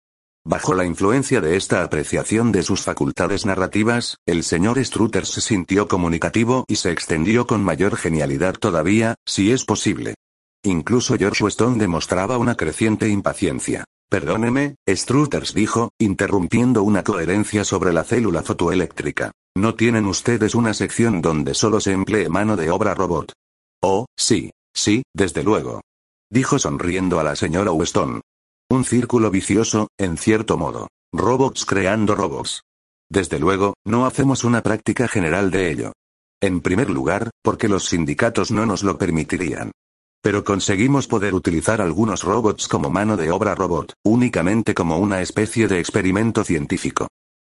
Bajo 0.47 0.75
la 0.75 0.85
influencia 0.85 1.41
de 1.41 1.57
esta 1.57 1.83
apreciación 1.83 2.53
de 2.53 2.63
sus 2.63 2.83
facultades 2.83 3.47
narrativas, 3.47 4.19
el 4.27 4.45
señor 4.45 4.83
Struthers 4.85 5.31
se 5.31 5.41
sintió 5.41 5.89
comunicativo 5.89 6.65
y 6.69 6.77
se 6.77 6.91
extendió 6.91 7.47
con 7.47 7.65
mayor 7.65 7.97
genialidad 7.97 8.55
todavía, 8.55 9.15
si 9.25 9.53
es 9.53 9.65
posible. 9.65 10.15
Incluso 10.67 11.17
George 11.19 11.45
Weston 11.45 11.77
demostraba 11.77 12.39
una 12.39 12.55
creciente 12.55 13.07
impaciencia. 13.09 13.85
Perdóneme, 14.09 14.77
Struthers 14.89 15.53
dijo, 15.53 15.91
interrumpiendo 15.99 16.83
una 16.83 17.05
coherencia 17.05 17.65
sobre 17.65 17.93
la 17.93 18.03
célula 18.03 18.43
fotoeléctrica. 18.43 19.33
¿No 19.55 19.75
tienen 19.75 20.07
ustedes 20.07 20.55
una 20.55 20.73
sección 20.73 21.21
donde 21.21 21.53
solo 21.53 21.81
se 21.81 21.93
emplee 21.93 22.31
mano 22.31 22.57
de 22.57 22.71
obra 22.71 22.95
robot? 22.95 23.33
Oh, 23.83 24.07
sí, 24.17 24.53
sí, 24.75 25.03
desde 25.15 25.45
luego. 25.45 25.83
Dijo 26.31 26.59
sonriendo 26.59 27.21
a 27.21 27.25
la 27.25 27.37
señora 27.37 27.71
Weston. 27.71 28.23
Un 28.71 28.85
círculo 28.85 29.31
vicioso, 29.31 29.89
en 29.99 30.17
cierto 30.17 30.57
modo. 30.57 30.89
Robots 31.13 31.67
creando 31.67 32.15
robots. 32.15 32.63
Desde 33.11 33.39
luego, 33.39 33.75
no 33.85 34.07
hacemos 34.07 34.45
una 34.45 34.63
práctica 34.63 35.09
general 35.09 35.51
de 35.51 35.71
ello. 35.71 35.93
En 36.41 36.63
primer 36.63 36.89
lugar, 36.89 37.31
porque 37.43 37.69
los 37.69 37.85
sindicatos 37.85 38.51
no 38.51 38.65
nos 38.65 38.83
lo 38.83 38.97
permitirían. 38.97 39.71
Pero 40.25 40.43
conseguimos 40.43 41.07
poder 41.07 41.35
utilizar 41.35 41.83
algunos 41.83 42.23
robots 42.23 42.67
como 42.67 42.89
mano 42.89 43.19
de 43.19 43.31
obra 43.31 43.55
robot, 43.55 43.93
únicamente 44.03 44.73
como 44.73 44.97
una 44.97 45.21
especie 45.21 45.69
de 45.69 45.79
experimento 45.79 46.45
científico. 46.45 47.09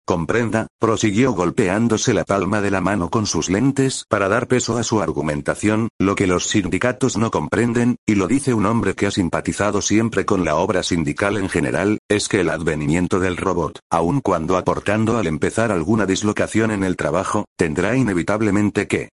Comprenda, 0.07 0.67
prosiguió 0.79 1.33
golpeándose 1.33 2.13
la 2.13 2.23
palma 2.23 2.61
de 2.61 2.71
la 2.71 2.79
mano 2.79 3.09
con 3.09 3.27
sus 3.27 3.49
lentes 3.49 4.05
para 4.07 4.29
dar 4.29 4.47
peso 4.47 4.77
a 4.77 4.83
su 4.83 5.01
argumentación, 5.01 5.89
lo 5.99 6.15
que 6.15 6.27
los 6.27 6.47
sindicatos 6.47 7.17
no 7.17 7.29
comprenden, 7.29 7.97
y 8.07 8.15
lo 8.15 8.29
dice 8.29 8.53
un 8.53 8.65
hombre 8.65 8.95
que 8.95 9.07
ha 9.07 9.11
simpatizado 9.11 9.81
siempre 9.81 10.25
con 10.25 10.45
la 10.45 10.55
obra 10.55 10.81
sindical 10.81 11.35
en 11.35 11.49
general, 11.49 11.97
es 12.09 12.29
que 12.29 12.39
el 12.39 12.49
advenimiento 12.49 13.19
del 13.19 13.35
robot, 13.35 13.79
aun 13.91 14.21
cuando 14.21 14.55
aportando 14.55 15.17
al 15.17 15.27
empezar 15.27 15.73
alguna 15.73 16.05
dislocación 16.05 16.71
en 16.71 16.85
el 16.85 16.95
trabajo, 16.95 17.43
tendrá 17.57 17.97
inevitablemente 17.97 18.87
que 18.87 19.09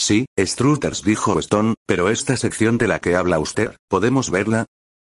Sí, 0.00 0.24
Struthers 0.38 1.02
dijo 1.02 1.38
Stone, 1.38 1.74
pero 1.86 2.08
esta 2.08 2.34
sección 2.38 2.78
de 2.78 2.88
la 2.88 3.00
que 3.00 3.16
habla 3.16 3.38
usted, 3.38 3.76
¿podemos 3.86 4.30
verla? 4.30 4.64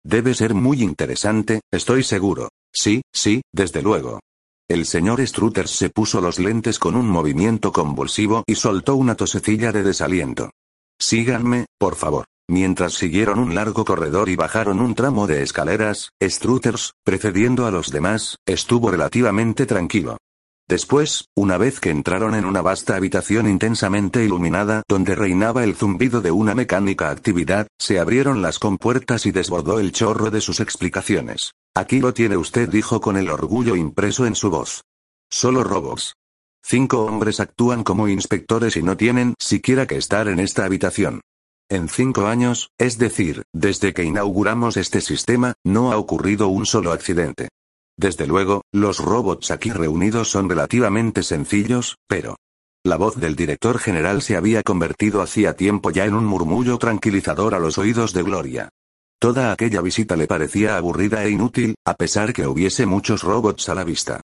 Debe 0.03 0.33
ser 0.33 0.55
muy 0.55 0.81
interesante, 0.81 1.61
estoy 1.71 2.01
seguro. 2.01 2.49
Sí, 2.73 3.03
sí, 3.13 3.43
desde 3.53 3.83
luego. 3.83 4.19
El 4.67 4.87
señor 4.87 5.25
Struthers 5.25 5.69
se 5.69 5.91
puso 5.91 6.21
los 6.21 6.39
lentes 6.39 6.79
con 6.79 6.95
un 6.95 7.07
movimiento 7.07 7.71
convulsivo 7.71 8.43
y 8.47 8.55
soltó 8.55 8.95
una 8.95 9.13
tosecilla 9.13 9.71
de 9.71 9.83
desaliento. 9.83 10.49
Síganme, 10.99 11.67
por 11.77 11.95
favor. 11.95 12.25
Mientras 12.49 12.93
siguieron 12.93 13.37
un 13.37 13.53
largo 13.53 13.85
corredor 13.85 14.27
y 14.27 14.35
bajaron 14.35 14.79
un 14.79 14.95
tramo 14.95 15.27
de 15.27 15.43
escaleras, 15.43 16.09
Struthers, 16.19 16.93
precediendo 17.03 17.67
a 17.67 17.71
los 17.71 17.91
demás, 17.91 18.37
estuvo 18.47 18.89
relativamente 18.89 19.67
tranquilo. 19.67 20.17
Después, 20.69 21.25
una 21.35 21.57
vez 21.57 21.79
que 21.79 21.89
entraron 21.89 22.35
en 22.35 22.45
una 22.45 22.61
vasta 22.61 22.95
habitación 22.95 23.49
intensamente 23.49 24.23
iluminada 24.23 24.83
donde 24.87 25.15
reinaba 25.15 25.63
el 25.63 25.75
zumbido 25.75 26.21
de 26.21 26.29
una 26.29 26.53
mecánica 26.53 27.09
actividad, 27.09 27.67
se 27.79 27.97
abrieron 27.97 28.43
las 28.43 28.59
compuertas 28.59 29.25
y 29.25 29.31
desbordó 29.31 29.79
el 29.79 29.91
chorro 29.91 30.29
de 30.29 30.41
sus 30.41 30.59
explicaciones. 30.59 31.53
Aquí 31.75 31.99
lo 31.99 32.13
tiene 32.13 32.37
usted, 32.37 32.69
dijo 32.69 33.01
con 33.01 33.17
el 33.17 33.31
orgullo 33.31 33.75
impreso 33.75 34.27
en 34.27 34.35
su 34.35 34.51
voz. 34.51 34.83
Solo 35.31 35.63
robots. 35.63 36.13
Cinco 36.63 37.03
hombres 37.03 37.39
actúan 37.39 37.83
como 37.83 38.07
inspectores 38.07 38.77
y 38.77 38.83
no 38.83 38.95
tienen 38.95 39.33
siquiera 39.39 39.87
que 39.87 39.97
estar 39.97 40.27
en 40.27 40.39
esta 40.39 40.65
habitación. 40.65 41.21
En 41.67 41.89
cinco 41.89 42.27
años, 42.27 42.69
es 42.77 42.99
decir, 42.99 43.41
desde 43.53 43.95
que 43.95 44.03
inauguramos 44.03 44.77
este 44.77 45.01
sistema, 45.01 45.55
no 45.65 45.91
ha 45.91 45.97
ocurrido 45.97 46.47
un 46.47 46.67
solo 46.67 46.91
accidente. 46.91 47.49
Desde 47.99 48.27
luego, 48.27 48.63
los 48.71 48.99
robots 48.99 49.51
aquí 49.51 49.71
reunidos 49.71 50.31
son 50.31 50.47
relativamente 50.47 51.21
sencillos, 51.21 51.97
pero... 52.07 52.37
La 52.85 52.95
voz 52.95 53.17
del 53.17 53.35
director 53.35 53.77
general 53.77 54.21
se 54.21 54.37
había 54.37 54.63
convertido 54.63 55.21
hacía 55.21 55.57
tiempo 55.57 55.91
ya 55.91 56.05
en 56.05 56.13
un 56.13 56.23
murmullo 56.23 56.77
tranquilizador 56.77 57.53
a 57.53 57.59
los 57.59 57.77
oídos 57.77 58.13
de 58.13 58.23
Gloria. 58.23 58.69
Toda 59.19 59.51
aquella 59.51 59.81
visita 59.81 60.15
le 60.15 60.27
parecía 60.27 60.77
aburrida 60.77 61.25
e 61.25 61.31
inútil, 61.31 61.75
a 61.85 61.93
pesar 61.93 62.31
que 62.31 62.47
hubiese 62.47 62.85
muchos 62.85 63.21
robots 63.21 63.67
a 63.67 63.75
la 63.75 63.83
vista. 63.83 64.21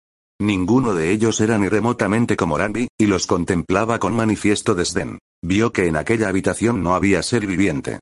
Ninguno 0.41 0.95
de 0.95 1.11
ellos 1.11 1.39
era 1.43 1.59
ni 1.59 1.69
remotamente 1.69 2.37
como 2.37 2.57
Randy, 2.57 2.89
y 2.97 3.05
los 3.05 3.27
contemplaba 3.27 3.99
con 3.99 4.17
manifiesto 4.17 4.75
desdén. 4.75 5.19
Vio 5.43 5.73
que 5.73 5.89
en 5.89 5.97
aquella 5.97 6.31
habitación 6.31 6.83
no 6.83 6.95
había 6.95 7.23
ser 7.23 7.47
viviente. 7.47 7.99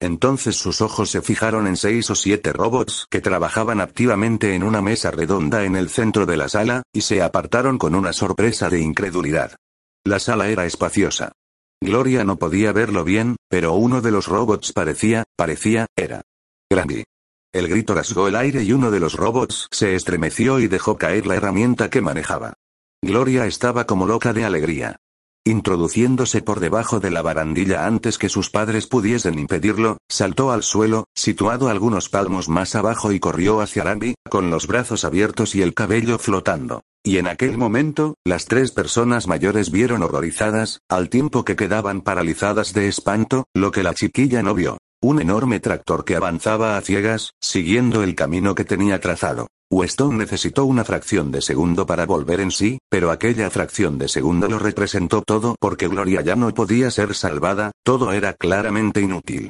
Entonces 0.00 0.56
sus 0.56 0.80
ojos 0.80 1.10
se 1.10 1.20
fijaron 1.20 1.66
en 1.66 1.76
seis 1.76 2.08
o 2.10 2.14
siete 2.14 2.54
robots 2.54 3.06
que 3.10 3.20
trabajaban 3.20 3.82
activamente 3.82 4.54
en 4.54 4.62
una 4.62 4.80
mesa 4.80 5.10
redonda 5.10 5.64
en 5.64 5.76
el 5.76 5.90
centro 5.90 6.24
de 6.24 6.38
la 6.38 6.48
sala, 6.48 6.82
y 6.92 7.02
se 7.02 7.22
apartaron 7.22 7.76
con 7.76 7.94
una 7.94 8.14
sorpresa 8.14 8.70
de 8.70 8.80
incredulidad. 8.80 9.56
La 10.04 10.18
sala 10.18 10.48
era 10.48 10.64
espaciosa. 10.64 11.32
Gloria 11.82 12.24
no 12.24 12.36
podía 12.36 12.72
verlo 12.72 13.04
bien, 13.04 13.36
pero 13.48 13.74
uno 13.74 14.00
de 14.00 14.10
los 14.10 14.26
robots 14.26 14.72
parecía, 14.72 15.24
parecía, 15.36 15.86
era. 15.96 16.22
Granby. 16.70 17.04
El 17.52 17.68
grito 17.68 17.94
rasgó 17.94 18.28
el 18.28 18.36
aire 18.36 18.62
y 18.62 18.72
uno 18.72 18.90
de 18.90 19.00
los 19.00 19.14
robots 19.14 19.66
se 19.70 19.94
estremeció 19.94 20.60
y 20.60 20.68
dejó 20.68 20.96
caer 20.96 21.26
la 21.26 21.34
herramienta 21.34 21.90
que 21.90 22.00
manejaba. 22.00 22.54
Gloria 23.02 23.46
estaba 23.46 23.86
como 23.86 24.06
loca 24.06 24.32
de 24.32 24.44
alegría. 24.44 24.96
Introduciéndose 25.46 26.42
por 26.42 26.60
debajo 26.60 27.00
de 27.00 27.10
la 27.10 27.22
barandilla 27.22 27.86
antes 27.86 28.18
que 28.18 28.28
sus 28.28 28.50
padres 28.50 28.86
pudiesen 28.86 29.38
impedirlo, 29.38 29.96
saltó 30.06 30.52
al 30.52 30.62
suelo, 30.62 31.04
situado 31.14 31.70
algunos 31.70 32.10
palmos 32.10 32.50
más 32.50 32.74
abajo 32.74 33.10
y 33.10 33.20
corrió 33.20 33.62
hacia 33.62 33.84
Randy, 33.84 34.14
con 34.28 34.50
los 34.50 34.66
brazos 34.66 35.04
abiertos 35.04 35.54
y 35.54 35.62
el 35.62 35.72
cabello 35.72 36.18
flotando. 36.18 36.82
Y 37.02 37.16
en 37.16 37.26
aquel 37.26 37.56
momento, 37.56 38.16
las 38.26 38.44
tres 38.44 38.72
personas 38.72 39.26
mayores 39.26 39.70
vieron 39.70 40.02
horrorizadas, 40.02 40.80
al 40.90 41.08
tiempo 41.08 41.42
que 41.46 41.56
quedaban 41.56 42.02
paralizadas 42.02 42.74
de 42.74 42.88
espanto, 42.88 43.44
lo 43.54 43.70
que 43.70 43.82
la 43.82 43.94
chiquilla 43.94 44.42
no 44.42 44.54
vio. 44.54 44.76
Un 45.00 45.22
enorme 45.22 45.60
tractor 45.60 46.04
que 46.04 46.16
avanzaba 46.16 46.76
a 46.76 46.80
ciegas, 46.82 47.32
siguiendo 47.40 48.02
el 48.02 48.14
camino 48.14 48.54
que 48.54 48.66
tenía 48.66 49.00
trazado. 49.00 49.46
Weston 49.72 50.18
necesitó 50.18 50.64
una 50.64 50.84
fracción 50.84 51.30
de 51.30 51.40
segundo 51.40 51.86
para 51.86 52.04
volver 52.04 52.40
en 52.40 52.50
sí, 52.50 52.80
pero 52.88 53.12
aquella 53.12 53.48
fracción 53.50 53.98
de 53.98 54.08
segundo 54.08 54.48
lo 54.48 54.58
representó 54.58 55.22
todo 55.22 55.54
porque 55.60 55.86
Gloria 55.86 56.22
ya 56.22 56.34
no 56.34 56.52
podía 56.52 56.90
ser 56.90 57.14
salvada, 57.14 57.70
todo 57.84 58.12
era 58.12 58.32
claramente 58.32 59.00
inútil. 59.00 59.48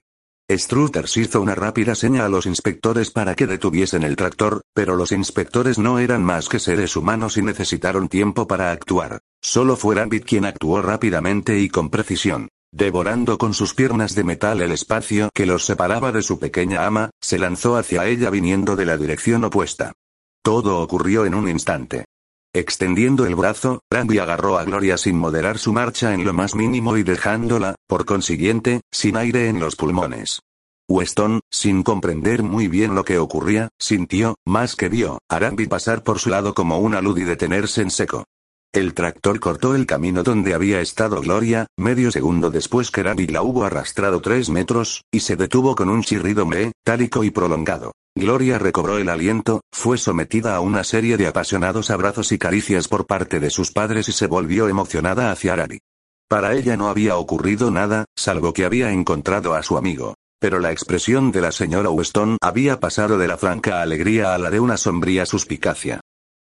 Struthers 0.51 1.17
hizo 1.17 1.41
una 1.41 1.55
rápida 1.55 1.95
seña 1.95 2.27
a 2.27 2.29
los 2.29 2.45
inspectores 2.45 3.11
para 3.11 3.35
que 3.35 3.47
detuviesen 3.47 4.03
el 4.03 4.17
tractor, 4.17 4.61
pero 4.75 4.95
los 4.95 5.11
inspectores 5.11 5.79
no 5.79 5.99
eran 5.99 6.23
más 6.23 6.51
que 6.51 6.59
seres 6.59 6.97
humanos 6.97 7.39
y 7.39 7.43
necesitaron 7.43 8.09
tiempo 8.09 8.47
para 8.47 8.73
actuar. 8.73 9.21
Solo 9.41 9.75
fue 9.77 9.95
Rambit 9.95 10.27
quien 10.27 10.45
actuó 10.45 10.83
rápidamente 10.83 11.59
y 11.61 11.71
con 11.71 11.89
precisión. 11.89 12.49
Devorando 12.73 13.39
con 13.39 13.55
sus 13.55 13.73
piernas 13.73 14.15
de 14.15 14.25
metal 14.25 14.61
el 14.61 14.73
espacio 14.73 15.31
que 15.33 15.47
los 15.47 15.65
separaba 15.65 16.13
de 16.13 16.23
su 16.23 16.39
pequeña 16.39 16.85
ama, 16.85 17.09
se 17.23 17.39
lanzó 17.39 17.77
hacia 17.77 18.07
ella 18.07 18.29
viniendo 18.29 18.77
de 18.77 18.85
la 18.85 18.99
dirección 18.99 19.45
opuesta. 19.45 19.95
Todo 20.43 20.81
ocurrió 20.81 21.27
en 21.27 21.35
un 21.35 21.49
instante. 21.49 22.07
Extendiendo 22.53 23.27
el 23.27 23.37
brazo, 23.37 23.81
Randy 23.91 24.19
agarró 24.19 24.59
a 24.59 24.65
Gloria 24.65 24.97
sin 24.97 25.17
moderar 25.17 25.59
su 25.59 25.73
marcha 25.73 26.15
en 26.15 26.25
lo 26.25 26.33
más 26.33 26.55
mínimo 26.55 26.97
y 26.97 27.03
dejándola, 27.03 27.77
por 27.87 28.07
consiguiente, 28.07 28.81
sin 28.91 29.17
aire 29.17 29.49
en 29.49 29.61
los 29.61 29.77
pulmones. 29.77 30.41
Weston, 30.89 31.41
sin 31.51 31.85
comprender 31.85 32.43
muy 32.43 32.67
bien 32.67 32.97
lo 32.97 33.05
que 33.05 33.19
ocurría, 33.19 33.69
sintió, 33.79 34.35
más 34.45 34.75
que 34.75 34.89
vio, 34.89 35.19
a 35.29 35.39
Randy 35.39 35.67
pasar 35.67 36.03
por 36.03 36.19
su 36.19 36.31
lado 36.31 36.53
como 36.53 36.79
una 36.79 37.01
luz 37.01 37.21
y 37.21 37.25
detenerse 37.25 37.83
en 37.83 37.91
seco. 37.91 38.25
El 38.73 38.95
tractor 38.95 39.41
cortó 39.41 39.75
el 39.75 39.85
camino 39.85 40.23
donde 40.23 40.55
había 40.55 40.81
estado 40.81 41.21
Gloria, 41.21 41.67
medio 41.77 42.13
segundo 42.13 42.53
después 42.53 42.93
que 42.93 43.03
Randy 43.03 43.27
la 43.27 43.43
hubo 43.43 43.65
arrastrado 43.65 44.21
tres 44.21 44.49
metros, 44.49 45.03
y 45.11 45.21
se 45.21 45.35
detuvo 45.35 45.75
con 45.75 45.89
un 45.89 46.05
chirrido 46.05 46.47
metálico 46.47 47.25
y 47.25 47.31
prolongado. 47.31 47.91
Gloria 48.17 48.61
recobró 48.61 48.99
el 48.99 49.09
aliento, 49.09 49.63
fue 49.73 49.99
sometida 49.99 50.55
a 50.55 50.61
una 50.61 50.85
serie 50.85 51.17
de 51.17 51.27
apasionados 51.27 51.91
abrazos 51.91 52.31
y 52.31 52.39
caricias 52.39 52.87
por 52.87 53.07
parte 53.07 53.41
de 53.41 53.51
sus 53.51 53.73
padres 53.73 54.09
y 54.09 54.13
se 54.13 54.29
volvió 54.29 54.69
emocionada 54.69 55.33
hacia 55.33 55.55
Arari. 55.55 55.81
Para 56.29 56.55
ella 56.55 56.77
no 56.77 56.89
había 56.89 57.17
ocurrido 57.17 57.73
nada, 57.73 58.05
salvo 58.17 58.53
que 58.53 58.65
había 58.65 58.93
encontrado 58.93 59.55
a 59.55 59.65
su 59.65 59.79
amigo. 59.79 60.15
Pero 60.39 60.61
la 60.61 60.71
expresión 60.71 61.33
de 61.33 61.41
la 61.41 61.51
señora 61.51 61.91
Weston 61.91 62.37
había 62.41 62.79
pasado 62.79 63.19
de 63.19 63.27
la 63.27 63.37
franca 63.37 63.83
alegría 63.83 64.33
a 64.33 64.39
la 64.39 64.49
de 64.51 64.61
una 64.61 64.77
sombría 64.77 65.27
suspicacia. 65.27 66.01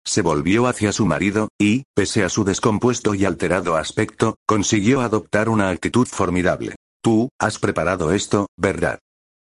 Se 0.08 0.22
volvió 0.22 0.68
hacia 0.68 0.92
su 0.92 1.06
marido, 1.06 1.50
y, 1.60 1.84
pese 1.96 2.24
a 2.24 2.30
su 2.30 2.44
descompuesto 2.44 3.16
y 3.16 3.26
alterado 3.26 3.76
aspecto, 3.76 4.36
consiguió 4.46 5.02
adoptar 5.02 5.50
una 5.50 5.70
actitud 5.70 6.08
formidable. 6.08 6.76
Tú, 7.02 7.30
has 7.40 7.58
preparado 7.58 8.12
esto, 8.12 8.48
¿verdad? 8.56 9.00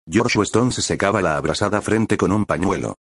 George 0.09 0.39
Weston 0.39 0.71
se 0.71 0.81
secaba 0.81 1.21
la 1.21 1.37
abrasada 1.37 1.81
frente 1.81 2.17
con 2.17 2.31
un 2.31 2.45
pañuelo. 2.45 2.95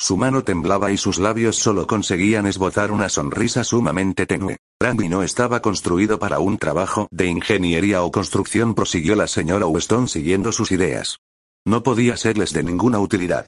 Su 0.00 0.16
mano 0.16 0.44
temblaba 0.44 0.92
y 0.92 0.96
sus 0.96 1.18
labios 1.18 1.56
solo 1.56 1.88
conseguían 1.88 2.46
esbozar 2.46 2.92
una 2.92 3.08
sonrisa 3.08 3.64
sumamente 3.64 4.26
tenue. 4.26 4.58
Randy 4.80 5.08
no 5.08 5.24
estaba 5.24 5.60
construido 5.60 6.20
para 6.20 6.38
un 6.38 6.56
trabajo 6.56 7.08
de 7.10 7.26
ingeniería 7.26 8.02
o 8.02 8.12
construcción, 8.12 8.74
prosiguió 8.74 9.16
la 9.16 9.26
señora 9.26 9.66
Weston 9.66 10.06
siguiendo 10.06 10.52
sus 10.52 10.70
ideas. 10.70 11.18
No 11.66 11.82
podía 11.82 12.16
serles 12.16 12.52
de 12.52 12.62
ninguna 12.62 13.00
utilidad. 13.00 13.46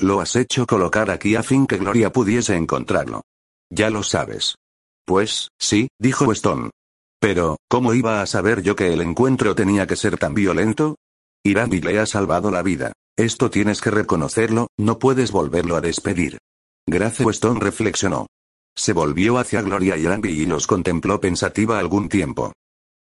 Lo 0.00 0.22
has 0.22 0.34
hecho 0.34 0.66
colocar 0.66 1.10
aquí 1.10 1.36
a 1.36 1.42
fin 1.42 1.66
que 1.66 1.76
Gloria 1.76 2.10
pudiese 2.10 2.56
encontrarlo. 2.56 3.22
Ya 3.70 3.90
lo 3.90 4.02
sabes. 4.02 4.54
Pues, 5.04 5.48
sí, 5.58 5.88
dijo 5.98 6.24
Weston. 6.24 6.70
Pero, 7.20 7.58
¿cómo 7.68 7.92
iba 7.92 8.22
a 8.22 8.26
saber 8.26 8.62
yo 8.62 8.74
que 8.74 8.94
el 8.94 9.02
encuentro 9.02 9.54
tenía 9.54 9.86
que 9.86 9.96
ser 9.96 10.16
tan 10.16 10.32
violento? 10.32 10.96
Irán 11.44 11.70
le 11.70 11.98
ha 11.98 12.06
salvado 12.06 12.50
la 12.50 12.62
vida. 12.62 12.92
Esto 13.18 13.50
tienes 13.50 13.82
que 13.82 13.90
reconocerlo, 13.90 14.68
no 14.78 14.98
puedes 14.98 15.32
volverlo 15.32 15.76
a 15.76 15.82
despedir. 15.82 16.38
Grace 16.86 17.22
Weston 17.22 17.60
reflexionó. 17.60 18.26
Se 18.74 18.94
volvió 18.94 19.36
hacia 19.36 19.60
Gloria 19.60 19.98
y 19.98 20.06
Randy 20.06 20.30
y 20.30 20.46
los 20.46 20.66
contempló 20.66 21.20
pensativa 21.20 21.78
algún 21.78 22.08
tiempo. 22.08 22.52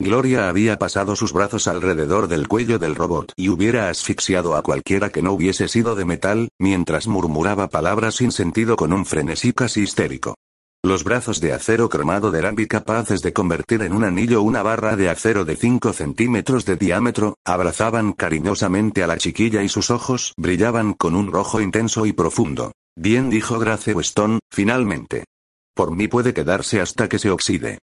Gloria 0.00 0.48
había 0.48 0.78
pasado 0.78 1.16
sus 1.16 1.32
brazos 1.32 1.66
alrededor 1.66 2.28
del 2.28 2.46
cuello 2.46 2.78
del 2.78 2.94
robot 2.94 3.32
y 3.34 3.48
hubiera 3.48 3.90
asfixiado 3.90 4.54
a 4.54 4.62
cualquiera 4.62 5.10
que 5.10 5.22
no 5.22 5.32
hubiese 5.32 5.66
sido 5.66 5.96
de 5.96 6.04
metal, 6.04 6.50
mientras 6.56 7.08
murmuraba 7.08 7.68
palabras 7.68 8.14
sin 8.14 8.30
sentido 8.30 8.76
con 8.76 8.92
un 8.92 9.04
frenesí 9.04 9.52
casi 9.52 9.82
histérico. 9.82 10.36
Los 10.84 11.02
brazos 11.02 11.40
de 11.40 11.52
acero 11.52 11.88
cromado 11.88 12.30
de 12.30 12.40
Rambi 12.40 12.68
capaces 12.68 13.22
de 13.22 13.32
convertir 13.32 13.82
en 13.82 13.92
un 13.92 14.04
anillo 14.04 14.42
una 14.42 14.62
barra 14.62 14.94
de 14.94 15.10
acero 15.10 15.44
de 15.44 15.56
5 15.56 15.92
centímetros 15.92 16.64
de 16.64 16.76
diámetro, 16.76 17.34
abrazaban 17.44 18.12
cariñosamente 18.12 19.02
a 19.02 19.08
la 19.08 19.18
chiquilla 19.18 19.64
y 19.64 19.68
sus 19.68 19.90
ojos 19.90 20.32
brillaban 20.36 20.94
con 20.94 21.16
un 21.16 21.32
rojo 21.32 21.60
intenso 21.60 22.06
y 22.06 22.12
profundo. 22.12 22.70
Bien 22.96 23.30
dijo 23.30 23.58
Grace 23.58 23.94
Weston, 23.94 24.38
finalmente. 24.48 25.24
Por 25.74 25.90
mí 25.90 26.06
puede 26.06 26.32
quedarse 26.32 26.80
hasta 26.80 27.08
que 27.08 27.18
se 27.18 27.30
oxide. 27.30 27.78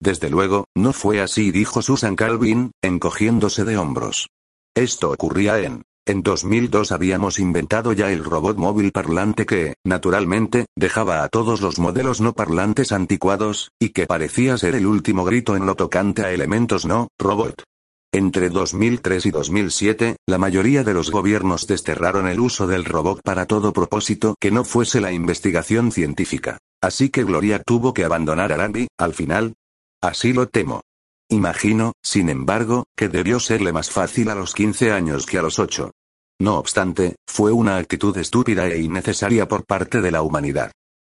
Desde 0.00 0.30
luego, 0.30 0.66
no 0.74 0.92
fue 0.92 1.20
así, 1.20 1.50
dijo 1.50 1.82
Susan 1.82 2.16
Calvin, 2.16 2.72
encogiéndose 2.82 3.64
de 3.64 3.78
hombros. 3.78 4.28
Esto 4.74 5.10
ocurría 5.10 5.58
en... 5.60 5.82
En 6.08 6.22
2002 6.22 6.92
habíamos 6.92 7.40
inventado 7.40 7.92
ya 7.92 8.12
el 8.12 8.22
robot 8.22 8.56
móvil 8.58 8.92
parlante 8.92 9.44
que, 9.44 9.74
naturalmente, 9.84 10.66
dejaba 10.76 11.24
a 11.24 11.28
todos 11.28 11.60
los 11.60 11.80
modelos 11.80 12.20
no 12.20 12.32
parlantes 12.32 12.92
anticuados, 12.92 13.72
y 13.80 13.88
que 13.88 14.06
parecía 14.06 14.56
ser 14.56 14.76
el 14.76 14.86
último 14.86 15.24
grito 15.24 15.56
en 15.56 15.66
lo 15.66 15.74
tocante 15.74 16.22
a 16.22 16.30
elementos 16.30 16.86
no, 16.86 17.08
robot. 17.18 17.64
Entre 18.12 18.50
2003 18.50 19.26
y 19.26 19.30
2007, 19.32 20.16
la 20.28 20.38
mayoría 20.38 20.84
de 20.84 20.94
los 20.94 21.10
gobiernos 21.10 21.66
desterraron 21.66 22.28
el 22.28 22.38
uso 22.38 22.68
del 22.68 22.84
robot 22.84 23.20
para 23.24 23.46
todo 23.46 23.72
propósito 23.72 24.36
que 24.40 24.52
no 24.52 24.62
fuese 24.62 25.00
la 25.00 25.10
investigación 25.10 25.90
científica. 25.90 26.58
Así 26.80 27.08
que 27.10 27.24
Gloria 27.24 27.60
tuvo 27.66 27.92
que 27.92 28.04
abandonar 28.04 28.52
a 28.52 28.56
Randy, 28.58 28.86
al 28.96 29.12
final, 29.12 29.54
Así 30.02 30.32
lo 30.32 30.48
temo. 30.48 30.82
Imagino, 31.28 31.92
sin 32.02 32.28
embargo, 32.28 32.84
que 32.96 33.08
debió 33.08 33.40
serle 33.40 33.72
más 33.72 33.90
fácil 33.90 34.28
a 34.30 34.34
los 34.34 34.54
15 34.54 34.92
años 34.92 35.26
que 35.26 35.38
a 35.38 35.42
los 35.42 35.58
8. 35.58 35.90
No 36.38 36.58
obstante, 36.58 37.16
fue 37.26 37.50
una 37.50 37.78
actitud 37.78 38.16
estúpida 38.18 38.66
e 38.68 38.80
innecesaria 38.80 39.48
por 39.48 39.64
parte 39.64 40.00
de 40.00 40.10
la 40.10 40.22
humanidad. 40.22 40.70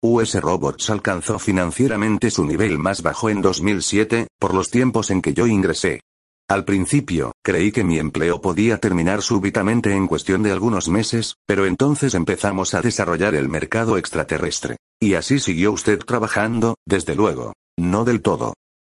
US 0.02 0.40
Robots 0.40 0.92
alcanzó 0.92 1.40
financieramente 1.40 2.30
su 2.30 2.46
nivel 2.46 2.78
más 2.78 3.02
bajo 3.02 3.30
en 3.30 3.42
2007, 3.42 4.28
por 4.40 4.54
los 4.54 4.70
tiempos 4.70 5.10
en 5.10 5.22
que 5.22 5.34
yo 5.34 5.48
ingresé. 5.48 6.02
Al 6.48 6.64
principio, 6.64 7.34
creí 7.44 7.74
que 7.74 7.84
mi 7.84 7.98
empleo 7.98 8.40
podía 8.40 8.78
terminar 8.78 9.22
súbitamente 9.22 9.94
en 9.94 10.08
cuestión 10.08 10.44
de 10.44 10.52
algunos 10.52 10.88
meses, 10.88 11.36
pero 11.46 11.66
entonces 11.66 12.14
empezamos 12.14 12.74
a 12.74 12.82
desarrollar 12.82 13.36
el 13.36 13.50
mercado 13.50 13.98
extraterrestre. 13.98 14.78
Y 15.02 15.16
así 15.16 15.40
siguió 15.40 15.74
usted 15.74 16.00
trabajando, 16.00 16.76
desde 16.86 17.16
luego. 17.16 17.54
No 17.76 18.06
del 18.06 18.22
todo. 18.22 18.54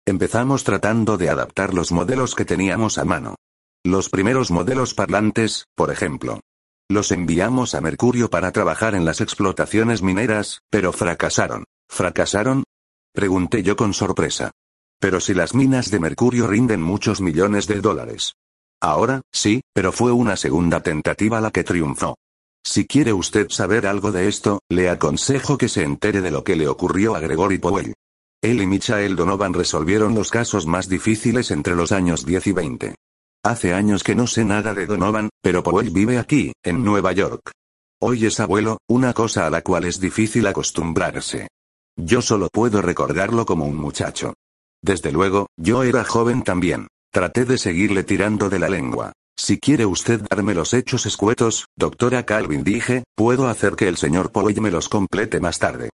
Empezamos 0.07 0.63
tratando 0.63 1.17
de 1.17 1.29
adaptar 1.29 1.75
los 1.75 1.91
modelos 1.91 2.33
que 2.33 2.43
teníamos 2.43 2.97
a 2.97 3.05
mano. 3.05 3.35
Los 3.83 4.09
primeros 4.09 4.49
modelos 4.49 4.95
parlantes, 4.95 5.67
por 5.75 5.91
ejemplo. 5.91 6.39
Los 6.89 7.11
enviamos 7.11 7.75
a 7.75 7.81
Mercurio 7.81 8.29
para 8.29 8.51
trabajar 8.51 8.95
en 8.95 9.05
las 9.05 9.21
explotaciones 9.21 10.01
mineras, 10.01 10.61
pero 10.71 10.91
fracasaron. 10.91 11.65
¿Fracasaron? 11.87 12.63
Pregunté 13.13 13.61
yo 13.61 13.75
con 13.75 13.93
sorpresa. 13.93 14.51
Pero 14.99 15.19
si 15.19 15.35
las 15.35 15.53
minas 15.53 15.91
de 15.91 15.99
Mercurio 15.99 16.47
rinden 16.47 16.81
muchos 16.81 17.21
millones 17.21 17.67
de 17.67 17.79
dólares. 17.79 18.33
Ahora, 18.81 19.21
sí, 19.31 19.61
pero 19.73 19.91
fue 19.91 20.11
una 20.11 20.35
segunda 20.35 20.81
tentativa 20.81 21.39
la 21.41 21.51
que 21.51 21.63
triunfó. 21.63 22.15
Si 22.63 22.87
quiere 22.87 23.13
usted 23.13 23.49
saber 23.49 23.85
algo 23.85 24.11
de 24.11 24.27
esto, 24.27 24.61
le 24.69 24.89
aconsejo 24.89 25.57
que 25.57 25.69
se 25.69 25.83
entere 25.83 26.21
de 26.21 26.31
lo 26.31 26.43
que 26.43 26.55
le 26.55 26.67
ocurrió 26.67 27.15
a 27.15 27.19
Gregory 27.19 27.59
Powell. 27.59 27.93
Él 28.43 28.59
y 28.59 28.65
Michael 28.65 29.15
Donovan 29.15 29.53
resolvieron 29.53 30.15
los 30.15 30.31
casos 30.31 30.65
más 30.65 30.89
difíciles 30.89 31.51
entre 31.51 31.75
los 31.75 31.91
años 31.91 32.25
10 32.25 32.47
y 32.47 32.51
20. 32.53 32.95
Hace 33.43 33.73
años 33.73 34.03
que 34.03 34.15
no 34.15 34.25
sé 34.25 34.43
nada 34.43 34.73
de 34.73 34.87
Donovan, 34.87 35.29
pero 35.43 35.61
Powell 35.61 35.91
vive 35.91 36.17
aquí, 36.17 36.51
en 36.63 36.83
Nueva 36.83 37.11
York. 37.11 37.51
Hoy 38.01 38.25
es 38.25 38.39
abuelo, 38.39 38.79
una 38.87 39.13
cosa 39.13 39.45
a 39.45 39.51
la 39.51 39.61
cual 39.61 39.85
es 39.85 39.99
difícil 39.99 40.47
acostumbrarse. 40.47 41.49
Yo 41.95 42.23
solo 42.23 42.49
puedo 42.51 42.81
recordarlo 42.81 43.45
como 43.45 43.65
un 43.65 43.75
muchacho. 43.75 44.33
Desde 44.81 45.11
luego, 45.11 45.47
yo 45.55 45.83
era 45.83 46.03
joven 46.03 46.43
también. 46.43 46.87
Traté 47.11 47.45
de 47.45 47.59
seguirle 47.59 48.03
tirando 48.03 48.49
de 48.49 48.57
la 48.57 48.69
lengua. 48.69 49.11
Si 49.37 49.59
quiere 49.59 49.85
usted 49.85 50.21
darme 50.27 50.55
los 50.55 50.73
hechos 50.73 51.05
escuetos, 51.05 51.67
doctora 51.75 52.25
Calvin 52.25 52.63
dije, 52.63 53.03
puedo 53.15 53.47
hacer 53.47 53.75
que 53.75 53.87
el 53.87 53.97
señor 53.97 54.31
Powell 54.31 54.61
me 54.61 54.71
los 54.71 54.89
complete 54.89 55.39
más 55.39 55.59
tarde. 55.59 55.91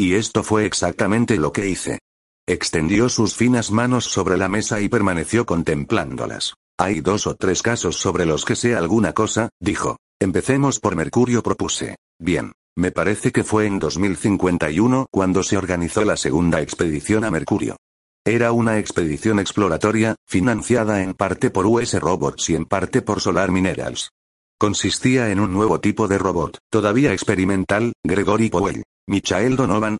Y 0.00 0.14
esto 0.14 0.42
fue 0.42 0.64
exactamente 0.64 1.36
lo 1.36 1.52
que 1.52 1.68
hice. 1.68 1.98
Extendió 2.48 3.10
sus 3.10 3.34
finas 3.34 3.70
manos 3.70 4.06
sobre 4.06 4.38
la 4.38 4.48
mesa 4.48 4.80
y 4.80 4.88
permaneció 4.88 5.44
contemplándolas. 5.44 6.54
Hay 6.78 7.02
dos 7.02 7.26
o 7.26 7.34
tres 7.34 7.60
casos 7.60 7.96
sobre 7.96 8.24
los 8.24 8.46
que 8.46 8.56
sé 8.56 8.74
alguna 8.74 9.12
cosa, 9.12 9.50
dijo. 9.60 9.98
Empecemos 10.18 10.80
por 10.80 10.96
Mercurio, 10.96 11.42
propuse. 11.42 11.96
Bien. 12.18 12.52
Me 12.78 12.92
parece 12.92 13.30
que 13.30 13.44
fue 13.44 13.66
en 13.66 13.78
2051 13.78 15.04
cuando 15.10 15.42
se 15.42 15.58
organizó 15.58 16.02
la 16.02 16.16
segunda 16.16 16.62
expedición 16.62 17.24
a 17.24 17.30
Mercurio. 17.30 17.76
Era 18.24 18.52
una 18.52 18.78
expedición 18.78 19.38
exploratoria, 19.38 20.16
financiada 20.26 21.02
en 21.02 21.12
parte 21.12 21.50
por 21.50 21.66
US 21.66 22.00
Robots 22.00 22.48
y 22.48 22.54
en 22.54 22.64
parte 22.64 23.02
por 23.02 23.20
Solar 23.20 23.50
Minerals. 23.50 24.08
Consistía 24.58 25.30
en 25.30 25.40
un 25.40 25.52
nuevo 25.52 25.78
tipo 25.78 26.08
de 26.08 26.16
robot, 26.16 26.56
todavía 26.70 27.12
experimental, 27.12 27.92
Gregory 28.02 28.48
Powell. 28.48 28.82
Michael 29.10 29.56
Donovan, 29.56 29.98